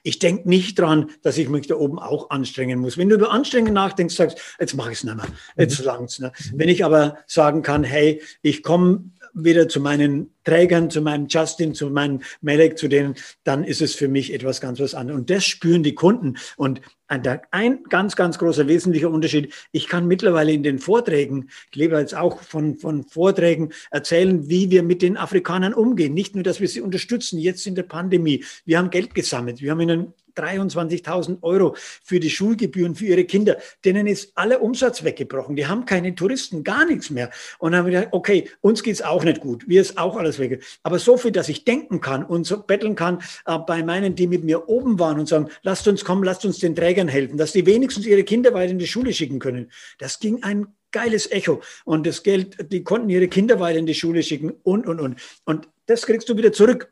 Ich 0.04 0.20
denke 0.20 0.50
nicht 0.50 0.80
dran, 0.80 1.12
dass 1.22 1.38
ich 1.38 1.48
mich 1.50 1.68
da 1.68 1.76
oben 1.76 2.00
auch 2.00 2.32
anstrengen 2.32 2.80
muss. 2.80 2.98
Wenn 2.98 3.10
du 3.10 3.16
über 3.16 3.32
Anstrengen 3.32 3.74
nachdenkst, 3.74 4.16
sagst, 4.16 4.40
jetzt 4.60 4.76
mache 4.76 4.92
ich 4.92 5.00
es 5.00 5.04
nicht 5.04 5.16
mehr, 5.16 5.28
jetzt 5.58 5.80
mhm. 5.80 5.86
langt's. 5.86 6.20
Ne? 6.20 6.32
Mhm. 6.52 6.60
Wenn 6.60 6.70
ich 6.70 6.84
aber 6.84 7.20
sagen 7.28 7.62
kann, 7.62 7.84
hey, 7.84 8.22
ich 8.42 8.64
komme 8.64 9.12
wieder 9.34 9.68
zu 9.68 9.80
meinen 9.80 10.32
Trägern, 10.44 10.90
zu 10.90 11.02
meinem 11.02 11.28
Justin, 11.28 11.74
zu 11.74 11.90
meinem 11.90 12.22
Melek, 12.42 12.78
zu 12.78 12.88
denen, 12.88 13.16
dann 13.44 13.64
ist 13.64 13.82
es 13.82 13.96
für 13.96 14.08
mich 14.08 14.34
etwas 14.34 14.62
ganz 14.62 14.80
was 14.80 14.96
anderes. 14.96 15.20
Und 15.20 15.30
das 15.30 15.46
spüren 15.46 15.84
die 15.84 15.96
Kunden. 15.96 16.38
Und 16.58 16.82
ein 17.08 17.80
ganz, 17.90 18.16
ganz 18.16 18.38
großer 18.38 18.68
wesentlicher 18.68 19.10
Unterschied, 19.10 19.54
ich 19.72 19.88
kann 19.88 20.08
mittlerweile 20.08 20.52
in 20.52 20.64
den 20.64 20.80
Vorträgen, 20.80 21.50
ich 21.72 21.76
lebe 21.76 21.98
jetzt 21.98 22.16
auch 22.16 22.42
von, 22.42 22.78
von 22.78 23.04
Vorträgen, 23.04 23.72
erzählen, 23.92 24.50
wie 24.50 24.70
wir 24.72 24.84
mit 24.84 25.02
den 25.02 25.18
Afrikanern 25.18 25.74
umgehen. 25.74 26.14
Nicht 26.14 26.36
nur, 26.36 26.44
dass 26.44 26.60
wir 26.60 26.68
sie 26.68 26.82
unterstützen, 26.82 27.40
jetzt 27.40 27.66
in 27.66 27.76
der 27.76 27.84
Pandemie. 27.84 28.44
Wir 28.66 28.78
haben 28.78 28.90
Geld 28.90 29.16
gesammelt. 29.16 29.62
Wir 29.62 29.72
haben 29.72 29.82
ihnen 29.82 30.14
23.000 30.40 31.42
Euro 31.42 31.76
für 32.04 32.20
die 32.20 32.30
Schulgebühren 32.30 32.96
für 32.96 33.06
ihre 33.06 33.26
Kinder. 33.26 33.58
Denen 33.86 34.08
ist 34.08 34.32
aller 34.36 34.62
Umsatz 34.62 35.04
weggebrochen. 35.04 35.56
Die 35.56 35.68
haben 35.68 35.86
keine 35.86 36.16
Touristen, 36.16 36.64
gar 36.64 36.86
nichts 36.86 37.10
mehr. 37.10 37.30
Und 37.60 37.72
dann 37.72 37.80
haben 37.80 37.86
wir 37.88 38.00
gedacht, 38.00 38.14
okay, 38.14 38.50
uns 38.62 38.84
geht 38.84 38.96
es 38.96 39.02
auch 39.02 39.24
nicht 39.24 39.42
gut. 39.42 39.68
Wir 39.68 39.82
ist 39.82 39.98
auch 39.98 40.16
alles 40.16 40.40
weg. 40.40 40.64
Aber 40.84 41.00
so 41.00 41.18
viel, 41.18 41.32
dass 41.32 41.50
ich 41.50 41.66
denken 41.66 42.02
kann 42.02 42.24
und 42.24 42.46
so 42.46 42.62
betteln 42.64 42.96
kann 42.96 43.20
äh, 43.46 43.58
bei 43.60 43.84
meinen, 43.84 44.16
die 44.16 44.28
mit 44.28 44.44
mir 44.44 44.70
oben 44.70 45.00
waren 45.00 45.20
und 45.20 45.28
sagen, 45.28 45.50
lasst 45.64 45.88
uns 45.88 46.06
kommen, 46.06 46.24
lasst 46.24 46.46
uns 46.46 46.60
den 46.60 46.76
Trägern 46.76 47.08
helfen, 47.08 47.38
dass 47.38 47.52
die 47.52 47.66
wenigstens 47.66 48.06
ihre 48.06 48.24
Kinder 48.24 48.54
weiter 48.54 48.72
in 48.72 48.80
die 48.80 48.88
Schule 48.88 49.14
schicken 49.14 49.40
können. 49.40 49.72
Das 49.98 50.20
ging 50.20 50.44
ein 50.44 50.68
geiles 50.92 51.32
Echo. 51.32 51.62
Und 51.86 52.08
das 52.08 52.24
Geld, 52.24 52.72
die 52.72 52.84
konnten 52.84 53.10
ihre 53.10 53.28
Kinder 53.28 53.60
weiter 53.60 53.80
in 53.80 53.86
die 53.86 53.94
Schule 53.94 54.24
schicken 54.24 54.52
und, 54.64 54.88
und, 54.88 55.00
und. 55.00 55.20
Und 55.46 55.68
das 55.86 56.06
kriegst 56.06 56.30
du 56.30 56.38
wieder 56.38 56.52
zurück. 56.52 56.92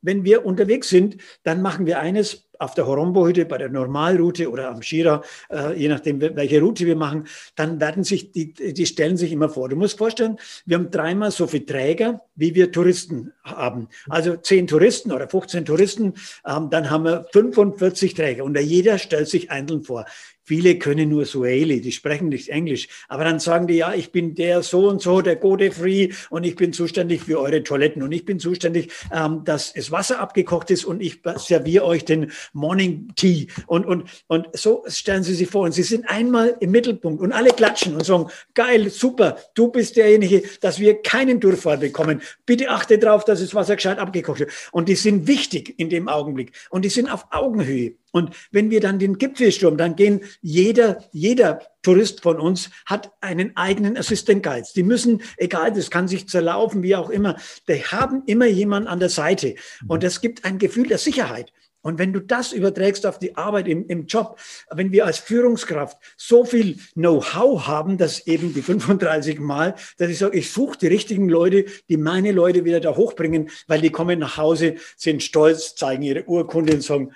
Wenn 0.00 0.24
wir 0.24 0.44
unterwegs 0.44 0.88
sind, 0.88 1.18
dann 1.44 1.62
machen 1.62 1.86
wir 1.86 2.00
eines 2.00 2.48
auf 2.62 2.74
der 2.74 2.86
Horombo-Hütte, 2.86 3.44
bei 3.44 3.58
der 3.58 3.68
Normalroute 3.68 4.50
oder 4.50 4.70
am 4.70 4.82
Shira, 4.82 5.22
äh, 5.50 5.78
je 5.78 5.88
nachdem, 5.88 6.20
welche 6.20 6.60
Route 6.60 6.86
wir 6.86 6.96
machen, 6.96 7.26
dann 7.56 7.80
werden 7.80 8.04
sich, 8.04 8.30
die, 8.32 8.52
die 8.52 8.86
stellen 8.86 9.16
sich 9.16 9.32
immer 9.32 9.48
vor. 9.48 9.68
Du 9.68 9.76
musst 9.76 9.98
vorstellen, 9.98 10.38
wir 10.64 10.76
haben 10.76 10.90
dreimal 10.90 11.30
so 11.30 11.46
viele 11.46 11.66
Träger, 11.66 12.22
wie 12.36 12.54
wir 12.54 12.70
Touristen 12.70 13.32
haben. 13.42 13.88
Also 14.08 14.36
zehn 14.36 14.66
Touristen 14.66 15.10
oder 15.10 15.28
15 15.28 15.64
Touristen, 15.64 16.14
ähm, 16.46 16.70
dann 16.70 16.88
haben 16.88 17.04
wir 17.04 17.26
45 17.32 18.14
Träger 18.14 18.44
und 18.44 18.58
jeder 18.58 18.98
stellt 18.98 19.28
sich 19.28 19.50
einzeln 19.50 19.82
vor. 19.82 20.06
Viele 20.44 20.76
können 20.78 21.08
nur 21.08 21.24
Sueli, 21.24 21.80
die 21.80 21.92
sprechen 21.92 22.28
nicht 22.28 22.48
Englisch. 22.48 22.88
Aber 23.08 23.24
dann 23.24 23.38
sagen 23.38 23.66
die, 23.66 23.74
ja, 23.74 23.94
ich 23.94 24.10
bin 24.10 24.34
der 24.34 24.62
so 24.62 24.88
und 24.88 25.00
so, 25.00 25.20
der 25.20 25.36
Gode-Free 25.36 26.10
und 26.30 26.44
ich 26.44 26.56
bin 26.56 26.72
zuständig 26.72 27.22
für 27.22 27.40
eure 27.40 27.62
Toiletten 27.62 28.02
und 28.02 28.12
ich 28.12 28.24
bin 28.24 28.40
zuständig, 28.40 28.92
ähm, 29.12 29.42
dass 29.44 29.72
das 29.72 29.90
Wasser 29.92 30.18
abgekocht 30.18 30.70
ist 30.70 30.84
und 30.84 31.00
ich 31.00 31.20
serviere 31.36 31.84
euch 31.84 32.04
den 32.04 32.32
Morning 32.52 33.08
Tea. 33.14 33.46
Und, 33.66 33.86
und, 33.86 34.10
und 34.26 34.48
so 34.52 34.84
stellen 34.88 35.22
sie 35.22 35.34
sich 35.34 35.48
vor 35.48 35.62
und 35.62 35.72
sie 35.72 35.84
sind 35.84 36.08
einmal 36.08 36.56
im 36.60 36.72
Mittelpunkt 36.72 37.22
und 37.22 37.32
alle 37.32 37.50
klatschen 37.50 37.94
und 37.94 38.04
sagen, 38.04 38.26
geil, 38.54 38.90
super, 38.90 39.36
du 39.54 39.68
bist 39.68 39.96
derjenige, 39.96 40.42
dass 40.60 40.80
wir 40.80 41.02
keinen 41.02 41.38
Durchfall 41.38 41.78
bekommen. 41.78 42.20
Bitte 42.46 42.70
achte 42.70 42.98
darauf, 42.98 43.24
dass 43.24 43.40
das 43.40 43.54
Wasser 43.54 43.76
gescheit 43.76 43.98
abgekocht 43.98 44.40
wird. 44.40 44.50
Und 44.72 44.88
die 44.88 44.96
sind 44.96 45.26
wichtig 45.26 45.74
in 45.78 45.88
dem 45.88 46.08
Augenblick 46.08 46.52
und 46.70 46.84
die 46.84 46.88
sind 46.88 47.08
auf 47.08 47.26
Augenhöhe. 47.30 47.94
Und 48.12 48.30
wenn 48.52 48.70
wir 48.70 48.80
dann 48.80 48.98
den 48.98 49.18
Gipfelsturm, 49.18 49.76
dann 49.76 49.96
gehen 49.96 50.20
jeder, 50.40 51.02
jeder 51.12 51.62
Tourist 51.82 52.20
von 52.20 52.38
uns 52.38 52.70
hat 52.86 53.10
einen 53.20 53.56
eigenen 53.56 53.96
Assistant 53.96 54.42
Guides. 54.42 54.72
Die 54.72 54.84
müssen, 54.84 55.22
egal, 55.38 55.72
das 55.72 55.90
kann 55.90 56.06
sich 56.06 56.28
zerlaufen, 56.28 56.82
wie 56.82 56.94
auch 56.94 57.10
immer, 57.10 57.36
die 57.68 57.82
haben 57.82 58.22
immer 58.26 58.46
jemanden 58.46 58.88
an 58.88 59.00
der 59.00 59.08
Seite. 59.08 59.56
Und 59.88 60.04
das 60.04 60.20
gibt 60.20 60.44
ein 60.44 60.58
Gefühl 60.58 60.86
der 60.86 60.98
Sicherheit. 60.98 61.52
Und 61.82 61.98
wenn 61.98 62.12
du 62.12 62.20
das 62.20 62.52
überträgst 62.52 63.06
auf 63.06 63.18
die 63.18 63.36
Arbeit 63.36 63.66
im, 63.66 63.86
im 63.88 64.06
Job, 64.06 64.38
wenn 64.70 64.92
wir 64.92 65.04
als 65.04 65.18
Führungskraft 65.18 65.98
so 66.16 66.44
viel 66.44 66.78
Know-how 66.94 67.66
haben, 67.66 67.98
dass 67.98 68.26
eben 68.26 68.54
die 68.54 68.62
35 68.62 69.40
Mal, 69.40 69.74
dass 69.98 70.08
ich 70.08 70.18
sage, 70.18 70.38
ich 70.38 70.52
suche 70.52 70.78
die 70.78 70.86
richtigen 70.86 71.28
Leute, 71.28 71.64
die 71.88 71.96
meine 71.96 72.30
Leute 72.30 72.64
wieder 72.64 72.78
da 72.78 72.94
hochbringen, 72.94 73.50
weil 73.66 73.80
die 73.80 73.90
kommen 73.90 74.20
nach 74.20 74.36
Hause, 74.36 74.76
sind 74.96 75.24
stolz, 75.24 75.74
zeigen 75.74 76.02
ihre 76.02 76.24
Urkunde 76.24 76.74
und 76.74 76.82
sagen, 76.82 77.12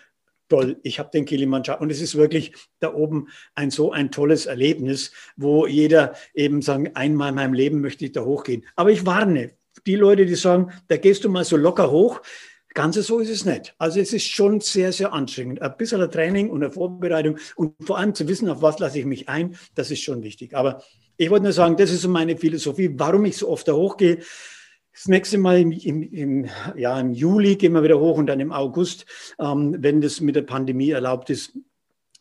toll, 0.48 0.78
ich 0.82 0.98
habe 0.98 1.10
den 1.12 1.24
Kilimanjaro 1.24 1.82
und 1.82 1.90
es 1.90 2.00
ist 2.00 2.16
wirklich 2.16 2.52
da 2.80 2.94
oben 2.94 3.28
ein 3.54 3.70
so 3.70 3.92
ein 3.92 4.10
tolles 4.10 4.46
Erlebnis, 4.46 5.12
wo 5.36 5.66
jeder 5.66 6.14
eben 6.34 6.62
sagen, 6.62 6.90
einmal 6.94 7.30
in 7.30 7.34
meinem 7.34 7.54
Leben 7.54 7.80
möchte 7.80 8.04
ich 8.04 8.12
da 8.12 8.22
hochgehen. 8.22 8.64
Aber 8.76 8.90
ich 8.90 9.06
warne 9.06 9.52
die 9.86 9.96
Leute, 9.96 10.26
die 10.26 10.34
sagen, 10.34 10.72
da 10.88 10.96
gehst 10.96 11.24
du 11.24 11.28
mal 11.28 11.44
so 11.44 11.56
locker 11.56 11.90
hoch. 11.90 12.22
Ganz 12.74 12.96
so 12.96 13.20
ist 13.20 13.30
es 13.30 13.46
nicht. 13.46 13.74
Also 13.78 14.00
es 14.00 14.12
ist 14.12 14.26
schon 14.26 14.60
sehr, 14.60 14.92
sehr 14.92 15.12
anstrengend. 15.14 15.62
Ein 15.62 15.76
bisschen 15.78 16.10
Training 16.10 16.50
und 16.50 16.62
eine 16.62 16.70
Vorbereitung 16.70 17.38
und 17.56 17.74
vor 17.82 17.96
allem 17.96 18.14
zu 18.14 18.28
wissen, 18.28 18.50
auf 18.50 18.60
was 18.60 18.78
lasse 18.78 18.98
ich 18.98 19.06
mich 19.06 19.30
ein, 19.30 19.56
das 19.74 19.90
ist 19.90 20.02
schon 20.02 20.22
wichtig. 20.22 20.54
Aber 20.54 20.82
ich 21.16 21.30
wollte 21.30 21.44
nur 21.44 21.52
sagen, 21.52 21.76
das 21.78 21.90
ist 21.90 22.02
so 22.02 22.08
meine 22.10 22.36
Philosophie, 22.36 22.90
warum 22.94 23.24
ich 23.24 23.38
so 23.38 23.48
oft 23.48 23.66
da 23.66 23.72
hochgehe. 23.72 24.18
Das 24.96 25.08
nächste 25.08 25.36
Mal 25.36 25.60
im, 25.60 25.72
im, 25.72 26.02
im, 26.02 26.48
ja, 26.74 26.98
im 26.98 27.12
Juli 27.12 27.56
gehen 27.56 27.74
wir 27.74 27.82
wieder 27.82 28.00
hoch 28.00 28.16
und 28.16 28.28
dann 28.28 28.40
im 28.40 28.50
August, 28.50 29.04
ähm, 29.38 29.76
wenn 29.78 30.00
das 30.00 30.22
mit 30.22 30.36
der 30.36 30.42
Pandemie 30.42 30.90
erlaubt 30.90 31.28
ist. 31.28 31.52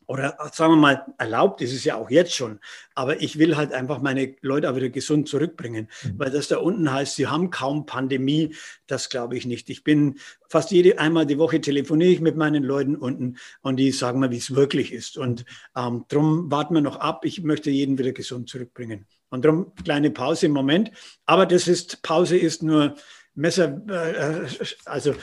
Oder 0.07 0.37
sagen 0.51 0.73
wir 0.73 0.77
mal, 0.77 1.05
erlaubt 1.17 1.61
ist 1.61 1.73
es 1.73 1.85
ja 1.85 1.95
auch 1.95 2.09
jetzt 2.09 2.35
schon. 2.35 2.59
Aber 2.93 3.21
ich 3.21 3.39
will 3.39 3.55
halt 3.55 3.71
einfach 3.71 4.01
meine 4.01 4.35
Leute 4.41 4.69
auch 4.69 4.75
wieder 4.75 4.89
gesund 4.89 5.29
zurückbringen. 5.29 5.87
Mhm. 6.03 6.19
Weil 6.19 6.31
das 6.31 6.49
da 6.49 6.57
unten 6.57 6.91
heißt, 6.91 7.15
sie 7.15 7.27
haben 7.27 7.49
kaum 7.49 7.85
Pandemie, 7.85 8.53
das 8.87 9.09
glaube 9.09 9.37
ich 9.37 9.45
nicht. 9.45 9.69
Ich 9.69 9.85
bin 9.85 10.19
fast 10.49 10.69
jede 10.71 10.99
einmal 10.99 11.25
die 11.25 11.39
Woche 11.39 11.61
telefoniere 11.61 12.11
ich 12.11 12.19
mit 12.19 12.35
meinen 12.35 12.61
Leuten 12.61 12.97
unten 12.97 13.37
und 13.61 13.77
die 13.77 13.91
sagen 13.91 14.19
mir, 14.19 14.31
wie 14.31 14.37
es 14.37 14.53
wirklich 14.53 14.91
ist. 14.91 15.17
Und 15.17 15.45
ähm, 15.77 16.03
darum 16.09 16.51
warten 16.51 16.73
wir 16.73 16.81
noch 16.81 16.97
ab. 16.97 17.23
Ich 17.23 17.41
möchte 17.41 17.71
jeden 17.71 17.97
wieder 17.97 18.11
gesund 18.11 18.49
zurückbringen. 18.49 19.05
Und 19.29 19.43
darum 19.43 19.73
kleine 19.83 20.11
Pause 20.11 20.45
im 20.45 20.53
Moment. 20.53 20.91
Aber 21.25 21.45
das 21.45 21.67
ist, 21.67 22.01
Pause 22.01 22.37
ist 22.37 22.63
nur 22.63 22.95
Messer, 23.35 23.81
äh, 23.89 24.47
also 24.85 25.13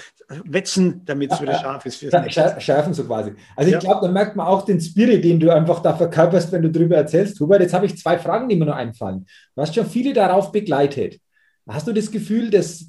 wetzen, 0.44 1.03
damit 1.05 1.32
es 1.32 1.40
wieder 1.40 1.59
scharf 1.59 1.86
ist. 1.86 1.96
Fürs 1.96 2.12
Nächste. 2.12 2.61
Schärfen 2.61 2.92
so 2.92 3.05
quasi. 3.05 3.32
Also 3.57 3.68
ich 3.68 3.74
ja. 3.74 3.78
glaube, 3.80 4.07
da 4.07 4.12
merkt 4.12 4.36
man 4.36 4.46
auch 4.46 4.62
den 4.62 4.80
Spirit, 4.80 5.24
den 5.24 5.40
du 5.40 5.50
einfach 5.50 5.80
da 5.80 5.94
verkörperst, 5.94 6.53
wenn 6.53 6.62
du 6.62 6.70
darüber 6.70 6.96
erzählst. 6.96 7.40
Hubert, 7.40 7.62
jetzt 7.62 7.72
habe 7.72 7.86
ich 7.86 7.98
zwei 7.98 8.18
Fragen, 8.18 8.48
die 8.48 8.57
mir 8.57 8.66
noch 8.66 8.76
einfallen. 8.76 9.26
Du 9.55 9.62
hast 9.62 9.74
schon 9.74 9.86
viele 9.86 10.12
darauf 10.12 10.53
begleitet. 10.53 11.20
Hast 11.66 11.86
du 11.86 11.92
das 11.92 12.11
Gefühl, 12.11 12.50
dass 12.50 12.86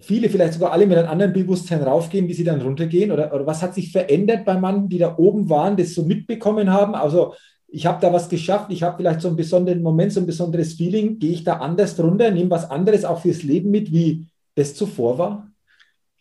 viele, 0.00 0.28
vielleicht 0.28 0.54
sogar 0.54 0.72
alle 0.72 0.86
mit 0.86 0.98
einem 0.98 1.08
anderen 1.08 1.32
Bewusstsein 1.32 1.82
raufgehen, 1.82 2.26
wie 2.28 2.34
sie 2.34 2.44
dann 2.44 2.60
runtergehen? 2.60 3.12
Oder, 3.12 3.32
oder 3.32 3.46
was 3.46 3.62
hat 3.62 3.74
sich 3.74 3.92
verändert 3.92 4.44
bei 4.44 4.58
Mann, 4.58 4.88
die 4.88 4.98
da 4.98 5.16
oben 5.16 5.48
waren, 5.48 5.76
das 5.76 5.94
so 5.94 6.04
mitbekommen 6.04 6.72
haben? 6.72 6.94
Also 6.94 7.34
ich 7.68 7.86
habe 7.86 8.00
da 8.00 8.12
was 8.12 8.28
geschafft, 8.28 8.70
ich 8.70 8.82
habe 8.82 8.96
vielleicht 8.96 9.20
so 9.20 9.28
einen 9.28 9.36
besonderen 9.36 9.82
Moment, 9.82 10.12
so 10.12 10.20
ein 10.20 10.26
besonderes 10.26 10.74
Feeling, 10.74 11.18
gehe 11.18 11.32
ich 11.32 11.44
da 11.44 11.58
anders 11.58 11.96
drunter, 11.96 12.30
nehme 12.30 12.50
was 12.50 12.70
anderes 12.70 13.04
auch 13.04 13.22
fürs 13.22 13.42
Leben 13.42 13.70
mit, 13.70 13.92
wie 13.92 14.26
das 14.54 14.74
zuvor 14.74 15.18
war? 15.18 15.50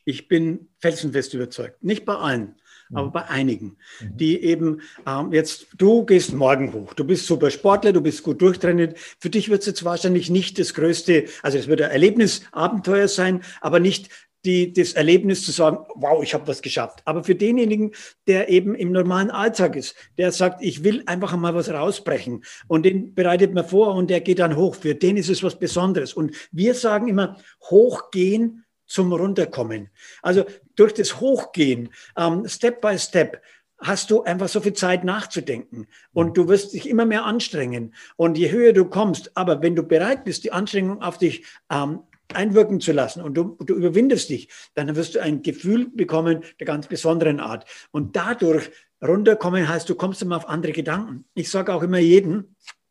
Ich 0.06 0.28
bin 0.28 0.68
felsenfest 0.80 1.34
überzeugt, 1.34 1.84
nicht 1.84 2.06
bei 2.06 2.16
allen, 2.16 2.56
mhm. 2.90 2.98
aber 2.98 3.12
bei 3.12 3.26
einigen, 3.26 3.78
mhm. 4.02 4.18
die 4.18 4.42
eben 4.44 4.82
ähm, 5.08 5.32
jetzt, 5.34 5.68
du 5.78 6.06
gehst 6.06 6.34
morgen 6.34 6.74
hoch, 6.74 6.94
du 6.94 7.04
bist 7.04 7.26
super 7.26 7.52
Sportler, 7.52 7.94
du 7.94 8.02
bist 8.02 8.24
gut 8.24 8.42
durchtrainiert. 8.42 8.98
Für 8.98 9.30
dich 9.30 9.50
wird 9.50 9.62
es 9.62 9.68
jetzt 9.68 9.84
wahrscheinlich 9.84 10.30
nicht 10.30 10.60
das 10.60 10.74
größte, 10.74 11.26
also 11.42 11.58
es 11.58 11.68
wird 11.68 11.82
ein 11.82 11.92
Erlebnis, 11.92 12.42
Abenteuer 12.52 13.08
sein, 13.08 13.42
aber 13.62 13.80
nicht 13.80 14.10
die, 14.46 14.72
das 14.72 14.94
Erlebnis 14.94 15.44
zu 15.44 15.52
sagen, 15.52 15.80
wow, 15.96 16.24
ich 16.24 16.34
habe 16.34 16.48
was 16.48 16.62
geschafft. 16.62 17.02
Aber 17.06 17.24
für 17.24 17.36
denjenigen, 17.36 17.92
der 18.28 18.50
eben 18.50 18.76
im 18.76 18.92
normalen 18.92 19.32
Alltag 19.32 19.76
ist, 19.76 19.96
der 20.18 20.32
sagt, 20.32 20.62
ich 20.62 20.84
will 20.84 21.04
einfach 21.08 21.36
mal 21.36 21.56
was 21.56 21.70
rausbrechen 21.70 22.44
und 22.68 22.84
den 22.84 23.14
bereitet 23.16 23.54
man 23.54 23.66
vor 23.66 23.96
und 23.96 24.10
der 24.10 24.22
geht 24.22 24.40
dann 24.40 24.56
hoch. 24.56 24.76
Für 24.76 24.96
den 24.96 25.18
ist 25.18 25.30
es 25.30 25.44
was 25.44 25.58
Besonderes. 25.58 26.14
Und 26.14 26.36
wir 26.52 26.76
sagen 26.76 27.08
immer, 27.08 27.38
hochgehen 27.70 28.66
zum 28.86 29.12
Runterkommen. 29.12 29.90
Also 30.22 30.46
durch 30.76 30.94
das 30.94 31.20
Hochgehen, 31.20 31.90
ähm, 32.18 32.48
Step 32.48 32.82
by 32.82 32.98
Step, 33.00 33.42
hast 33.80 34.10
du 34.10 34.24
einfach 34.24 34.48
so 34.48 34.62
viel 34.62 34.74
Zeit 34.74 35.04
nachzudenken 35.04 35.88
und 36.14 36.38
du 36.38 36.48
wirst 36.48 36.74
dich 36.74 36.88
immer 36.88 37.06
mehr 37.06 37.26
anstrengen. 37.26 37.94
Und 38.16 38.38
je 38.38 38.52
höher 38.52 38.74
du 38.74 38.86
kommst, 38.86 39.36
aber 39.36 39.62
wenn 39.62 39.76
du 39.76 39.84
bereit 39.84 40.24
bist, 40.24 40.44
die 40.44 40.52
Anstrengung 40.52 41.02
auf 41.02 41.18
dich 41.18 41.44
ähm, 41.70 42.00
einwirken 42.34 42.80
zu 42.80 42.92
lassen 42.92 43.22
und 43.22 43.36
du, 43.36 43.58
du 43.60 43.76
überwindest 43.76 44.30
dich, 44.30 44.50
dann 44.74 44.96
wirst 44.96 45.16
du 45.16 45.22
ein 45.22 45.42
Gefühl 45.42 45.90
bekommen 45.90 46.44
der 46.60 46.68
ganz 46.68 46.88
besonderen 46.88 47.40
Art. 47.40 47.66
Und 47.92 48.16
dadurch 48.16 48.72
runterkommen 49.02 49.68
heißt, 49.68 49.90
du 49.90 49.96
kommst 49.96 50.22
immer 50.22 50.38
auf 50.38 50.50
andere 50.50 50.72
Gedanken. 50.72 51.26
Ich 51.34 51.50
sage 51.50 51.74
auch 51.74 51.84
immer 51.84 52.00
jeden, 52.00 52.40
äh, 52.40 52.85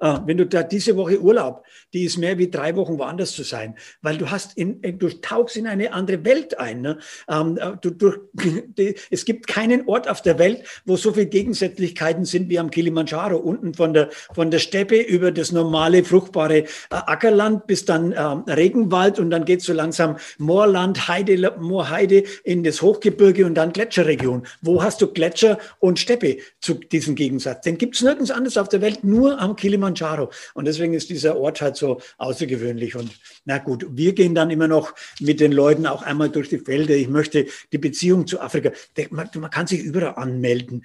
wenn 0.00 0.36
du 0.36 0.46
da 0.46 0.62
diese 0.62 0.96
Woche 0.96 1.20
Urlaub, 1.20 1.64
die 1.92 2.04
ist 2.04 2.18
mehr 2.18 2.38
wie 2.38 2.50
drei 2.50 2.76
Wochen 2.76 2.98
woanders 2.98 3.32
zu 3.32 3.42
sein, 3.42 3.74
weil 4.02 4.18
du 4.18 4.30
hast 4.30 4.56
in, 4.56 4.80
du 4.98 5.08
tauchst 5.08 5.56
in 5.56 5.66
eine 5.66 5.92
andere 5.92 6.24
Welt 6.24 6.58
ein. 6.58 6.82
Ne? 6.82 6.98
Ähm, 7.28 7.58
äh, 7.58 7.72
du, 7.80 7.90
du, 7.90 8.12
die, 8.76 8.94
es 9.10 9.24
gibt 9.24 9.46
keinen 9.46 9.88
Ort 9.88 10.08
auf 10.08 10.22
der 10.22 10.38
Welt, 10.38 10.64
wo 10.84 10.96
so 10.96 11.12
viele 11.12 11.26
Gegensätzlichkeiten 11.26 12.24
sind 12.24 12.48
wie 12.48 12.58
am 12.58 12.70
Kilimanjaro. 12.70 13.36
Unten 13.36 13.74
von 13.74 13.94
der, 13.94 14.10
von 14.34 14.50
der 14.50 14.58
Steppe 14.58 15.00
über 15.00 15.32
das 15.32 15.52
normale, 15.52 16.04
fruchtbare 16.04 16.58
äh, 16.58 16.66
Ackerland 16.90 17.66
bis 17.66 17.84
dann 17.84 18.12
ähm, 18.12 18.44
Regenwald 18.46 19.18
und 19.18 19.30
dann 19.30 19.44
geht 19.44 19.62
so 19.62 19.72
langsam 19.72 20.16
Moorland, 20.38 21.08
Heide, 21.08 21.54
Moorheide 21.58 22.24
in 22.44 22.64
das 22.64 22.82
Hochgebirge 22.82 23.46
und 23.46 23.54
dann 23.54 23.72
Gletscherregion. 23.72 24.46
Wo 24.60 24.82
hast 24.82 25.00
du 25.00 25.06
Gletscher 25.06 25.58
und 25.80 25.98
Steppe 25.98 26.38
zu 26.60 26.74
diesem 26.74 27.14
Gegensatz? 27.14 27.62
Den 27.62 27.78
gibt 27.78 27.96
es 27.96 28.02
nirgends 28.02 28.30
anders 28.30 28.56
auf 28.58 28.68
der 28.68 28.80
Welt, 28.82 29.04
nur 29.04 29.40
am 29.40 29.56
Kilimanjaro. 29.56 29.87
Kilimanjaro. 29.94 30.30
Und 30.54 30.66
deswegen 30.66 30.94
ist 30.94 31.10
dieser 31.10 31.36
Ort 31.36 31.60
halt 31.60 31.76
so 31.76 32.00
außergewöhnlich. 32.18 32.96
Und 32.96 33.10
na 33.44 33.58
gut, 33.58 33.86
wir 33.90 34.14
gehen 34.14 34.34
dann 34.34 34.50
immer 34.50 34.68
noch 34.68 34.94
mit 35.20 35.40
den 35.40 35.52
Leuten 35.52 35.86
auch 35.86 36.02
einmal 36.02 36.28
durch 36.28 36.48
die 36.48 36.58
Felder. 36.58 36.94
Ich 36.94 37.08
möchte 37.08 37.46
die 37.72 37.78
Beziehung 37.78 38.26
zu 38.26 38.40
Afrika. 38.40 38.70
Man, 39.10 39.28
man 39.34 39.50
kann 39.50 39.66
sich 39.66 39.80
überall 39.80 40.14
anmelden. 40.16 40.84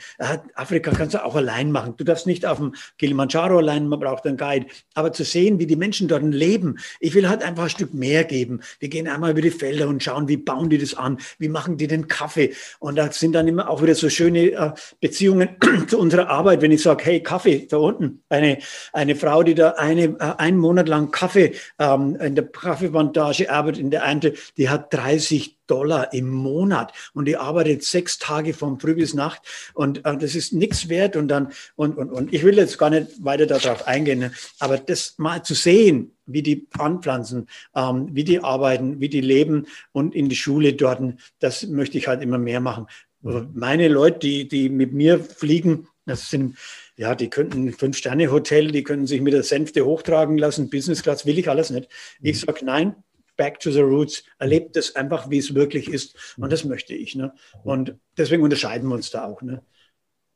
Afrika 0.55 0.91
kannst 0.91 1.15
du 1.15 1.23
auch 1.23 1.35
allein 1.35 1.71
machen. 1.71 1.95
Du 1.97 2.03
darfst 2.03 2.27
nicht 2.27 2.45
auf 2.45 2.57
dem 2.57 2.73
Kilimanjaro 2.97 3.57
allein, 3.57 3.87
man 3.87 3.99
braucht 3.99 4.25
einen 4.25 4.37
Guide. 4.37 4.67
Aber 4.93 5.11
zu 5.13 5.23
sehen, 5.23 5.59
wie 5.59 5.67
die 5.67 5.75
Menschen 5.75 6.07
dort 6.07 6.23
leben, 6.23 6.77
ich 6.99 7.13
will 7.13 7.27
halt 7.27 7.43
einfach 7.43 7.63
ein 7.63 7.69
Stück 7.69 7.93
mehr 7.93 8.23
geben. 8.23 8.61
Wir 8.79 8.89
gehen 8.89 9.07
einmal 9.07 9.31
über 9.31 9.41
die 9.41 9.51
Felder 9.51 9.87
und 9.87 10.01
schauen, 10.03 10.27
wie 10.27 10.37
bauen 10.37 10.69
die 10.69 10.77
das 10.77 10.93
an, 10.93 11.17
wie 11.37 11.49
machen 11.49 11.77
die 11.77 11.87
den 11.87 12.07
Kaffee. 12.07 12.53
Und 12.79 12.95
da 12.95 13.11
sind 13.11 13.33
dann 13.33 13.47
immer 13.47 13.69
auch 13.69 13.81
wieder 13.81 13.95
so 13.95 14.09
schöne 14.09 14.51
äh, 14.51 14.71
Beziehungen 15.01 15.49
zu 15.87 15.99
unserer 15.99 16.29
Arbeit, 16.29 16.61
wenn 16.61 16.71
ich 16.71 16.81
sage, 16.81 17.03
hey, 17.03 17.21
Kaffee 17.21 17.67
da 17.69 17.77
unten. 17.77 18.23
Eine, 18.29 18.59
eine 18.93 19.15
Frau, 19.15 19.43
die 19.43 19.55
da 19.55 19.71
eine, 19.71 20.03
äh, 20.03 20.35
einen 20.37 20.57
Monat 20.57 20.87
lang 20.87 21.11
Kaffee 21.11 21.53
ähm, 21.79 22.15
in 22.15 22.35
der 22.35 22.45
Kaffeeplantage 22.45 23.51
arbeitet, 23.51 23.81
in 23.81 23.91
der 23.91 24.03
Ernte, 24.03 24.33
die 24.57 24.69
hat 24.69 24.93
30 24.93 25.57
Dollar 25.67 26.13
im 26.13 26.29
Monat 26.29 26.93
und 27.13 27.25
die 27.25 27.37
arbeitet 27.37 27.83
sechs 27.83 28.19
Tage 28.19 28.53
von 28.53 28.79
früh 28.79 28.95
bis 28.95 29.13
Nacht 29.13 29.41
und 29.73 30.05
äh, 30.05 30.17
das 30.17 30.35
ist 30.35 30.53
nichts 30.53 30.89
wert 30.89 31.15
und 31.15 31.27
dann 31.27 31.51
und, 31.75 31.97
und, 31.97 32.11
und 32.11 32.33
ich 32.33 32.43
will 32.43 32.57
jetzt 32.57 32.77
gar 32.77 32.89
nicht 32.89 33.23
weiter 33.23 33.47
darauf 33.47 33.87
eingehen, 33.87 34.19
ne? 34.19 34.31
aber 34.59 34.77
das 34.77 35.15
mal 35.17 35.43
zu 35.43 35.53
sehen, 35.53 36.11
wie 36.25 36.43
die 36.43 36.67
anpflanzen, 36.77 37.47
ähm, 37.75 38.09
wie 38.11 38.23
die 38.23 38.43
arbeiten, 38.43 38.99
wie 38.99 39.09
die 39.09 39.21
leben 39.21 39.67
und 39.91 40.13
in 40.13 40.29
die 40.29 40.35
Schule 40.35 40.73
dort, 40.73 41.01
das 41.39 41.65
möchte 41.67 41.97
ich 41.97 42.07
halt 42.07 42.21
immer 42.21 42.37
mehr 42.37 42.59
machen. 42.59 42.87
Mhm. 43.21 43.49
Meine 43.53 43.87
Leute, 43.87 44.19
die, 44.19 44.47
die 44.47 44.69
mit 44.69 44.93
mir 44.93 45.19
fliegen, 45.19 45.87
das 46.05 46.29
sind, 46.29 46.57
ja, 46.97 47.15
die 47.15 47.29
könnten 47.29 47.71
Fünf-Sterne-Hotel, 47.71 48.71
die 48.71 48.83
können 48.83 49.07
sich 49.07 49.21
mit 49.21 49.33
der 49.33 49.43
Sänfte 49.43 49.85
hochtragen 49.85 50.37
lassen, 50.37 50.69
Business 50.69 51.01
Class 51.01 51.25
will 51.25 51.39
ich 51.39 51.49
alles 51.49 51.69
nicht. 51.69 51.89
Ich 52.21 52.41
mhm. 52.41 52.45
sage 52.45 52.65
nein, 52.65 52.95
back 53.35 53.59
to 53.59 53.71
the 53.71 53.81
roots, 53.81 54.23
erlebt 54.39 54.77
es 54.77 54.95
einfach, 54.95 55.29
wie 55.29 55.39
es 55.39 55.55
wirklich 55.55 55.89
ist. 55.89 56.35
Und 56.37 56.51
das 56.51 56.63
möchte 56.65 56.93
ich. 56.93 57.15
Ne? 57.15 57.33
Und 57.63 57.95
deswegen 58.17 58.43
unterscheiden 58.43 58.87
wir 58.89 58.95
uns 58.95 59.09
da 59.09 59.25
auch. 59.25 59.41
Ne? 59.41 59.63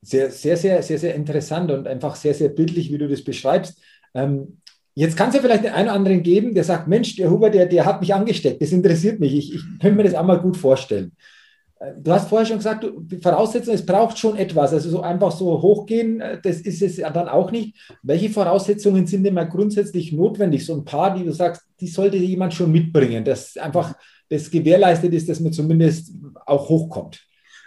Sehr, 0.01 0.31
sehr, 0.31 0.57
sehr, 0.57 0.81
sehr, 0.81 0.97
sehr 0.97 1.15
interessant 1.15 1.71
und 1.71 1.87
einfach 1.87 2.15
sehr, 2.15 2.33
sehr 2.33 2.49
bildlich, 2.49 2.91
wie 2.91 2.97
du 2.97 3.07
das 3.07 3.23
beschreibst. 3.23 3.79
Ähm, 4.13 4.61
jetzt 4.95 5.15
kann 5.15 5.29
es 5.29 5.35
ja 5.35 5.41
vielleicht 5.41 5.63
den 5.63 5.73
einen 5.73 5.89
oder 5.89 5.95
anderen 5.95 6.23
geben, 6.23 6.55
der 6.55 6.63
sagt, 6.63 6.87
Mensch, 6.87 7.15
der 7.15 7.29
Huber, 7.29 7.49
der, 7.49 7.67
der 7.67 7.85
hat 7.85 8.01
mich 8.01 8.13
angesteckt, 8.13 8.61
das 8.61 8.71
interessiert 8.71 9.19
mich, 9.19 9.35
ich, 9.35 9.53
ich 9.53 9.61
könnte 9.79 9.97
mir 9.97 10.03
das 10.03 10.15
einmal 10.15 10.39
gut 10.39 10.57
vorstellen. 10.57 11.11
Äh, 11.79 11.93
du 11.99 12.11
hast 12.11 12.29
vorher 12.29 12.45
schon 12.45 12.57
gesagt, 12.57 12.85
die 12.97 13.17
Voraussetzung, 13.17 13.73
es 13.73 13.85
braucht 13.85 14.17
schon 14.17 14.37
etwas. 14.37 14.73
Also 14.73 14.89
so 14.89 15.01
einfach 15.01 15.31
so 15.31 15.61
hochgehen, 15.61 16.21
äh, 16.21 16.39
das 16.41 16.61
ist 16.61 16.81
es 16.81 16.97
dann 16.97 17.27
auch 17.27 17.51
nicht. 17.51 17.75
Welche 18.03 18.29
Voraussetzungen 18.29 19.07
sind 19.07 19.23
denn 19.23 19.33
mal 19.33 19.47
grundsätzlich 19.47 20.11
notwendig? 20.11 20.65
So 20.65 20.75
ein 20.75 20.85
paar, 20.85 21.15
die 21.15 21.25
du 21.25 21.31
sagst, 21.31 21.63
die 21.79 21.87
sollte 21.87 22.17
jemand 22.17 22.53
schon 22.53 22.71
mitbringen, 22.71 23.23
dass 23.23 23.57
einfach 23.57 23.93
das 24.29 24.51
gewährleistet 24.51 25.13
ist, 25.13 25.29
dass 25.29 25.39
man 25.39 25.53
zumindest 25.53 26.11
auch 26.45 26.67
hochkommt. 26.69 27.21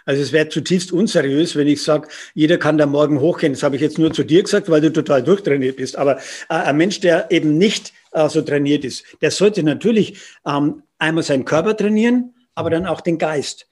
Also 0.05 0.21
es 0.21 0.31
wäre 0.31 0.49
zutiefst 0.49 0.91
unseriös, 0.91 1.55
wenn 1.55 1.67
ich 1.67 1.83
sage, 1.83 2.07
jeder 2.33 2.57
kann 2.57 2.77
da 2.77 2.85
morgen 2.85 3.19
hochgehen. 3.19 3.53
Das 3.53 3.63
habe 3.63 3.75
ich 3.75 3.81
jetzt 3.81 3.99
nur 3.99 4.11
zu 4.11 4.23
dir 4.23 4.43
gesagt, 4.43 4.69
weil 4.69 4.81
du 4.81 4.91
total 4.91 5.23
durchtrainiert 5.23 5.77
bist. 5.77 5.95
Aber 5.95 6.17
äh, 6.17 6.19
ein 6.49 6.77
Mensch, 6.77 6.99
der 6.99 7.29
eben 7.31 7.57
nicht 7.57 7.93
äh, 8.11 8.27
so 8.27 8.41
trainiert 8.41 8.83
ist, 8.83 9.05
der 9.21 9.31
sollte 9.31 9.63
natürlich 9.63 10.19
ähm, 10.45 10.83
einmal 10.97 11.23
seinen 11.23 11.45
Körper 11.45 11.77
trainieren, 11.77 12.33
aber 12.55 12.69
dann 12.69 12.85
auch 12.85 13.01
den 13.01 13.17
Geist. 13.17 13.67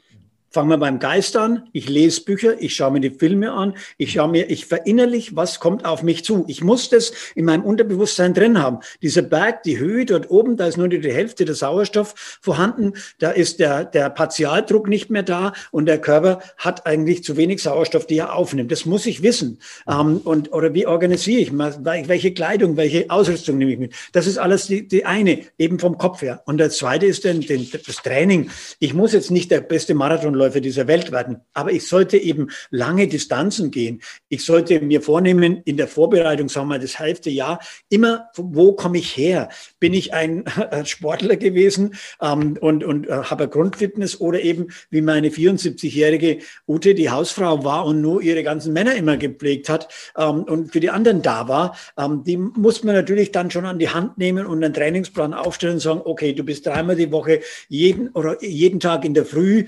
Fangen 0.52 0.70
wir 0.70 0.78
beim 0.78 0.97
Geist 0.97 1.38
an. 1.38 1.68
Ich 1.74 1.88
lese 1.89 2.24
Bücher, 2.24 2.60
ich 2.60 2.76
schaue 2.76 2.91
mir 2.91 3.02
die 3.02 3.12
Filme 3.12 3.52
an, 3.52 3.76
ich 3.97 4.14
schaue 4.14 4.30
mir, 4.30 4.50
ich 4.50 4.66
verinnerlich, 4.66 5.36
was 5.36 5.60
kommt 5.60 5.86
auf 5.86 6.02
mich 6.02 6.26
zu. 6.26 6.43
Ich 6.47 6.64
muss 6.64 6.89
das 6.89 7.12
in 7.36 7.45
meinem 7.45 7.64
Unterbewusstsein 7.64 8.34
drin 8.34 8.60
haben. 8.60 8.80
Dieser 9.04 9.22
Berg, 9.22 9.62
die 9.62 9.78
Höhe 9.78 10.06
dort 10.06 10.32
oben, 10.32 10.58
da 10.58 10.66
ist 10.66 10.78
nur 10.78 10.88
die 10.88 11.00
Hälfte 11.14 11.45
der 11.45 11.54
Sauerstoff 11.54 12.39
vorhanden. 12.41 12.93
Da 13.20 13.30
ist 13.30 13.60
der, 13.60 13.86
der 13.86 14.10
Partialdruck 14.10 14.88
nicht 14.88 15.12
mehr 15.12 15.22
da 15.22 15.54
und 15.70 15.86
der 15.86 16.02
Körper 16.02 16.39
hat 16.58 16.88
eigentlich 16.88 17.24
zu 17.24 17.38
wenig 17.38 17.62
Sauerstoff, 17.62 18.08
die 18.08 18.18
er 18.18 18.34
aufnimmt. 18.34 18.72
Das 18.72 18.86
muss 18.86 19.06
ich 19.06 19.22
wissen. 19.22 19.60
Ähm, 19.88 20.18
und, 20.24 20.52
oder 20.52 20.74
wie 20.74 20.88
organisiere 20.88 21.41
ich, 21.41 21.52
welche 21.54 22.34
Kleidung, 22.34 22.76
welche 22.76 23.10
Ausrüstung 23.12 23.60
nehme 23.60 23.74
ich 23.74 23.80
mit? 23.80 23.93
Das 24.14 24.26
ist 24.26 24.39
alles 24.39 24.66
die, 24.66 24.88
die 24.88 25.06
eine, 25.06 25.41
eben 25.60 25.78
vom 25.78 26.00
Kopf 26.00 26.24
her. 26.24 26.41
Und 26.45 26.58
der 26.58 26.72
zweite 26.72 27.06
ist 27.06 27.24
dann 27.24 27.45
das 27.47 27.97
Training. 27.97 28.50
Ich 28.80 28.95
muss 28.95 29.14
jetzt 29.14 29.30
nicht 29.30 29.52
der 29.52 29.62
beste 29.62 29.93
Marathon 29.93 30.38
Marathonläufer 30.39 30.61
dieser 30.61 30.87
Welt 30.87 31.11
werden. 31.11 31.41
Aber 31.53 31.71
ich 31.71 31.87
sollte 31.87 32.17
eben 32.17 32.49
lange 32.71 33.07
Distanzen 33.07 33.71
gehen. 33.71 34.01
Ich 34.29 34.45
sollte 34.45 34.79
mir 34.81 35.01
vornehmen, 35.01 35.61
in 35.65 35.77
der 35.77 35.87
Vorbereitung, 35.87 36.49
sagen 36.49 36.67
wir 36.67 36.77
mal, 36.77 36.79
das 36.79 36.99
halbe 36.99 37.29
Jahr, 37.29 37.59
immer, 37.89 38.29
wo 38.35 38.73
komme 38.73 38.97
ich 38.97 39.17
her? 39.17 39.49
Bin 39.79 39.93
ich 39.93 40.13
ein 40.13 40.45
Sportler 40.85 41.35
gewesen 41.35 41.95
ähm, 42.21 42.57
und, 42.59 42.83
und 42.83 43.07
äh, 43.07 43.11
habe 43.11 43.47
Grundfitness 43.47 44.19
oder 44.21 44.41
eben 44.41 44.67
wie 44.89 45.01
meine 45.01 45.29
74-jährige 45.29 46.39
Ute, 46.67 46.95
die 46.95 47.09
Hausfrau 47.09 47.63
war 47.63 47.85
und 47.85 48.01
nur 48.01 48.21
ihre 48.21 48.43
ganzen 48.43 48.73
Männer 48.73 48.95
immer 48.95 49.17
gepflegt 49.17 49.69
hat 49.69 49.89
ähm, 50.17 50.43
und 50.43 50.71
für 50.71 50.79
die 50.79 50.89
anderen 50.89 51.21
da 51.21 51.47
war, 51.47 51.75
ähm, 51.97 52.23
die 52.23 52.37
muss 52.37 52.83
man 52.83 52.95
natürlich 52.95 53.31
dann 53.31 53.51
schon 53.51 53.65
an 53.65 53.79
die 53.79 53.89
Hand 53.89 54.17
nehmen 54.17 54.45
und 54.45 54.63
einen 54.63 54.73
Trainingsplan 54.73 55.33
aufstellen 55.33 55.75
und 55.75 55.79
sagen, 55.79 56.01
okay, 56.05 56.33
du 56.33 56.43
bist 56.43 56.65
dreimal 56.65 56.95
die 56.95 57.11
Woche 57.11 57.41
jeden 57.67 58.09
oder 58.09 58.41
jeden 58.43 58.79
Tag 58.79 59.03
in 59.03 59.13
der 59.13 59.25
Früh 59.25 59.65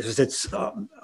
das 0.00 0.08
ist 0.08 0.18
jetzt 0.18 0.52
äh, 0.52 0.56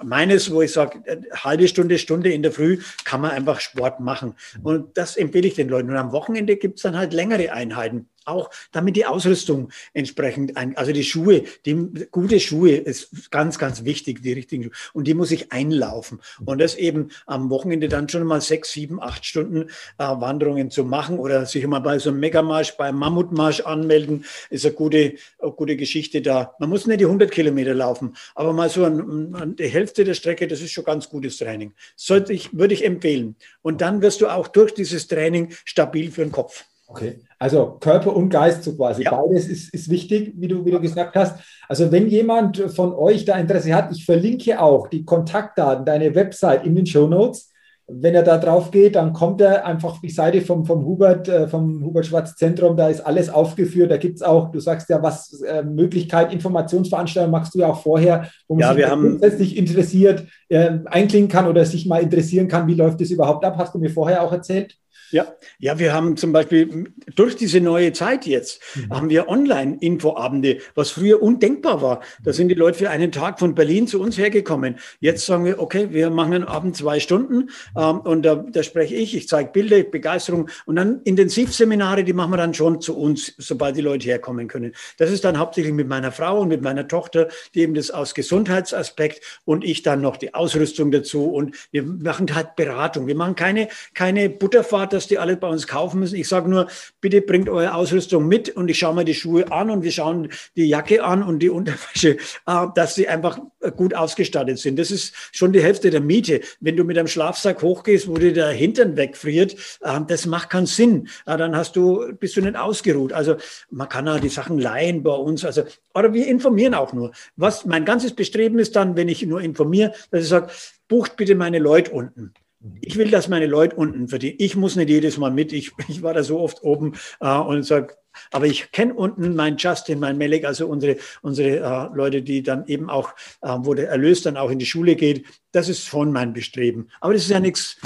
meines, 0.03 0.51
wo 0.51 0.61
ich 0.61 0.73
sage, 0.73 0.99
äh, 1.05 1.17
halbe 1.35 1.67
Stunde, 1.67 1.99
Stunde 1.99 2.31
in 2.31 2.41
der 2.41 2.51
Früh 2.51 2.79
kann 3.03 3.21
man 3.21 3.31
einfach 3.31 3.59
Sport 3.59 3.99
machen. 3.99 4.33
Und 4.63 4.97
das 4.97 5.17
empfehle 5.17 5.47
ich 5.47 5.53
den 5.53 5.69
Leuten. 5.69 5.89
Und 5.89 5.97
am 5.97 6.11
Wochenende 6.11 6.57
gibt 6.57 6.77
es 6.77 6.83
dann 6.83 6.97
halt 6.97 7.13
längere 7.13 7.51
Einheiten 7.51 8.09
auch 8.27 8.49
damit 8.71 8.95
die 8.95 9.05
Ausrüstung 9.05 9.69
entsprechend, 9.93 10.57
ein, 10.57 10.75
also 10.77 10.91
die 10.91 11.03
Schuhe, 11.03 11.43
die 11.65 12.07
gute 12.11 12.39
Schuhe 12.39 12.75
ist 12.75 13.31
ganz, 13.31 13.57
ganz 13.57 13.85
wichtig, 13.85 14.21
die 14.21 14.33
richtigen 14.33 14.63
Schuhe. 14.63 14.73
Und 14.93 15.07
die 15.07 15.13
muss 15.13 15.31
ich 15.31 15.51
einlaufen. 15.51 16.19
Und 16.45 16.59
das 16.59 16.75
eben 16.75 17.09
am 17.25 17.49
Wochenende 17.49 17.87
dann 17.87 18.09
schon 18.09 18.23
mal 18.23 18.41
sechs, 18.41 18.71
sieben, 18.71 19.01
acht 19.01 19.25
Stunden 19.25 19.69
äh, 19.97 20.03
Wanderungen 20.03 20.71
zu 20.71 20.83
machen 20.83 21.19
oder 21.19 21.45
sich 21.45 21.65
mal 21.67 21.79
bei 21.79 21.99
so 21.99 22.09
einem 22.09 22.19
Megamarsch, 22.19 22.77
beim 22.77 22.97
Mammutmarsch 22.97 23.61
anmelden, 23.61 24.25
ist 24.49 24.65
eine 24.65 24.75
gute, 24.75 25.15
eine 25.39 25.51
gute 25.51 25.75
Geschichte 25.75 26.21
da. 26.21 26.55
Man 26.59 26.69
muss 26.69 26.85
nicht 26.85 26.99
die 26.99 27.05
100 27.05 27.31
Kilometer 27.31 27.73
laufen, 27.73 28.15
aber 28.35 28.53
mal 28.53 28.69
so 28.69 28.85
an, 28.85 29.35
an 29.35 29.55
die 29.55 29.67
Hälfte 29.67 30.03
der 30.03 30.13
Strecke, 30.13 30.47
das 30.47 30.61
ist 30.61 30.71
schon 30.71 30.83
ganz 30.83 31.09
gutes 31.09 31.37
Training. 31.37 31.73
Sollte 31.95 32.33
ich, 32.33 32.57
würde 32.57 32.73
ich 32.73 32.85
empfehlen. 32.85 33.35
Und 33.61 33.81
dann 33.81 34.01
wirst 34.01 34.21
du 34.21 34.27
auch 34.27 34.47
durch 34.47 34.73
dieses 34.73 35.07
Training 35.07 35.51
stabil 35.65 36.11
für 36.11 36.21
den 36.21 36.31
Kopf. 36.31 36.65
Okay, 36.89 37.19
also 37.37 37.77
Körper 37.81 38.15
und 38.15 38.29
Geist 38.29 38.63
so 38.63 38.73
quasi. 38.75 39.03
Ja. 39.03 39.11
Beides 39.11 39.47
ist, 39.47 39.73
ist 39.73 39.89
wichtig, 39.89 40.33
wie 40.37 40.47
du, 40.47 40.63
wie 40.63 40.71
du 40.71 40.79
gesagt 40.79 41.15
hast. 41.17 41.37
Also 41.67 41.91
wenn 41.91 42.07
jemand 42.07 42.57
von 42.57 42.93
euch 42.93 43.25
da 43.25 43.37
Interesse 43.37 43.75
hat, 43.75 43.91
ich 43.91 44.05
verlinke 44.05 44.59
auch 44.61 44.87
die 44.87 45.03
Kontaktdaten, 45.03 45.85
deine 45.85 46.15
Website 46.15 46.65
in 46.65 46.75
den 46.75 46.85
Show 46.85 47.07
Notes. 47.07 47.51
Wenn 47.89 48.15
er 48.15 48.23
da 48.23 48.37
drauf 48.37 48.71
geht, 48.71 48.95
dann 48.95 49.13
kommt 49.13 49.39
er 49.39 49.65
einfach 49.65 49.91
auf 49.91 50.01
die 50.01 50.09
Seite 50.09 50.41
vom, 50.41 50.65
vom 50.65 50.85
Hubert, 50.85 51.29
äh, 51.29 51.47
vom 51.47 51.85
Hubert 51.85 52.05
Schwarz 52.05 52.35
Zentrum, 52.35 52.75
da 52.75 52.89
ist 52.89 52.99
alles 52.99 53.29
aufgeführt. 53.29 53.91
Da 53.91 53.95
gibt 53.95 54.17
es 54.17 54.21
auch, 54.21 54.51
du 54.51 54.59
sagst 54.59 54.89
ja, 54.89 55.01
was 55.01 55.41
äh, 55.41 55.63
Möglichkeit, 55.63 56.33
Informationsveranstaltungen 56.33 57.31
machst 57.31 57.55
du 57.55 57.59
ja 57.59 57.67
auch 57.67 57.81
vorher, 57.81 58.29
wo 58.49 58.55
man 58.55 58.61
ja, 58.61 58.73
sich 58.73 58.85
grundsätzlich 58.85 59.57
interessiert, 59.57 60.25
äh, 60.49 60.79
einklingen 60.85 61.29
kann 61.29 61.47
oder 61.47 61.63
sich 61.63 61.85
mal 61.85 62.01
interessieren 62.01 62.49
kann, 62.49 62.67
wie 62.67 62.73
läuft 62.73 62.99
das 62.99 63.09
überhaupt 63.09 63.45
ab, 63.45 63.55
hast 63.57 63.73
du 63.73 63.79
mir 63.79 63.89
vorher 63.89 64.21
auch 64.21 64.33
erzählt. 64.33 64.75
Ja, 65.11 65.33
ja, 65.59 65.79
wir 65.79 65.93
haben 65.93 66.17
zum 66.17 66.33
Beispiel 66.33 66.91
durch 67.15 67.35
diese 67.35 67.61
neue 67.61 67.93
Zeit 67.93 68.25
jetzt, 68.25 68.61
mhm. 68.75 68.89
haben 68.93 69.09
wir 69.09 69.29
Online-Infoabende, 69.29 70.59
was 70.75 70.89
früher 70.89 71.21
undenkbar 71.21 71.81
war. 71.81 72.01
Da 72.23 72.33
sind 72.33 72.49
die 72.49 72.55
Leute 72.55 72.77
für 72.77 72.89
einen 72.89 73.11
Tag 73.11 73.39
von 73.39 73.55
Berlin 73.55 73.87
zu 73.87 74.01
uns 74.01 74.17
hergekommen. 74.17 74.79
Jetzt 74.99 75.25
sagen 75.25 75.45
wir, 75.45 75.59
okay, 75.59 75.87
wir 75.91 76.09
machen 76.09 76.33
einen 76.33 76.43
Abend 76.43 76.75
zwei 76.75 76.99
Stunden 76.99 77.49
ähm, 77.77 77.99
und 78.01 78.23
da, 78.23 78.35
da 78.35 78.63
spreche 78.63 78.95
ich, 78.95 79.15
ich 79.15 79.29
zeige 79.29 79.51
Bilder, 79.51 79.81
Begeisterung 79.83 80.49
und 80.65 80.75
dann 80.75 81.01
Intensivseminare, 81.03 82.03
die 82.03 82.13
machen 82.13 82.31
wir 82.31 82.37
dann 82.37 82.53
schon 82.53 82.81
zu 82.81 82.97
uns, 82.97 83.33
sobald 83.37 83.77
die 83.77 83.81
Leute 83.81 84.07
herkommen 84.07 84.47
können. 84.47 84.73
Das 84.97 85.09
ist 85.09 85.23
dann 85.23 85.37
hauptsächlich 85.37 85.73
mit 85.73 85.87
meiner 85.87 86.11
Frau 86.11 86.41
und 86.41 86.49
mit 86.49 86.61
meiner 86.61 86.87
Tochter, 86.87 87.29
die 87.55 87.61
eben 87.61 87.75
das 87.75 87.91
aus 87.91 88.13
Gesundheitsaspekt 88.13 89.21
und 89.45 89.63
ich 89.63 89.83
dann 89.83 90.01
noch 90.01 90.17
die 90.17 90.33
Ausrüstung 90.33 90.91
dazu 90.91 91.25
und 91.25 91.55
wir 91.71 91.83
machen 91.83 92.33
halt 92.35 92.57
Beratung. 92.57 93.07
Wir 93.07 93.15
machen 93.15 93.35
keine, 93.35 93.69
keine 93.93 94.29
Butterfahrt, 94.29 94.96
dass 94.97 95.07
die 95.07 95.19
alle 95.19 95.37
bei 95.37 95.47
uns 95.47 95.67
kaufen 95.67 95.99
müssen. 95.99 96.15
Ich 96.15 96.27
sage 96.27 96.49
nur, 96.49 96.67
bitte 96.99 97.21
bringt 97.21 97.47
eure 97.49 97.75
Ausrüstung 97.75 98.27
mit 98.27 98.49
und 98.49 98.67
ich 98.67 98.79
schaue 98.79 98.95
mir 98.95 99.05
die 99.05 99.13
Schuhe 99.13 99.51
an 99.51 99.69
und 99.69 99.83
wir 99.83 99.91
schauen 99.91 100.29
die 100.55 100.65
Jacke 100.65 101.03
an 101.03 101.21
und 101.21 101.39
die 101.39 101.49
Unterwäsche, 101.49 102.17
äh, 102.47 102.65
dass 102.75 102.95
sie 102.95 103.07
einfach 103.07 103.39
gut 103.75 103.93
ausgestattet 103.93 104.57
sind. 104.57 104.79
Das 104.79 104.89
ist 104.89 105.13
schon 105.31 105.53
die 105.53 105.61
Hälfte 105.61 105.91
der 105.91 106.01
Miete. 106.01 106.41
Wenn 106.59 106.75
du 106.75 106.83
mit 106.83 106.97
einem 106.97 107.07
Schlafsack 107.07 107.61
hochgehst, 107.61 108.07
wo 108.07 108.15
dir 108.15 108.33
der 108.33 108.49
Hintern 108.49 108.97
wegfriert, 108.97 109.53
äh, 109.81 109.99
das 110.07 110.25
macht 110.25 110.49
keinen 110.49 110.65
Sinn. 110.65 111.07
Äh, 111.27 111.37
dann 111.37 111.55
hast 111.55 111.75
du, 111.75 112.13
bist 112.19 112.35
du 112.35 112.41
nicht 112.41 112.55
ausgeruht. 112.55 113.13
Also 113.13 113.35
man 113.69 113.87
kann 113.87 114.07
auch 114.07 114.19
die 114.19 114.29
Sachen 114.29 114.57
leihen 114.57 115.03
bei 115.03 115.13
uns. 115.13 115.45
Also, 115.45 115.63
oder 115.93 116.13
wir 116.13 116.27
informieren 116.27 116.73
auch 116.73 116.91
nur. 116.91 117.11
Was 117.35 117.65
mein 117.65 117.85
ganzes 117.85 118.13
Bestreben 118.13 118.57
ist 118.57 118.75
dann, 118.75 118.95
wenn 118.95 119.09
ich 119.09 119.23
nur 119.25 119.41
informiere, 119.41 119.93
dass 120.09 120.23
ich 120.23 120.29
sage, 120.29 120.47
bucht 120.87 121.17
bitte 121.17 121.35
meine 121.35 121.59
Leute 121.59 121.91
unten 121.91 122.33
Ich 122.81 122.97
will, 122.97 123.11
dass 123.11 123.27
meine 123.27 123.45
Leute 123.45 123.75
unten 123.75 124.07
verdienen. 124.07 124.37
Ich 124.39 124.55
muss 124.55 124.75
nicht 124.75 124.89
jedes 124.89 125.17
Mal 125.17 125.31
mit. 125.31 125.53
Ich, 125.53 125.71
ich 125.87 126.01
war 126.01 126.13
da 126.13 126.23
so 126.23 126.39
oft 126.39 126.63
oben 126.63 126.93
äh, 127.19 127.37
und 127.37 127.63
sage, 127.63 127.95
aber 128.31 128.47
ich 128.47 128.71
kenne 128.71 128.95
unten 128.95 129.35
meinen 129.35 129.57
Justin, 129.57 129.99
meinen 129.99 130.17
Melek, 130.17 130.45
also 130.45 130.67
unsere, 130.67 130.97
unsere 131.21 131.57
äh, 131.57 131.95
Leute, 131.95 132.23
die 132.23 132.41
dann 132.41 132.65
eben 132.67 132.89
auch, 132.89 133.11
äh, 133.41 133.55
wo 133.59 133.73
der 133.73 133.89
Erlös 133.89 134.23
dann 134.23 134.37
auch 134.37 134.49
in 134.49 134.59
die 134.59 134.65
Schule 134.65 134.95
geht. 134.95 135.25
Das 135.51 135.69
ist 135.69 135.85
schon 135.85 136.11
mein 136.11 136.33
Bestreben. 136.33 136.89
Aber 136.99 137.13
das 137.13 137.23
ist 137.23 137.29
ja 137.29 137.39
nichts 137.39 137.77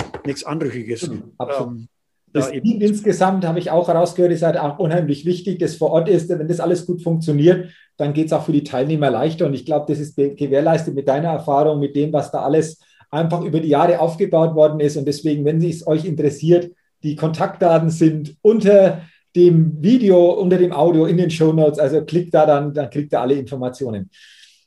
Anrüchiges. 0.46 1.10
Mhm. 1.10 1.34
Ähm, 1.40 1.88
das 2.34 2.50
da 2.50 2.60
Team 2.60 2.80
insgesamt 2.80 3.46
habe 3.46 3.60
ich 3.60 3.72
auch 3.72 3.90
herausgehört, 3.90 4.32
ist 4.32 4.44
halt 4.44 4.58
auch 4.58 4.80
unheimlich 4.80 5.26
wichtig, 5.26 5.60
das 5.60 5.76
vor 5.76 5.92
Ort 5.92 6.08
ist. 6.08 6.30
Wenn 6.30 6.48
das 6.48 6.62
alles 6.62 6.86
gut 6.86 7.04
funktioniert, 7.04 7.70
dann 7.98 8.14
geht 8.14 8.28
es 8.28 8.34
auch 8.34 8.46
für 8.46 8.54
die 8.54 8.64
Teilnehmer 8.64 9.10
leichter. 9.10 9.46
Und 9.46 9.54
ich 9.54 9.66
glaube, 9.66 9.86
das 9.90 10.00
ist 10.00 10.16
gewährleistet 10.16 10.96
mit 10.96 11.10
deiner 11.10 11.30
Erfahrung, 11.30 11.80
mit 11.80 11.96
dem, 11.96 12.14
was 12.14 12.32
da 12.32 12.42
alles 12.42 12.80
einfach 13.12 13.42
über 13.42 13.60
die 13.60 13.68
Jahre 13.68 14.00
aufgebaut 14.00 14.56
worden 14.56 14.80
ist. 14.80 14.98
Und 14.98 15.06
deswegen, 15.06 15.46
wenn 15.46 15.62
es 15.62 15.86
euch 15.86 16.06
interessiert, 16.06 16.72
die 17.04 17.16
Kontaktdaten 17.16 17.90
sind 17.90 18.36
unter 18.42 19.02
dem 19.36 19.82
Video, 19.82 20.32
unter 20.32 20.58
dem 20.58 20.72
Audio 20.72 21.06
in 21.06 21.18
den 21.18 21.30
Show 21.30 21.54
Notes. 21.54 21.80
Also 21.80 22.04
klickt 22.04 22.34
da 22.34 22.46
dann, 22.46 22.74
dann 22.74 22.90
kriegt 22.90 23.14
ihr 23.14 23.22
alle 23.22 23.36
Informationen. 23.36 24.10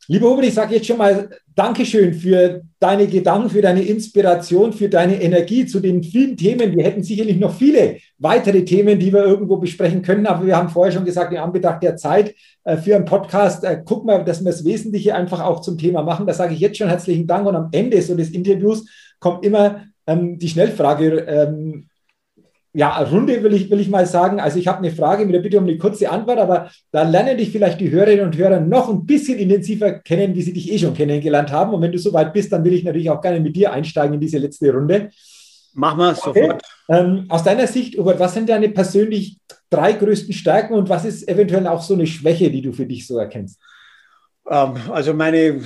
Lieber 0.06 0.28
Hubert, 0.28 0.44
ich 0.44 0.54
sage 0.54 0.74
jetzt 0.74 0.86
schon 0.86 0.98
mal 0.98 1.30
Dankeschön 1.54 2.12
für 2.12 2.60
deine 2.78 3.06
Gedanken, 3.06 3.48
für 3.48 3.62
deine 3.62 3.82
Inspiration, 3.82 4.74
für 4.74 4.90
deine 4.90 5.22
Energie 5.22 5.64
zu 5.64 5.80
den 5.80 6.02
vielen 6.02 6.36
Themen. 6.36 6.76
Wir 6.76 6.84
hätten 6.84 7.02
sicherlich 7.02 7.38
noch 7.38 7.54
viele 7.54 7.96
weitere 8.18 8.64
Themen, 8.64 8.98
die 8.98 9.12
wir 9.12 9.24
irgendwo 9.24 9.56
besprechen 9.56 10.02
können, 10.02 10.26
aber 10.26 10.46
wir 10.46 10.56
haben 10.56 10.68
vorher 10.68 10.92
schon 10.92 11.06
gesagt, 11.06 11.32
in 11.32 11.38
Anbetracht 11.38 11.82
der 11.82 11.96
Zeit 11.96 12.34
äh, 12.64 12.76
für 12.76 12.96
einen 12.96 13.06
Podcast, 13.06 13.64
äh, 13.64 13.80
guck 13.82 14.04
mal, 14.04 14.22
dass 14.24 14.44
wir 14.44 14.50
das 14.50 14.64
Wesentliche 14.64 15.14
einfach 15.14 15.40
auch 15.40 15.60
zum 15.60 15.78
Thema 15.78 16.02
machen. 16.02 16.26
Da 16.26 16.34
sage 16.34 16.52
ich 16.52 16.60
jetzt 16.60 16.76
schon 16.76 16.88
herzlichen 16.88 17.26
Dank 17.26 17.46
und 17.46 17.56
am 17.56 17.68
Ende 17.72 18.02
so 18.02 18.14
des 18.14 18.30
Interviews 18.30 18.86
kommt 19.20 19.44
immer 19.46 19.84
ähm, 20.06 20.38
die 20.38 20.48
Schnellfrage 20.48 21.20
ähm, 21.20 21.88
ja, 22.76 22.98
Runde 22.98 23.42
will 23.44 23.54
ich, 23.54 23.70
will 23.70 23.78
ich 23.78 23.88
mal 23.88 24.04
sagen. 24.04 24.40
Also 24.40 24.58
ich 24.58 24.66
habe 24.66 24.78
eine 24.78 24.90
Frage 24.90 25.24
mit 25.24 25.34
der 25.34 25.40
Bitte 25.40 25.58
um 25.58 25.64
eine 25.64 25.78
kurze 25.78 26.10
Antwort, 26.10 26.38
aber 26.38 26.70
da 26.90 27.04
lernen 27.04 27.38
dich 27.38 27.50
vielleicht 27.50 27.80
die 27.80 27.90
Hörerinnen 27.90 28.26
und 28.26 28.36
Hörer 28.36 28.58
noch 28.60 28.88
ein 28.88 29.06
bisschen 29.06 29.38
intensiver 29.38 29.92
kennen, 29.92 30.34
wie 30.34 30.42
sie 30.42 30.52
dich 30.52 30.72
eh 30.72 30.78
schon 30.78 30.92
kennengelernt 30.92 31.52
haben. 31.52 31.72
Und 31.72 31.82
wenn 31.82 31.92
du 31.92 31.98
soweit 31.98 32.32
bist, 32.32 32.52
dann 32.52 32.64
will 32.64 32.72
ich 32.72 32.82
natürlich 32.82 33.10
auch 33.10 33.20
gerne 33.20 33.38
mit 33.38 33.54
dir 33.54 33.72
einsteigen 33.72 34.14
in 34.14 34.20
diese 34.20 34.38
letzte 34.38 34.72
Runde. 34.72 35.10
Machen 35.72 35.98
wir 35.98 36.10
okay. 36.10 36.20
sofort. 36.24 36.62
Ähm, 36.88 37.26
aus 37.28 37.44
deiner 37.44 37.68
Sicht, 37.68 37.96
Hubert, 37.96 38.18
was 38.18 38.34
sind 38.34 38.48
deine 38.48 38.68
persönlich 38.68 39.38
drei 39.70 39.92
größten 39.92 40.34
Stärken 40.34 40.74
und 40.74 40.88
was 40.88 41.04
ist 41.04 41.28
eventuell 41.28 41.68
auch 41.68 41.82
so 41.82 41.94
eine 41.94 42.06
Schwäche, 42.06 42.50
die 42.50 42.60
du 42.60 42.72
für 42.72 42.86
dich 42.86 43.06
so 43.06 43.18
erkennst? 43.18 43.60
Ähm, 44.50 44.74
also 44.90 45.14
meine 45.14 45.60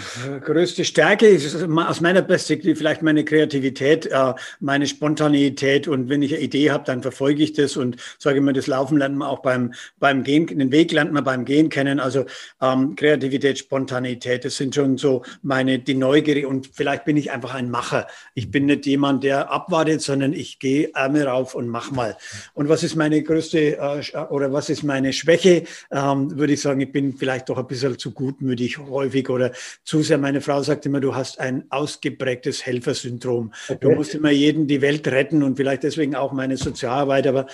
größte 0.45 0.85
Stärke 0.85 1.26
ist 1.26 1.55
aus 1.57 2.01
meiner 2.01 2.22
Perspektive 2.22 2.76
vielleicht 2.76 3.03
meine 3.03 3.24
Kreativität, 3.24 4.07
äh, 4.07 4.35
meine 4.61 4.87
Spontaneität 4.87 5.89
und 5.89 6.09
wenn 6.09 6.22
ich 6.22 6.35
eine 6.35 6.43
Idee 6.43 6.70
habe, 6.70 6.85
dann 6.85 7.03
verfolge 7.03 7.43
ich 7.43 7.55
das 7.55 7.76
und 7.76 7.97
sage 8.18 8.39
immer, 8.39 8.53
das 8.53 8.68
Laufen 8.68 8.99
lernt 8.99 9.16
man 9.16 9.29
auch 9.29 9.41
beim, 9.41 9.74
beim 9.99 10.22
Gehen, 10.22 10.47
den 10.47 10.70
Weg 10.70 10.93
lernt 10.93 11.12
man 11.12 11.24
beim 11.24 11.45
Gehen 11.45 11.70
kennen. 11.70 11.99
Also 11.99 12.26
ähm, 12.61 12.95
Kreativität, 12.95 13.59
Spontaneität, 13.59 14.45
das 14.45 14.57
sind 14.57 14.74
schon 14.74 14.97
so 14.97 15.24
meine, 15.43 15.81
die 15.81 15.95
Neugier 15.95 16.49
und 16.49 16.70
vielleicht 16.72 17.05
bin 17.05 17.16
ich 17.16 17.33
einfach 17.33 17.55
ein 17.55 17.70
Macher. 17.70 18.07
Ich 18.35 18.51
bin 18.51 18.66
nicht 18.66 18.87
jemand, 18.87 19.24
der 19.24 19.51
abwartet, 19.51 20.03
sondern 20.03 20.33
ich 20.33 20.61
gehe 20.61 20.93
Ärmel 20.95 21.26
rauf 21.26 21.57
und 21.57 21.66
mach 21.66 21.91
mal. 21.91 22.16
Und 22.55 22.68
was 22.68 22.85
ist 22.85 22.95
meine 22.95 23.22
größte 23.22 23.76
äh, 23.79 24.18
oder 24.31 24.53
was 24.53 24.70
ist 24.70 24.85
meine 24.85 25.12
Schwäche? 25.12 25.64
Ähm, 25.91 26.39
würde 26.39 26.53
ich 26.53 26.61
sagen, 26.61 26.81
ich 26.81 26.93
bin 26.93 27.16
vielleicht 27.16 27.49
doch 27.49 27.59
ein 27.59 27.66
bisschen 27.66 27.99
zu 27.99 28.12
gutmütig 28.12 28.68
ich 28.69 28.79
häufig 28.79 29.29
oder 29.29 29.53
zu 29.85 30.03
sehr. 30.03 30.19
Meine 30.19 30.41
Frau 30.41 30.62
sagt 30.62 30.87
immer, 30.87 31.01
du 31.01 31.14
hast 31.14 31.41
ein 31.41 31.64
ausgeprägtes 31.71 32.64
Helfersyndrom. 32.64 33.53
Okay. 33.69 33.79
Du 33.81 33.91
musst 33.93 34.14
immer 34.14 34.31
jeden 34.31 34.66
die 34.66 34.81
Welt 34.81 35.07
retten 35.09 35.43
und 35.43 35.57
vielleicht 35.57 35.83
deswegen 35.83 36.14
auch 36.14 36.33
meine 36.33 36.57
Sozialarbeit. 36.57 37.27
Aber 37.27 37.47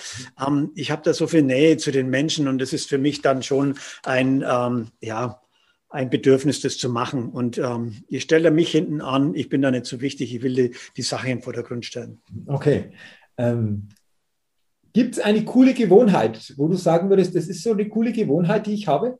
ähm, 0.45 0.71
ich 0.75 0.91
habe 0.91 1.01
da 1.03 1.13
so 1.13 1.27
viel 1.27 1.41
Nähe 1.41 1.77
zu 1.77 1.91
den 1.91 2.09
Menschen 2.09 2.47
und 2.47 2.59
das 2.59 2.73
ist 2.73 2.89
für 2.89 2.97
mich 2.97 3.21
dann 3.21 3.43
schon 3.43 3.75
ein, 4.03 4.43
ähm, 4.47 4.87
ja, 5.01 5.41
ein 5.89 6.09
Bedürfnis, 6.09 6.61
das 6.61 6.77
zu 6.77 6.89
machen. 6.89 7.29
Und 7.29 7.57
ähm, 7.57 8.03
ich 8.09 8.23
stelle 8.23 8.51
mich 8.51 8.71
hinten 8.71 9.01
an, 9.01 9.33
ich 9.33 9.49
bin 9.49 9.61
da 9.61 9.71
nicht 9.71 9.85
so 9.85 10.01
wichtig, 10.01 10.35
ich 10.35 10.41
will 10.41 10.53
die, 10.53 10.75
die 10.97 11.01
Sache 11.01 11.29
im 11.29 11.41
Vordergrund 11.41 11.85
stellen. 11.85 12.21
Okay. 12.47 12.91
Ähm, 13.37 13.89
Gibt 14.95 15.15
es 15.15 15.19
eine 15.19 15.43
coole 15.43 15.73
Gewohnheit, 15.73 16.53
wo 16.57 16.67
du 16.67 16.75
sagen 16.75 17.09
würdest, 17.09 17.35
das 17.35 17.47
ist 17.47 17.63
so 17.63 17.71
eine 17.71 17.87
coole 17.89 18.13
Gewohnheit, 18.13 18.65
die 18.67 18.73
ich 18.73 18.87
habe? 18.87 19.19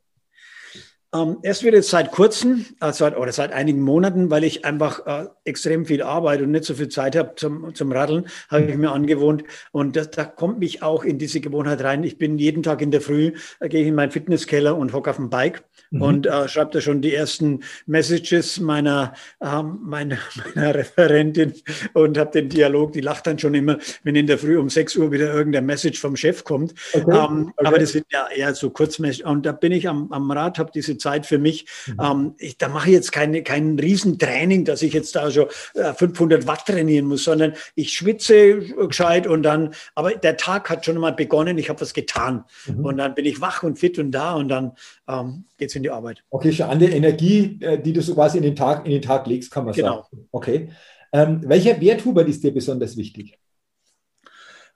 Ähm, 1.16 1.38
erst 1.42 1.64
wieder 1.64 1.82
seit 1.82 2.10
kurzem, 2.10 2.66
also 2.80 3.06
oder 3.06 3.32
seit 3.32 3.52
einigen 3.52 3.80
Monaten, 3.80 4.30
weil 4.30 4.44
ich 4.44 4.64
einfach 4.64 5.06
äh, 5.06 5.26
extrem 5.44 5.86
viel 5.86 6.02
arbeite 6.02 6.44
und 6.44 6.50
nicht 6.50 6.64
so 6.64 6.74
viel 6.74 6.88
Zeit 6.88 7.16
habe 7.16 7.34
zum, 7.36 7.74
zum 7.74 7.92
Raddeln, 7.92 8.26
habe 8.48 8.64
ich 8.64 8.76
mir 8.76 8.92
angewohnt. 8.92 9.44
Und 9.72 9.96
das, 9.96 10.10
da 10.10 10.24
kommt 10.24 10.58
mich 10.58 10.82
auch 10.82 11.04
in 11.04 11.18
diese 11.18 11.40
Gewohnheit 11.40 11.82
rein. 11.82 12.04
Ich 12.04 12.18
bin 12.18 12.38
jeden 12.38 12.62
Tag 12.62 12.82
in 12.82 12.90
der 12.90 13.00
Früh, 13.00 13.32
äh, 13.60 13.68
gehe 13.68 13.82
ich 13.82 13.88
in 13.88 13.94
meinen 13.94 14.10
Fitnesskeller 14.10 14.76
und 14.76 14.92
hocke 14.92 15.10
auf 15.10 15.16
dem 15.16 15.30
Bike 15.30 15.62
mhm. 15.90 16.02
und 16.02 16.26
äh, 16.26 16.48
schreibe 16.48 16.72
da 16.72 16.80
schon 16.80 17.00
die 17.00 17.14
ersten 17.14 17.60
Messages 17.86 18.60
meiner, 18.60 19.14
äh, 19.40 19.62
meiner, 19.62 20.18
meiner 20.54 20.74
Referentin 20.74 21.54
und 21.94 22.18
habe 22.18 22.30
den 22.32 22.48
Dialog. 22.48 22.92
Die 22.92 23.00
lacht 23.00 23.26
dann 23.26 23.38
schon 23.38 23.54
immer, 23.54 23.78
wenn 24.02 24.16
in 24.16 24.26
der 24.26 24.38
Früh 24.38 24.58
um 24.58 24.68
6 24.68 24.96
Uhr 24.96 25.12
wieder 25.12 25.32
irgendein 25.32 25.66
Message 25.66 26.00
vom 26.00 26.16
Chef 26.16 26.44
kommt. 26.44 26.74
Okay. 26.92 27.04
Ähm, 27.10 27.52
okay. 27.56 27.66
Aber 27.66 27.78
das 27.78 27.92
sind 27.92 28.06
ja 28.10 28.28
eher 28.34 28.54
so 28.54 28.70
Kurzmessages. 28.70 29.26
Und 29.26 29.46
da 29.46 29.52
bin 29.52 29.72
ich 29.72 29.88
am, 29.88 30.10
am 30.12 30.30
Rad, 30.30 30.58
habe 30.58 30.70
diese 30.74 30.98
Zeit 31.06 31.26
für 31.26 31.38
mich. 31.38 31.66
Mhm. 31.86 32.00
Ähm, 32.02 32.34
ich, 32.38 32.58
da 32.58 32.68
mache 32.68 32.88
ich 32.88 32.94
jetzt 32.94 33.12
keine, 33.12 33.42
kein 33.42 33.78
Riesentraining, 33.78 34.64
dass 34.64 34.82
ich 34.82 34.92
jetzt 34.92 35.14
da 35.14 35.30
schon 35.30 35.46
äh, 35.74 35.92
500 35.92 36.46
Watt 36.46 36.66
trainieren 36.66 37.06
muss, 37.06 37.24
sondern 37.24 37.54
ich 37.74 37.92
schwitze 37.92 38.58
gescheit 38.58 39.26
und 39.26 39.42
dann, 39.42 39.74
aber 39.94 40.12
der 40.12 40.36
Tag 40.36 40.68
hat 40.68 40.84
schon 40.84 40.98
mal 40.98 41.12
begonnen, 41.12 41.58
ich 41.58 41.68
habe 41.68 41.80
was 41.80 41.94
getan. 41.94 42.44
Mhm. 42.66 42.84
Und 42.84 42.98
dann 42.98 43.14
bin 43.14 43.24
ich 43.24 43.40
wach 43.40 43.62
und 43.62 43.78
fit 43.78 43.98
und 43.98 44.10
da 44.10 44.34
und 44.34 44.48
dann 44.48 44.72
ähm, 45.08 45.44
geht 45.58 45.70
es 45.70 45.76
in 45.76 45.84
die 45.84 45.90
Arbeit. 45.90 46.24
Okay, 46.30 46.52
schon 46.52 46.66
an 46.66 46.80
der 46.80 46.92
Energie, 46.92 47.58
äh, 47.60 47.80
die 47.80 47.92
du 47.92 48.02
so 48.02 48.14
quasi 48.14 48.38
in 48.38 48.42
den 48.42 48.56
Tag, 48.56 48.84
in 48.84 48.92
den 48.92 49.02
Tag 49.02 49.26
legst, 49.26 49.50
kann 49.50 49.64
man 49.64 49.74
genau. 49.74 50.08
sagen. 50.10 50.28
Okay. 50.32 50.68
Ähm, 51.12 51.40
welcher 51.44 51.80
Wert, 51.80 52.04
Hubert, 52.04 52.28
ist 52.28 52.42
dir 52.42 52.52
besonders 52.52 52.96
wichtig? 52.96 53.38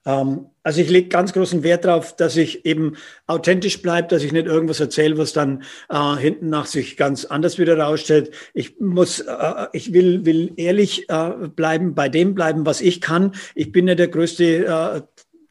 Ähm, 0.07 0.47
also 0.63 0.81
ich 0.81 0.91
lege 0.91 1.09
ganz 1.09 1.33
großen 1.33 1.63
Wert 1.63 1.85
darauf, 1.85 2.17
dass 2.17 2.37
ich 2.37 2.65
eben 2.67 2.97
authentisch 3.27 3.81
bleibe, 3.83 4.09
dass 4.09 4.23
ich 4.23 4.33
nicht 4.33 4.47
irgendwas 4.47 4.81
erzähle, 4.81 5.19
was 5.19 5.33
dann 5.33 5.63
äh, 5.89 6.17
hinten 6.17 6.49
nach 6.51 6.67
sich 6.67 6.97
ganz 6.97 7.25
anders 7.25 7.59
wieder 7.59 7.79
rausstellt. 7.79 8.31
Ich 8.55 8.79
muss, 8.81 9.21
äh, 9.21 9.67
ich 9.73 9.93
will, 9.93 10.25
will 10.27 10.53
ehrlich 10.57 11.09
äh, 11.09 11.49
bleiben, 11.49 11.95
bei 11.95 12.09
dem 12.09 12.35
bleiben, 12.35 12.67
was 12.67 12.81
ich 12.81 13.01
kann. 13.01 13.35
Ich 13.55 13.73
bin 13.73 13.87
nicht 13.87 13.99
der 13.99 14.09
größte 14.09 14.45
äh, 14.45 15.03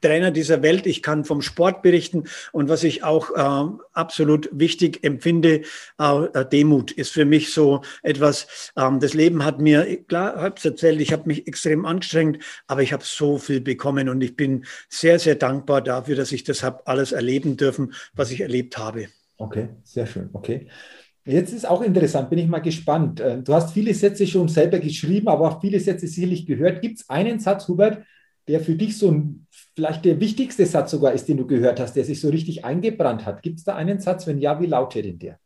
Trainer 0.02 0.32
dieser 0.32 0.62
Welt. 0.62 0.86
Ich 0.86 1.02
kann 1.02 1.26
vom 1.26 1.42
Sport 1.42 1.82
berichten 1.82 2.26
und 2.52 2.70
was 2.70 2.84
ich 2.84 3.04
auch 3.04 3.32
äh, 3.36 3.78
absolut 3.94 4.50
wichtig 4.52 5.04
empfinde, 5.04 5.62
äh, 5.98 6.46
Demut 6.52 6.92
ist 6.92 7.12
für 7.12 7.26
mich 7.26 7.54
so 7.54 7.82
etwas. 8.04 8.72
Ähm, 8.78 9.00
das 9.00 9.14
Leben 9.14 9.46
hat 9.46 9.60
mir, 9.60 10.04
klar, 10.06 10.36
habe 10.42 10.56
es 10.58 10.66
erzählt, 10.66 11.02
ich 11.02 11.12
habe 11.12 11.28
mich 11.28 11.48
extrem 11.48 11.86
angestrengt, 11.86 12.40
aber 12.68 12.82
ich 12.82 12.94
habe 12.94 13.04
so 13.06 13.38
viel 13.38 13.62
bekommen 13.62 14.10
und 14.10 14.22
ich 14.22 14.36
bin 14.36 14.66
sehr, 14.88 15.20
sehr 15.20 15.36
dankbar 15.36 15.82
dafür, 15.82 16.16
dass 16.16 16.32
ich 16.32 16.44
das 16.44 16.64
habe 16.64 16.86
alles 16.88 17.12
erleben 17.12 17.58
dürfen, 17.58 17.94
was 18.14 18.32
ich 18.32 18.42
erlebt 18.42 18.78
habe. 18.78 19.08
Okay, 19.38 19.70
sehr 19.84 20.06
schön. 20.06 20.30
Okay. 20.34 20.68
Jetzt 21.26 21.54
ist 21.54 21.68
auch 21.68 21.82
interessant, 21.82 22.30
bin 22.30 22.40
ich 22.40 22.48
mal 22.48 22.60
gespannt. 22.60 23.20
Äh, 23.20 23.42
du 23.42 23.54
hast 23.54 23.74
viele 23.74 23.94
Sätze 23.94 24.26
schon 24.26 24.48
selber 24.48 24.80
geschrieben, 24.80 25.28
aber 25.28 25.48
auch 25.48 25.62
viele 25.62 25.80
Sätze 25.80 26.08
sicherlich 26.08 26.46
gehört. 26.46 26.82
Gibt 26.82 27.00
es 27.00 27.10
einen 27.10 27.40
Satz, 27.40 27.68
Hubert, 27.68 28.04
der 28.48 28.60
für 28.62 28.74
dich 28.74 28.98
so 28.98 29.12
ein, 29.12 29.46
vielleicht 29.80 30.04
der 30.04 30.20
wichtigste 30.20 30.66
Satz 30.66 30.92
sogar 30.92 31.14
ist, 31.14 31.30
den 31.30 31.38
du 31.38 31.48
gehört 31.48 31.80
hast, 31.80 31.94
der 31.94 32.04
sich 32.04 32.20
so 32.20 32.28
richtig 32.28 32.66
eingebrannt 32.66 33.26
hat? 33.26 33.42
Gibt 33.42 33.60
es 33.60 33.64
da 33.64 33.76
einen 33.76 34.02
Satz? 34.02 34.28
Wenn 34.28 34.38
ja, 34.38 34.60
wie 34.60 34.66
lautet 34.66 35.06
denn 35.06 35.20
der? 35.20 35.40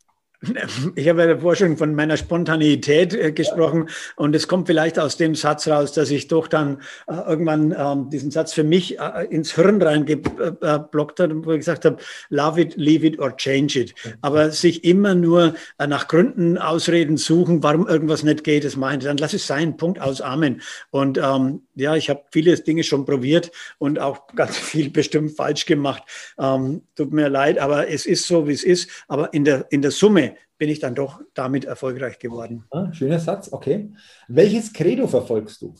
Ich 0.95 1.07
habe 1.07 1.21
ja 1.21 1.27
davor 1.27 1.55
schon 1.55 1.77
von 1.77 1.95
meiner 1.95 2.17
Spontaneität 2.17 3.13
äh, 3.13 3.31
gesprochen 3.31 3.85
ja. 3.87 3.93
und 4.17 4.35
es 4.35 4.47
kommt 4.47 4.67
vielleicht 4.67 4.99
aus 4.99 5.17
dem 5.17 5.35
Satz 5.35 5.67
raus, 5.67 5.93
dass 5.93 6.11
ich 6.11 6.27
doch 6.27 6.47
dann 6.47 6.81
äh, 7.07 7.15
irgendwann 7.27 7.73
ähm, 7.77 8.09
diesen 8.09 8.31
Satz 8.31 8.53
für 8.53 8.63
mich 8.63 8.99
äh, 8.99 9.25
ins 9.29 9.55
Hirn 9.55 9.81
reingeblockt 9.81 11.19
äh, 11.19 11.23
habe, 11.23 11.45
wo 11.45 11.51
ich 11.51 11.59
gesagt 11.59 11.85
habe, 11.85 11.97
love 12.29 12.59
it, 12.59 12.75
leave 12.75 13.05
it 13.05 13.19
or 13.19 13.35
change 13.35 13.79
it. 13.79 13.95
Aber 14.21 14.51
sich 14.51 14.83
immer 14.83 15.15
nur 15.15 15.55
äh, 15.77 15.87
nach 15.87 16.07
Gründen, 16.07 16.57
Ausreden 16.57 17.17
suchen, 17.17 17.63
warum 17.63 17.87
irgendwas 17.87 18.23
nicht 18.23 18.43
geht, 18.43 18.65
das 18.65 18.75
meine 18.75 18.99
ich, 18.99 19.05
dann 19.05 19.17
lass 19.17 19.33
es 19.33 19.47
sein, 19.47 19.77
Punkt 19.77 20.01
aus, 20.01 20.21
Amen. 20.21 20.61
Und 20.91 21.17
ähm, 21.17 21.61
ja, 21.75 21.95
ich 21.95 22.09
habe 22.09 22.23
viele 22.31 22.55
Dinge 22.57 22.83
schon 22.83 23.05
probiert 23.05 23.51
und 23.77 23.99
auch 23.99 24.27
ganz 24.27 24.57
viel 24.57 24.89
bestimmt 24.89 25.35
falsch 25.35 25.65
gemacht. 25.65 26.03
Ähm, 26.37 26.83
tut 26.95 27.11
mir 27.11 27.29
leid, 27.29 27.57
aber 27.57 27.89
es 27.89 28.05
ist 28.05 28.27
so, 28.27 28.47
wie 28.47 28.53
es 28.53 28.63
ist. 28.63 28.89
Aber 29.07 29.33
in 29.33 29.43
der, 29.43 29.67
in 29.71 29.81
der 29.81 29.91
Summe 29.91 30.35
bin 30.57 30.69
ich 30.69 30.79
dann 30.79 30.95
doch 30.95 31.21
damit 31.33 31.65
erfolgreich 31.65 32.19
geworden. 32.19 32.65
Ah, 32.71 32.91
schöner 32.93 33.19
Satz, 33.19 33.51
okay. 33.51 33.91
Welches 34.27 34.71
Credo 34.71 35.07
verfolgst 35.07 35.61
du? 35.61 35.75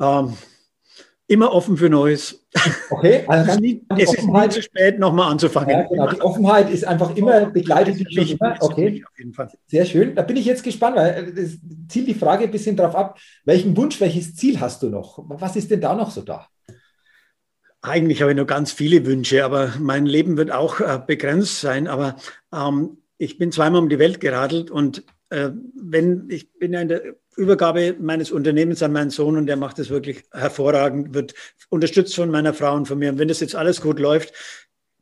Ähm, 0.00 0.36
immer 1.30 1.52
offen 1.52 1.76
für 1.76 1.88
Neues. 1.88 2.44
Okay, 2.90 3.22
also 3.28 3.50
es, 3.50 3.56
ist 3.56 4.24
nie 4.26 4.48
zu 4.48 4.62
spät, 4.62 4.98
nochmal 4.98 5.30
anzufangen. 5.30 5.70
Ja, 5.70 5.82
genau. 5.84 6.10
Die 6.10 6.20
Offenheit 6.20 6.68
ist 6.70 6.84
einfach 6.84 7.14
immer 7.16 7.46
begleitet. 7.46 7.98
Mich, 7.98 8.32
immer. 8.32 8.56
Okay, 8.58 9.04
sehr 9.68 9.84
schön. 9.84 10.16
Da 10.16 10.22
bin 10.22 10.36
ich 10.36 10.44
jetzt 10.44 10.64
gespannt, 10.64 10.96
weil 10.96 11.32
das 11.32 11.58
zielt 11.88 12.08
die 12.08 12.14
Frage 12.14 12.44
ein 12.44 12.50
bisschen 12.50 12.74
darauf 12.74 12.96
ab, 12.96 13.18
welchen 13.44 13.76
Wunsch, 13.76 14.00
welches 14.00 14.34
Ziel 14.34 14.60
hast 14.60 14.82
du 14.82 14.90
noch? 14.90 15.22
Was 15.28 15.54
ist 15.54 15.70
denn 15.70 15.80
da 15.80 15.94
noch 15.94 16.10
so 16.10 16.22
da? 16.22 16.48
Eigentlich 17.80 18.20
habe 18.20 18.32
ich 18.32 18.36
nur 18.36 18.46
ganz 18.46 18.72
viele 18.72 19.06
Wünsche, 19.06 19.44
aber 19.44 19.74
mein 19.78 20.06
Leben 20.06 20.36
wird 20.36 20.50
auch 20.50 20.80
äh, 20.80 21.00
begrenzt 21.06 21.60
sein. 21.60 21.86
Aber 21.86 22.16
ähm, 22.52 22.98
ich 23.18 23.38
bin 23.38 23.52
zweimal 23.52 23.80
um 23.80 23.88
die 23.88 24.00
Welt 24.00 24.20
geradelt 24.20 24.72
und 24.72 25.04
äh, 25.28 25.50
wenn 25.80 26.26
ich 26.28 26.52
bin 26.58 26.72
ja 26.72 26.80
in 26.80 26.88
der 26.88 27.02
Übergabe 27.40 27.96
meines 27.98 28.30
Unternehmens 28.30 28.82
an 28.82 28.92
meinen 28.92 29.10
Sohn 29.10 29.36
und 29.36 29.46
der 29.46 29.56
macht 29.56 29.78
es 29.78 29.90
wirklich 29.90 30.22
hervorragend, 30.32 31.14
wird 31.14 31.34
unterstützt 31.70 32.14
von 32.14 32.30
meiner 32.30 32.54
Frau 32.54 32.74
und 32.74 32.86
von 32.86 32.98
mir. 32.98 33.10
Und 33.10 33.18
wenn 33.18 33.28
das 33.28 33.40
jetzt 33.40 33.56
alles 33.56 33.80
gut 33.80 33.98
läuft, 33.98 34.32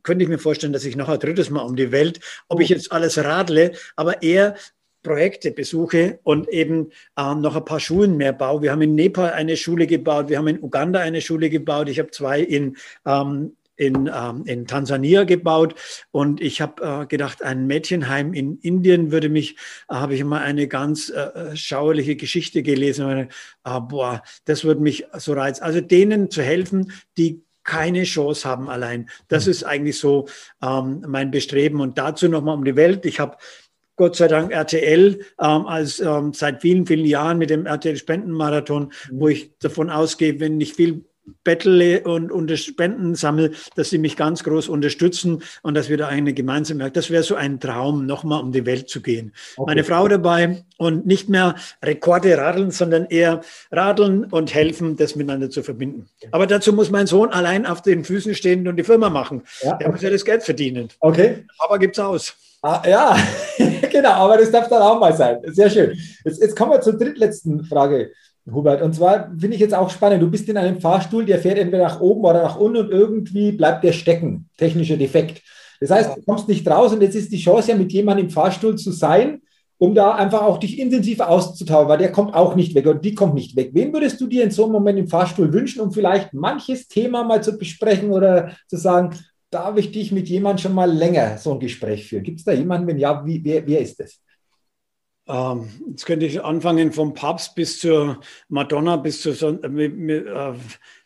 könnte 0.03 0.23
ich 0.23 0.29
mir 0.29 0.39
vorstellen, 0.39 0.73
dass 0.73 0.85
ich 0.85 0.95
noch 0.95 1.09
ein 1.09 1.19
drittes 1.19 1.49
Mal 1.49 1.61
um 1.61 1.75
die 1.75 1.91
Welt, 1.91 2.19
ob 2.47 2.61
ich 2.61 2.69
jetzt 2.69 2.91
alles 2.91 3.17
radle, 3.17 3.73
aber 3.95 4.23
eher 4.23 4.55
Projekte 5.03 5.51
besuche 5.51 6.19
und 6.23 6.49
eben 6.49 6.91
äh, 7.15 7.35
noch 7.35 7.55
ein 7.55 7.65
paar 7.65 7.79
Schulen 7.79 8.17
mehr 8.17 8.33
baue. 8.33 8.61
Wir 8.61 8.71
haben 8.71 8.81
in 8.81 8.95
Nepal 8.95 9.31
eine 9.31 9.55
Schule 9.55 9.87
gebaut, 9.87 10.29
wir 10.29 10.37
haben 10.37 10.47
in 10.47 10.61
Uganda 10.61 10.99
eine 10.99 11.21
Schule 11.21 11.49
gebaut, 11.49 11.89
ich 11.89 11.99
habe 11.99 12.11
zwei 12.11 12.41
in 12.41 12.75
ähm, 13.05 13.55
in, 13.79 14.11
ähm, 14.13 14.43
in 14.45 14.67
Tansania 14.67 15.23
gebaut 15.23 15.73
und 16.11 16.41
ich 16.41 16.59
habe 16.59 17.03
äh, 17.03 17.05
gedacht, 17.05 17.41
ein 17.41 17.65
Mädchenheim 17.65 18.33
in 18.33 18.57
Indien 18.57 19.11
würde 19.11 19.29
mich, 19.29 19.55
äh, 19.89 19.95
habe 19.95 20.15
ich 20.15 20.19
immer 20.19 20.41
eine 20.41 20.67
ganz 20.67 21.09
äh, 21.09 21.19
äh 21.19 21.55
schauerliche 21.55 22.17
Geschichte 22.17 22.61
gelesen. 22.61 23.05
Und, 23.05 23.19
äh, 23.19 23.79
boah, 23.79 24.21
das 24.43 24.65
würde 24.65 24.81
mich 24.81 25.05
so 25.17 25.33
reizen. 25.33 25.63
Also 25.63 25.79
denen 25.79 26.29
zu 26.29 26.41
helfen, 26.41 26.91
die 27.17 27.41
keine 27.63 28.03
Chance 28.03 28.47
haben 28.47 28.69
allein. 28.69 29.09
Das 29.29 29.45
mhm. 29.45 29.51
ist 29.51 29.63
eigentlich 29.63 29.97
so 29.97 30.27
ähm, 30.61 31.03
mein 31.07 31.31
Bestreben. 31.31 31.79
Und 31.79 31.97
dazu 31.97 32.27
nochmal 32.27 32.55
um 32.55 32.65
die 32.65 32.75
Welt. 32.75 33.05
Ich 33.05 33.19
habe 33.19 33.37
Gott 33.95 34.15
sei 34.15 34.27
Dank 34.27 34.51
RTL 34.51 35.19
ähm, 35.39 35.65
als 35.67 35.99
ähm, 35.99 36.33
seit 36.33 36.61
vielen, 36.61 36.85
vielen 36.85 37.05
Jahren 37.05 37.37
mit 37.37 37.49
dem 37.49 37.65
RTL 37.65 37.95
Spendenmarathon, 37.95 38.91
mhm. 39.11 39.19
wo 39.19 39.27
ich 39.29 39.57
davon 39.59 39.89
ausgehe, 39.89 40.39
wenn 40.39 40.59
ich 40.59 40.73
viel 40.73 41.05
bettle 41.43 42.01
und, 42.03 42.31
und 42.31 42.51
Spenden 42.57 43.15
sammle, 43.15 43.51
dass 43.75 43.89
sie 43.89 43.97
mich 43.97 44.15
ganz 44.15 44.43
groß 44.43 44.69
unterstützen 44.69 45.43
und 45.61 45.75
dass 45.75 45.89
wir 45.89 45.97
da 45.97 46.07
eine 46.07 46.33
gemeinsame, 46.33 46.89
das 46.91 47.09
wäre 47.09 47.23
so 47.23 47.35
ein 47.35 47.59
Traum, 47.59 48.05
nochmal 48.05 48.41
um 48.41 48.51
die 48.51 48.65
Welt 48.65 48.89
zu 48.89 49.01
gehen. 49.01 49.33
Okay. 49.55 49.65
Meine 49.67 49.83
Frau 49.83 50.07
dabei 50.07 50.63
und 50.77 51.05
nicht 51.05 51.29
mehr 51.29 51.55
Rekorde 51.83 52.37
radeln, 52.37 52.71
sondern 52.71 53.05
eher 53.05 53.41
radeln 53.71 54.25
und 54.25 54.53
helfen, 54.53 54.97
das 54.97 55.15
miteinander 55.15 55.49
zu 55.49 55.63
verbinden. 55.63 56.07
Aber 56.31 56.47
dazu 56.47 56.73
muss 56.73 56.89
mein 56.89 57.07
Sohn 57.07 57.29
allein 57.29 57.65
auf 57.65 57.81
den 57.81 58.03
Füßen 58.03 58.35
stehen 58.35 58.67
und 58.67 58.77
die 58.77 58.83
Firma 58.83 59.09
machen. 59.09 59.43
Ja, 59.61 59.75
okay. 59.75 59.89
muss 59.89 60.01
ja 60.01 60.09
das 60.09 60.25
Geld 60.25 60.43
verdienen. 60.43 60.89
Okay. 60.99 61.45
Aber 61.59 61.79
gibt's 61.79 61.99
aus. 61.99 62.35
Ah, 62.61 62.81
ja, 62.85 63.17
genau, 63.89 64.09
aber 64.09 64.37
das 64.37 64.51
darf 64.51 64.67
dann 64.67 64.81
auch 64.81 64.99
mal 64.99 65.15
sein. 65.15 65.39
Sehr 65.45 65.69
schön. 65.69 65.97
Jetzt, 66.25 66.41
jetzt 66.41 66.57
kommen 66.57 66.71
wir 66.71 66.81
zur 66.81 66.97
drittletzten 66.97 67.63
Frage. 67.63 68.11
Hubert, 68.53 68.81
und 68.81 68.93
zwar 68.93 69.31
finde 69.37 69.55
ich 69.55 69.61
jetzt 69.61 69.73
auch 69.73 69.89
spannend, 69.89 70.21
du 70.21 70.29
bist 70.29 70.47
in 70.49 70.57
einem 70.57 70.79
Fahrstuhl, 70.79 71.25
der 71.25 71.39
fährt 71.39 71.57
entweder 71.57 71.83
nach 71.83 71.99
oben 71.99 72.23
oder 72.23 72.43
nach 72.43 72.57
unten 72.57 72.77
und 72.77 72.91
irgendwie 72.91 73.51
bleibt 73.51 73.83
der 73.83 73.93
stecken, 73.93 74.49
technischer 74.57 74.97
Defekt. 74.97 75.41
Das 75.79 75.91
heißt, 75.91 76.17
du 76.17 76.21
kommst 76.23 76.47
nicht 76.47 76.67
raus 76.67 76.93
und 76.93 77.01
jetzt 77.01 77.15
ist 77.15 77.31
die 77.31 77.39
Chance 77.39 77.71
ja 77.71 77.77
mit 77.77 77.91
jemandem 77.91 78.25
im 78.25 78.31
Fahrstuhl 78.31 78.75
zu 78.75 78.91
sein, 78.91 79.41
um 79.77 79.95
da 79.95 80.13
einfach 80.15 80.41
auch 80.41 80.57
dich 80.57 80.77
intensiver 80.77 81.29
auszutauschen, 81.29 81.87
weil 81.87 81.97
der 81.97 82.11
kommt 82.11 82.33
auch 82.33 82.55
nicht 82.55 82.75
weg 82.75 82.85
und 82.85 83.03
die 83.03 83.15
kommt 83.15 83.33
nicht 83.33 83.55
weg. 83.55 83.71
Wen 83.73 83.93
würdest 83.93 84.19
du 84.19 84.27
dir 84.27 84.43
in 84.43 84.51
so 84.51 84.65
einem 84.65 84.73
Moment 84.73 84.99
im 84.99 85.07
Fahrstuhl 85.07 85.53
wünschen, 85.53 85.79
um 85.81 85.91
vielleicht 85.91 86.33
manches 86.33 86.87
Thema 86.89 87.23
mal 87.23 87.41
zu 87.41 87.57
besprechen 87.57 88.11
oder 88.11 88.51
zu 88.67 88.75
sagen, 88.75 89.15
darf 89.49 89.77
ich 89.77 89.91
dich 89.91 90.11
mit 90.11 90.27
jemandem 90.27 90.63
schon 90.63 90.75
mal 90.75 90.91
länger 90.91 91.37
so 91.37 91.53
ein 91.53 91.59
Gespräch 91.59 92.07
führen? 92.07 92.23
Gibt 92.23 92.39
es 92.39 92.45
da 92.45 92.51
jemanden? 92.51 92.87
Wenn 92.87 92.99
ja, 92.99 93.25
wie, 93.25 93.43
wer, 93.43 93.65
wer 93.65 93.79
ist 93.79 93.99
das? 93.99 94.19
Ähm, 95.29 95.69
jetzt 95.87 96.07
könnte 96.07 96.25
ich 96.25 96.43
anfangen 96.43 96.91
vom 96.91 97.13
Papst 97.13 97.53
bis 97.53 97.79
zur 97.79 98.19
Madonna, 98.47 98.97
bis 98.97 99.21
zu, 99.21 99.29
äh, 99.29 99.85
äh, 99.85 100.53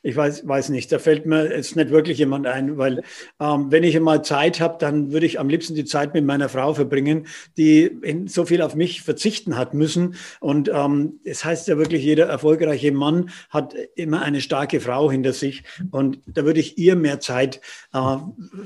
ich 0.03 0.15
weiß, 0.17 0.45
weiß 0.47 0.69
nicht, 0.69 0.91
da 0.91 0.99
fällt 0.99 1.25
mir 1.25 1.49
jetzt 1.55 1.77
nicht 1.77 1.89
wirklich 1.89 2.17
jemand 2.17 2.45
ein, 2.45 2.77
weil 2.77 3.03
ähm, 3.39 3.71
wenn 3.71 3.83
ich 3.83 3.95
einmal 3.95 4.23
Zeit 4.23 4.59
habe, 4.59 4.75
dann 4.77 5.13
würde 5.13 5.25
ich 5.25 5.39
am 5.39 5.47
liebsten 5.47 5.75
die 5.75 5.85
Zeit 5.85 6.13
mit 6.13 6.25
meiner 6.25 6.49
Frau 6.49 6.73
verbringen, 6.73 7.25
die 7.57 8.25
so 8.27 8.45
viel 8.45 8.61
auf 8.61 8.75
mich 8.75 9.01
verzichten 9.01 9.57
hat 9.57 9.73
müssen. 9.73 10.15
Und 10.41 10.69
ähm, 10.71 11.21
es 11.23 11.45
heißt 11.45 11.69
ja 11.69 11.77
wirklich, 11.77 12.03
jeder 12.03 12.25
erfolgreiche 12.25 12.91
Mann 12.91 13.29
hat 13.49 13.75
immer 13.95 14.21
eine 14.21 14.41
starke 14.41 14.81
Frau 14.81 15.09
hinter 15.09 15.31
sich. 15.31 15.63
Und 15.91 16.19
da 16.27 16.43
würde 16.43 16.59
ich 16.59 16.77
ihr 16.77 16.97
mehr 16.97 17.21
Zeit, 17.21 17.61
äh, 17.93 18.17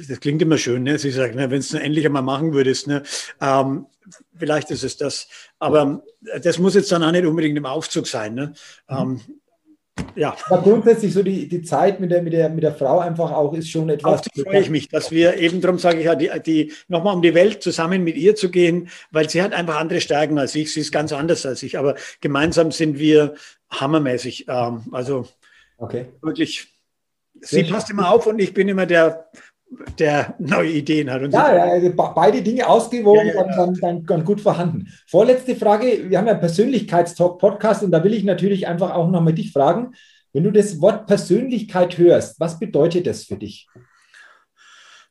das 0.07 0.19
klingt 0.19 0.41
immer 0.41 0.57
schön, 0.57 0.83
ne? 0.83 0.97
sie 0.97 1.11
sagt, 1.11 1.35
ne, 1.35 1.51
wenn 1.51 1.59
es 1.59 1.71
endlich 1.73 2.05
einmal 2.05 2.23
machen 2.23 2.53
würdest, 2.53 2.87
ne? 2.87 3.03
Ähm, 3.39 3.85
vielleicht 4.35 4.71
ist 4.71 4.83
es 4.83 4.97
das. 4.97 5.27
Aber 5.59 6.03
das 6.41 6.59
muss 6.59 6.75
jetzt 6.75 6.91
dann 6.91 7.03
auch 7.03 7.11
nicht 7.11 7.25
unbedingt 7.25 7.57
im 7.57 7.65
Aufzug 7.65 8.07
sein. 8.07 8.33
Ne? 8.33 8.53
Mhm. 8.89 8.97
Ähm, 8.97 9.21
ja. 10.15 10.35
Aber 10.49 10.61
grundsätzlich 10.61 11.13
so 11.13 11.23
die, 11.23 11.47
die 11.47 11.61
Zeit 11.61 11.99
mit 11.99 12.11
der, 12.11 12.21
mit, 12.21 12.33
der, 12.33 12.49
mit 12.49 12.63
der 12.63 12.73
Frau 12.73 12.99
einfach 12.99 13.31
auch 13.31 13.53
ist 13.53 13.69
schon 13.69 13.89
etwas. 13.89 14.13
Auf 14.13 14.21
die 14.21 14.41
freue 14.41 14.61
ich 14.61 14.69
mich, 14.69 14.89
dass 14.89 15.11
wir 15.11 15.37
eben, 15.37 15.61
darum 15.61 15.79
sage 15.79 15.99
ich 15.99 16.05
ja, 16.05 16.15
die, 16.15 16.31
die 16.45 16.73
nochmal 16.87 17.15
um 17.15 17.21
die 17.21 17.33
Welt 17.33 17.61
zusammen 17.61 18.03
mit 18.03 18.15
ihr 18.15 18.35
zu 18.35 18.49
gehen, 18.49 18.89
weil 19.11 19.29
sie 19.29 19.41
hat 19.41 19.53
einfach 19.53 19.77
andere 19.77 20.01
Stärken 20.01 20.37
als 20.39 20.55
ich. 20.55 20.73
Sie 20.73 20.79
ist 20.79 20.91
ganz 20.91 21.11
anders 21.13 21.45
als 21.45 21.63
ich, 21.63 21.77
aber 21.77 21.95
gemeinsam 22.21 22.71
sind 22.71 22.99
wir 22.99 23.35
hammermäßig. 23.69 24.45
Ähm, 24.47 24.83
also 24.91 25.27
okay. 25.77 26.05
wirklich, 26.21 26.67
sie 27.41 27.63
passt 27.63 27.89
immer 27.89 28.11
auf 28.11 28.27
und 28.27 28.39
ich 28.39 28.53
bin 28.53 28.67
immer 28.67 28.85
der 28.85 29.29
der 29.99 30.35
neue 30.39 30.71
Ideen 30.71 31.11
hat. 31.11 31.21
Und 31.21 31.33
ja, 31.33 31.49
so. 31.49 31.61
also 31.61 32.13
beide 32.15 32.41
Dinge 32.41 32.67
ausgewogen 32.67 33.27
ja, 33.27 33.33
ja, 33.33 33.41
und 33.41 33.49
dann, 33.49 33.73
dann, 33.75 34.05
dann, 34.05 34.25
gut 34.25 34.39
vorhanden. 34.39 34.87
Vorletzte 35.07 35.55
Frage, 35.55 36.09
wir 36.09 36.17
haben 36.17 36.25
ja 36.25 36.33
einen 36.33 36.39
Persönlichkeitstalk-Podcast 36.39 37.83
und 37.83 37.91
da 37.91 38.03
will 38.03 38.13
ich 38.13 38.23
natürlich 38.23 38.67
einfach 38.67 38.93
auch 38.93 39.09
nochmal 39.09 39.33
dich 39.33 39.51
fragen, 39.51 39.93
wenn 40.33 40.43
du 40.43 40.51
das 40.51 40.79
Wort 40.81 41.07
Persönlichkeit 41.07 41.97
hörst, 41.97 42.39
was 42.39 42.59
bedeutet 42.59 43.07
das 43.07 43.23
für 43.23 43.37
dich? 43.37 43.67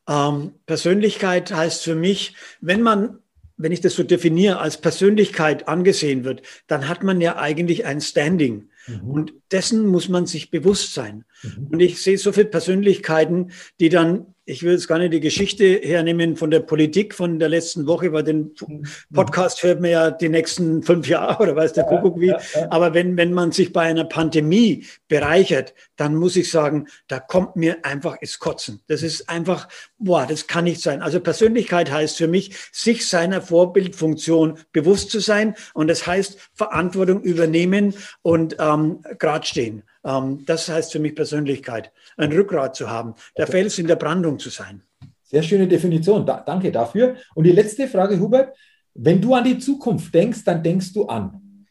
Ähm, 0.09 0.53
Persönlichkeit 0.67 1.53
heißt 1.53 1.83
für 1.83 1.97
mich, 1.97 2.37
wenn 2.61 2.83
man 2.83 3.19
wenn 3.59 3.73
ich 3.73 3.81
das 3.81 3.95
so 3.95 4.03
definiere, 4.03 4.59
als 4.59 4.77
Persönlichkeit 4.77 5.67
angesehen 5.67 6.25
wird, 6.25 6.43
dann 6.67 6.89
hat 6.89 7.03
man 7.03 7.21
ja 7.21 7.37
eigentlich 7.37 7.87
ein 7.87 8.01
Standing. 8.01 8.69
Mhm. 8.87 9.11
Und 9.11 9.33
dessen 9.51 9.87
muss 9.87 10.09
man 10.09 10.27
sich 10.27 10.51
bewusst 10.51 10.95
sein. 10.95 11.25
Mhm. 11.43 11.69
Und 11.73 11.81
ich 11.81 12.03
sehe 12.03 12.19
so 12.19 12.33
viele 12.33 12.47
Persönlichkeiten, 12.47 13.53
die 13.81 13.89
dann 13.89 14.35
ich 14.49 14.63
will 14.63 14.73
jetzt 14.73 14.87
gar 14.87 14.99
nicht 14.99 15.13
die 15.13 15.21
Geschichte 15.21 15.65
hernehmen 15.83 16.37
von 16.37 16.53
der 16.53 16.61
Politik 16.61 17.15
von 17.15 17.41
der 17.41 17.49
letzten 17.49 17.89
Woche, 17.89 18.13
weil 18.13 18.23
den 18.23 18.55
mhm. 18.67 18.87
Podcast 19.13 19.63
hört 19.65 19.81
man 19.81 19.91
ja 19.91 20.11
die 20.13 20.29
nächsten 20.29 20.85
fünf 20.85 21.09
Jahre 21.09 21.43
oder 21.43 21.57
weiß 21.57 21.73
der 21.73 21.85
ja, 21.85 21.91
Kuckuck 21.91 22.21
wie. 22.21 22.29
Ja, 22.29 22.39
ja. 22.55 22.69
Aber 22.71 22.95
wenn, 22.95 23.17
wenn 23.17 23.33
man 23.33 23.51
sich 23.51 23.73
bei 23.73 23.83
einer 23.83 24.05
Pandemie 24.05 24.87
bereichert, 25.09 25.75
dann 25.97 26.15
muss 26.15 26.37
ich 26.37 26.51
sagen, 26.51 26.87
da 27.09 27.19
kommt 27.19 27.57
mir 27.57 27.85
einfach 27.85 28.17
ins 28.21 28.39
Kotzen. 28.39 28.81
Das 28.87 29.03
ist 29.03 29.29
einfach, 29.29 29.69
boah, 29.99 30.27
das 30.29 30.47
kann 30.47 30.65
nicht 30.65 30.81
sein. 30.81 31.03
Also 31.03 31.19
Persönlichkeit 31.19 31.91
heißt 31.91 32.17
für 32.17 32.29
mich, 32.29 32.57
sich 32.71 33.09
seiner 33.09 33.43
Vorbildfunktion 33.43 34.61
bewusst 34.73 35.11
zu 35.11 35.19
sein. 35.19 35.57
Und 35.75 35.89
das 35.89 36.07
heißt, 36.07 36.39
Verantwortung 36.55 37.21
übernehmen 37.23 37.95
und 38.23 38.57
ähm, 38.61 39.03
gerade 39.19 39.45
stehen. 39.45 39.83
Ähm, 40.07 40.45
das 40.47 40.69
heißt 40.69 40.93
für 40.93 41.01
mich 41.01 41.15
Persönlichkeit, 41.15 41.93
ein 42.17 42.33
Rückgrat 42.33 42.77
zu 42.77 42.89
haben, 42.89 43.15
der 43.37 43.47
Fels 43.47 43.79
in 43.79 43.89
der 43.89 43.97
Brandung 43.97 44.39
zu 44.39 44.49
sein. 44.49 44.83
Sehr 45.25 45.43
schöne 45.43 45.67
Definition. 45.67 46.25
Da, 46.25 46.41
danke 46.41 46.71
dafür. 46.71 47.17
Und 47.35 47.45
die 47.45 47.53
letzte 47.53 47.89
Frage, 47.89 48.19
Hubert. 48.19 48.57
Wenn 48.99 49.21
du 49.21 49.35
an 49.35 49.45
die 49.45 49.59
Zukunft 49.59 50.15
denkst, 50.15 50.45
dann 50.45 50.63
denkst 50.63 50.95
du 50.95 51.07
an? 51.07 51.67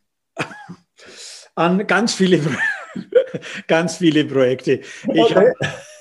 an 1.55 1.87
ganz 1.87 2.13
viele, 2.13 2.39
ganz 3.67 3.97
viele 3.97 4.25
Projekte. 4.25 4.73
Ich 4.73 5.07
okay. 5.07 5.33
habe 5.33 5.53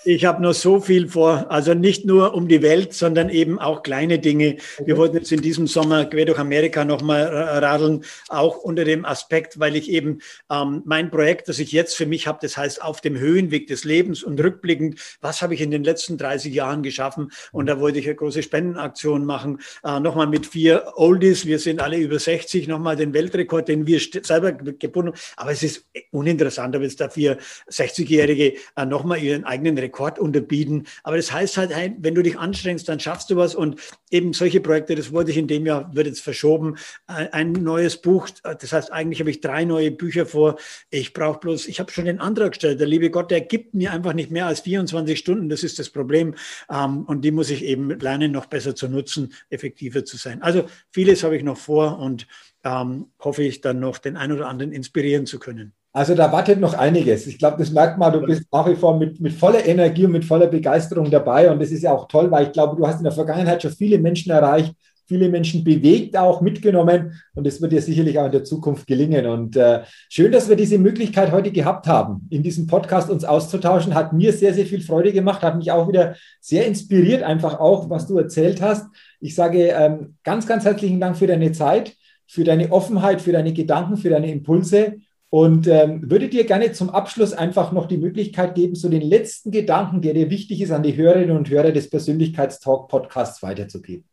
ich 0.05 0.25
habe 0.25 0.43
noch 0.43 0.53
so 0.53 0.81
viel 0.81 1.09
vor, 1.09 1.47
also 1.51 1.75
nicht 1.75 2.05
nur 2.05 2.35
um 2.35 2.49
die 2.49 2.63
Welt, 2.63 2.93
sondern 2.93 3.31
eben 3.31 3.59
auch 3.59 3.83
kleine 3.83 4.19
Dinge. 4.19 4.57
Okay. 4.57 4.87
Wir 4.87 4.97
wollten 4.97 5.17
jetzt 5.17 5.33
in 5.33 5.41
diesem 5.41 5.67
Sommer 5.67 6.05
quer 6.05 6.27
durch 6.27 6.39
Amerika 6.39 6.85
nochmal 6.85 7.23
radeln, 7.25 8.05
auch 8.29 8.59
unter 8.59 8.85
dem 8.85 9.05
Aspekt, 9.05 9.59
weil 9.59 9.77
ich 9.77 9.91
eben 9.91 10.21
ähm, 10.51 10.83
mein 10.85 11.11
Projekt, 11.11 11.49
das 11.49 11.59
ich 11.59 11.73
jetzt 11.73 11.97
für 11.97 12.07
mich 12.07 12.27
habe, 12.27 12.39
das 12.43 12.57
heißt 12.57 12.83
auf 12.83 13.01
dem 13.01 13.19
Höhenweg 13.19 13.67
des 13.67 13.85
Lebens 13.85 14.23
und 14.23 14.41
rückblickend, 14.41 15.01
was 15.21 15.41
habe 15.43 15.55
ich 15.55 15.61
in 15.61 15.71
den 15.71 15.85
letzten 15.85 16.19
30 16.19 16.53
Jahren 16.53 16.83
geschaffen? 16.83 17.31
Und 17.53 17.67
da 17.67 17.81
wollte 17.81 17.99
ich 17.99 18.07
eine 18.07 18.15
große 18.15 18.43
Spendenaktion 18.43 19.25
machen, 19.25 19.61
äh, 19.85 20.01
nochmal 20.01 20.27
mit 20.27 20.47
vier 20.47 20.93
Oldies, 20.97 21.47
wir 21.47 21.59
sind 21.59 21.81
alle 21.81 21.97
über 21.97 22.19
60, 22.19 22.69
nochmal 22.69 22.97
den 22.97 23.15
Weltrekord, 23.15 23.69
den 23.69 23.87
wir 23.87 24.01
selber 24.01 24.53
gebunden 24.53 25.13
haben. 25.13 25.19
Aber 25.37 25.53
es 25.53 25.63
ist 25.63 25.87
uninteressant, 26.11 26.77
ob 26.77 26.83
jetzt 26.83 27.01
da 27.01 27.09
vier 27.09 27.39
60-Jährige 27.71 28.55
äh, 28.77 28.87
nochmal 28.87 29.19
ihren 29.19 29.45
eigenen 29.45 29.79
Rekord 29.79 29.93
Rekord 29.95 30.18
unterbieten. 30.18 30.86
Aber 31.03 31.16
das 31.16 31.32
heißt 31.32 31.57
halt, 31.57 31.70
wenn 31.99 32.14
du 32.14 32.22
dich 32.22 32.38
anstrengst, 32.38 32.88
dann 32.88 33.01
schaffst 33.01 33.30
du 33.30 33.36
was. 33.36 33.55
Und 33.55 33.80
eben 34.11 34.32
solche 34.32 34.61
Projekte, 34.61 34.95
das 34.95 35.12
wurde 35.12 35.30
ich 35.30 35.36
in 35.36 35.47
dem 35.47 35.66
Jahr, 35.66 35.95
wird 35.95 36.07
jetzt 36.07 36.20
verschoben. 36.20 36.76
Ein 37.07 37.53
neues 37.53 37.97
Buch, 37.97 38.28
das 38.42 38.72
heißt, 38.72 38.92
eigentlich 38.92 39.20
habe 39.20 39.30
ich 39.30 39.40
drei 39.40 39.64
neue 39.64 39.90
Bücher 39.90 40.26
vor. 40.26 40.57
Ich 40.90 41.12
brauche 41.12 41.38
bloß, 41.38 41.68
ich 41.68 41.80
habe 41.80 41.92
schon 41.92 42.07
den 42.07 42.20
Antrag 42.20 42.53
gestellt. 42.53 42.80
Der 42.80 42.86
liebe 42.86 43.11
Gott, 43.11 43.30
der 43.30 43.40
gibt 43.40 43.74
mir 43.74 43.92
einfach 43.92 44.14
nicht 44.14 44.30
mehr 44.30 44.47
als 44.47 44.61
24 44.61 45.18
Stunden. 45.18 45.49
Das 45.49 45.62
ist 45.62 45.78
das 45.78 45.90
Problem. 45.90 46.34
Ähm, 46.70 47.05
und 47.05 47.22
die 47.22 47.30
muss 47.30 47.51
ich 47.51 47.64
eben 47.64 47.90
lernen, 47.99 48.32
noch 48.32 48.47
besser 48.47 48.74
zu 48.74 48.88
nutzen, 48.88 49.32
effektiver 49.51 50.05
zu 50.05 50.16
sein. 50.16 50.42
Also 50.42 50.66
vieles 50.90 51.22
habe 51.22 51.36
ich 51.36 51.45
noch 51.45 51.59
vor 51.59 51.99
und 51.99 52.26
ähm, 52.64 53.07
hoffe 53.20 53.42
ich 53.42 53.61
dann 53.61 53.78
noch 53.78 53.99
den 53.99 54.16
einen 54.16 54.32
oder 54.32 54.49
anderen 54.49 54.72
inspirieren 54.72 55.26
zu 55.26 55.38
können. 55.38 55.74
Also 55.97 56.16
da 56.16 56.32
wartet 56.32 56.59
noch 56.59 56.74
einiges. 56.74 57.28
Ich 57.28 57.38
glaube, 57.38 57.57
das 57.57 57.70
merkt 57.70 57.99
man, 57.99 58.12
du 58.12 58.20
bist 58.20 58.42
nach 58.53 58.68
wie 58.68 58.74
vor 58.74 58.99
mit, 58.99 59.20
mit 59.20 59.32
voller 59.32 59.64
Energie 59.64 60.05
und 60.05 60.11
mit 60.11 60.24
voller 60.24 60.49
Begeisterung 60.49 61.09
dabei. 61.09 61.49
Und 61.53 61.62
das 61.62 61.70
ist 61.70 61.84
ja 61.84 61.92
auch 61.92 62.09
toll, 62.09 62.32
weil 62.32 62.47
ich 62.47 62.53
glaube, 62.53 62.74
du 62.76 62.84
hast 62.84 62.99
in 62.99 63.05
der 63.05 63.12
Vergangenheit 63.12 63.62
schon 63.62 63.70
viele 63.70 64.01
Menschen 64.01 64.32
erreicht, 64.32 64.74
viele 65.07 65.28
Menschen 65.28 65.62
bewegt, 65.62 66.16
auch 66.16 66.40
mitgenommen. 66.40 67.12
Und 67.36 67.47
das 67.47 67.62
wird 67.62 67.70
dir 67.70 67.80
sicherlich 67.80 68.18
auch 68.18 68.26
in 68.26 68.32
der 68.32 68.42
Zukunft 68.42 68.88
gelingen. 68.88 69.26
Und 69.26 69.57
äh, 69.57 69.82
schön, 70.09 70.32
dass 70.32 70.49
wir 70.49 70.57
diese 70.57 70.78
Möglichkeit 70.80 71.30
heute 71.30 71.53
gehabt 71.53 71.86
haben, 71.86 72.26
in 72.28 72.42
diesem 72.42 72.66
Podcast 72.66 73.09
uns 73.09 73.24
auszutauschen. 73.24 73.95
Hat 73.95 74.12
mir 74.12 74.32
sehr, 74.32 74.53
sehr 74.53 74.66
viel 74.66 74.80
Freude 74.80 75.12
gemacht, 75.12 75.42
hat 75.42 75.57
mich 75.57 75.70
auch 75.70 75.86
wieder 75.86 76.16
sehr 76.40 76.66
inspiriert, 76.66 77.22
einfach 77.22 77.61
auch, 77.61 77.88
was 77.88 78.09
du 78.09 78.18
erzählt 78.18 78.61
hast. 78.61 78.88
Ich 79.20 79.36
sage 79.36 79.68
ähm, 79.68 80.16
ganz, 80.24 80.45
ganz 80.49 80.64
herzlichen 80.64 80.99
Dank 80.99 81.16
für 81.16 81.28
deine 81.28 81.53
Zeit 81.53 81.95
für 82.26 82.45
deine 82.45 82.72
Offenheit, 82.72 83.20
für 83.20 83.32
deine 83.32 83.53
Gedanken, 83.53 83.97
für 83.97 84.11
deine 84.11 84.30
Impulse. 84.30 84.97
Und 85.35 85.66
ähm, 85.66 86.09
würde 86.09 86.28
dir 86.28 86.45
gerne 86.45 86.70
zum 86.70 86.91
Abschluss 86.91 87.32
einfach 87.32 87.72
noch 87.72 87.87
die 87.87 87.97
Möglichkeit 87.97 88.55
geben, 88.55 88.76
so 88.76 88.89
den 88.89 89.03
letzten 89.03 89.51
Gedanken, 89.51 90.01
der 90.01 90.14
dir 90.14 90.30
wichtig 90.30 90.61
ist, 90.61 90.70
an 90.70 90.85
die 90.85 90.95
Hörerinnen 90.95 91.37
und 91.37 91.51
Hörer 91.51 91.72
des 91.72 91.91
Persönlichkeitstalk-Podcasts 91.91 93.43
weiterzugeben. 93.43 94.05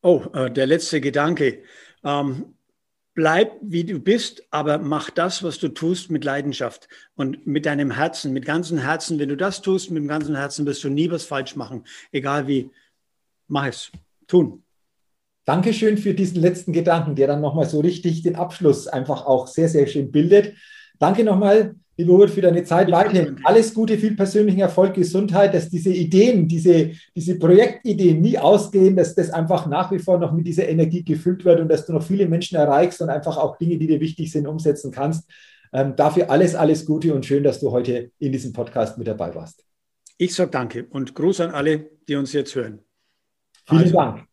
Oh, 0.00 0.22
äh, 0.32 0.48
der 0.48 0.68
letzte 0.68 1.00
Gedanke. 1.00 1.64
Ähm, 2.04 2.54
bleib 3.14 3.50
wie 3.62 3.82
du 3.82 3.98
bist, 3.98 4.44
aber 4.52 4.78
mach 4.78 5.10
das, 5.10 5.42
was 5.42 5.58
du 5.58 5.66
tust, 5.66 6.08
mit 6.12 6.22
Leidenschaft 6.22 6.88
und 7.16 7.44
mit 7.44 7.66
deinem 7.66 7.90
Herzen, 7.90 8.32
mit 8.32 8.44
ganzem 8.44 8.78
Herzen. 8.78 9.18
Wenn 9.18 9.28
du 9.28 9.36
das 9.36 9.60
tust, 9.60 9.90
mit 9.90 10.04
dem 10.04 10.08
ganzen 10.08 10.36
Herzen 10.36 10.66
wirst 10.66 10.84
du 10.84 10.88
nie 10.88 11.10
was 11.10 11.24
falsch 11.24 11.56
machen, 11.56 11.84
egal 12.12 12.46
wie. 12.46 12.70
Mach 13.48 13.66
es. 13.66 13.90
Tun. 14.28 14.62
Dankeschön 15.44 15.98
für 15.98 16.14
diesen 16.14 16.40
letzten 16.40 16.72
Gedanken, 16.72 17.16
der 17.16 17.26
dann 17.26 17.40
nochmal 17.40 17.68
so 17.68 17.80
richtig 17.80 18.22
den 18.22 18.36
Abschluss 18.36 18.86
einfach 18.86 19.26
auch 19.26 19.48
sehr, 19.48 19.68
sehr 19.68 19.86
schön 19.86 20.12
bildet. 20.12 20.54
Danke 21.00 21.24
nochmal, 21.24 21.74
lieber 21.96 22.12
Hubert, 22.12 22.30
für 22.30 22.40
deine 22.40 22.62
Zeit 22.62 22.90
weiterhin. 22.92 23.40
Alles 23.42 23.74
Gute, 23.74 23.98
viel 23.98 24.14
persönlichen 24.14 24.60
Erfolg, 24.60 24.94
Gesundheit, 24.94 25.52
dass 25.52 25.68
diese 25.68 25.90
Ideen, 25.90 26.46
diese, 26.46 26.92
diese 27.16 27.38
Projektideen 27.38 28.20
nie 28.20 28.38
ausgehen, 28.38 28.94
dass 28.94 29.16
das 29.16 29.30
einfach 29.30 29.66
nach 29.66 29.90
wie 29.90 29.98
vor 29.98 30.18
noch 30.18 30.32
mit 30.32 30.46
dieser 30.46 30.68
Energie 30.68 31.02
gefüllt 31.02 31.44
wird 31.44 31.60
und 31.60 31.68
dass 31.68 31.86
du 31.86 31.92
noch 31.92 32.04
viele 32.04 32.28
Menschen 32.28 32.56
erreichst 32.56 33.02
und 33.02 33.10
einfach 33.10 33.36
auch 33.36 33.58
Dinge, 33.58 33.78
die 33.78 33.88
dir 33.88 34.00
wichtig 34.00 34.30
sind, 34.30 34.46
umsetzen 34.46 34.92
kannst. 34.92 35.28
Ähm, 35.72 35.96
dafür 35.96 36.30
alles, 36.30 36.54
alles 36.54 36.86
Gute 36.86 37.14
und 37.14 37.26
schön, 37.26 37.42
dass 37.42 37.58
du 37.58 37.72
heute 37.72 38.12
in 38.18 38.30
diesem 38.30 38.52
Podcast 38.52 38.98
mit 38.98 39.08
dabei 39.08 39.34
warst. 39.34 39.64
Ich 40.18 40.34
sage 40.34 40.50
danke 40.50 40.84
und 40.84 41.14
Gruß 41.14 41.40
an 41.40 41.50
alle, 41.50 41.90
die 42.08 42.14
uns 42.14 42.32
jetzt 42.32 42.54
hören. 42.54 42.80
Vielen 43.66 43.82
also, 43.82 43.96
Dank. 43.96 44.31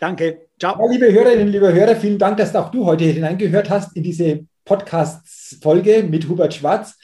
Danke. 0.00 0.48
Ciao. 0.58 0.76
Ja, 0.78 0.90
liebe 0.90 1.12
Hörerinnen, 1.12 1.48
liebe 1.48 1.72
Hörer, 1.72 1.96
vielen 1.96 2.18
Dank, 2.18 2.36
dass 2.36 2.54
auch 2.54 2.70
du 2.70 2.84
heute 2.84 3.04
hineingehört 3.04 3.70
hast 3.70 3.96
in 3.96 4.02
diese 4.02 4.46
Podcast-Folge 4.64 6.02
mit 6.02 6.28
Hubert 6.28 6.54
Schwarz. 6.54 6.98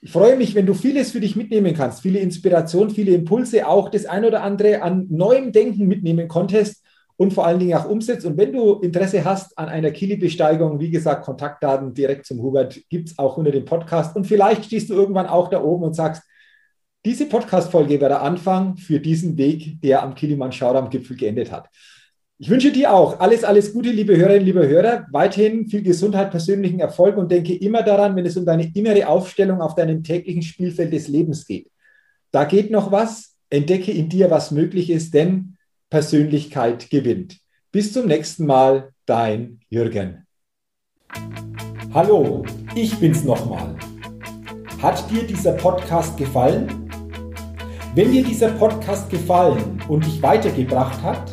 Ich 0.00 0.12
freue 0.12 0.36
mich, 0.36 0.54
wenn 0.54 0.66
du 0.66 0.74
vieles 0.74 1.10
für 1.10 1.20
dich 1.20 1.34
mitnehmen 1.34 1.74
kannst, 1.74 2.02
viele 2.02 2.20
Inspirationen, 2.20 2.90
viele 2.90 3.12
Impulse, 3.12 3.66
auch 3.66 3.88
das 3.88 4.06
ein 4.06 4.24
oder 4.24 4.42
andere 4.42 4.82
an 4.82 5.06
neuem 5.10 5.52
Denken 5.52 5.88
mitnehmen 5.88 6.28
konntest 6.28 6.84
und 7.16 7.32
vor 7.32 7.46
allen 7.46 7.58
Dingen 7.58 7.76
auch 7.76 7.86
umsetzt. 7.86 8.24
Und 8.24 8.38
wenn 8.38 8.52
du 8.52 8.74
Interesse 8.74 9.24
hast 9.24 9.58
an 9.58 9.68
einer 9.68 9.90
Kili-Besteigung, 9.90 10.78
wie 10.78 10.90
gesagt, 10.90 11.24
Kontaktdaten 11.24 11.92
direkt 11.92 12.26
zum 12.26 12.40
Hubert 12.40 12.78
gibt 12.88 13.08
es 13.08 13.18
auch 13.18 13.36
unter 13.36 13.50
dem 13.50 13.64
Podcast. 13.64 14.14
Und 14.14 14.26
vielleicht 14.26 14.66
stehst 14.66 14.88
du 14.88 14.94
irgendwann 14.94 15.26
auch 15.26 15.48
da 15.48 15.60
oben 15.60 15.82
und 15.84 15.94
sagst, 15.94 16.22
diese 17.04 17.26
Podcast-Folge 17.26 18.00
war 18.00 18.08
der 18.08 18.22
Anfang 18.22 18.76
für 18.76 19.00
diesen 19.00 19.36
Weg, 19.36 19.80
der 19.82 20.02
am 20.02 20.14
Kilimanjaro-Gipfel 20.14 21.16
geendet 21.16 21.50
hat. 21.50 21.68
Ich 22.40 22.48
wünsche 22.48 22.70
dir 22.70 22.94
auch 22.94 23.18
alles, 23.18 23.42
alles 23.42 23.72
Gute, 23.72 23.90
liebe 23.90 24.16
Hörerinnen, 24.16 24.44
liebe 24.44 24.68
Hörer. 24.68 25.08
Weiterhin 25.10 25.66
viel 25.66 25.82
Gesundheit, 25.82 26.30
persönlichen 26.30 26.78
Erfolg 26.78 27.16
und 27.16 27.32
denke 27.32 27.52
immer 27.52 27.82
daran, 27.82 28.14
wenn 28.14 28.24
es 28.26 28.36
um 28.36 28.46
deine 28.46 28.70
innere 28.72 29.08
Aufstellung 29.08 29.60
auf 29.60 29.74
deinem 29.74 30.04
täglichen 30.04 30.42
Spielfeld 30.42 30.92
des 30.92 31.08
Lebens 31.08 31.44
geht. 31.44 31.68
Da 32.30 32.44
geht 32.44 32.70
noch 32.70 32.92
was. 32.92 33.34
Entdecke 33.50 33.90
in 33.90 34.08
dir, 34.08 34.30
was 34.30 34.52
möglich 34.52 34.88
ist, 34.88 35.14
denn 35.14 35.56
Persönlichkeit 35.90 36.90
gewinnt. 36.90 37.38
Bis 37.72 37.92
zum 37.92 38.06
nächsten 38.06 38.46
Mal, 38.46 38.90
dein 39.04 39.58
Jürgen. 39.68 40.24
Hallo, 41.92 42.44
ich 42.76 42.94
bin's 43.00 43.24
nochmal. 43.24 43.74
Hat 44.80 45.10
dir 45.10 45.24
dieser 45.24 45.54
Podcast 45.54 46.16
gefallen? 46.16 46.88
Wenn 47.96 48.12
dir 48.12 48.22
dieser 48.22 48.50
Podcast 48.50 49.10
gefallen 49.10 49.82
und 49.88 50.06
dich 50.06 50.22
weitergebracht 50.22 51.02
hat, 51.02 51.32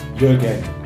Jürgen. 0.21 0.80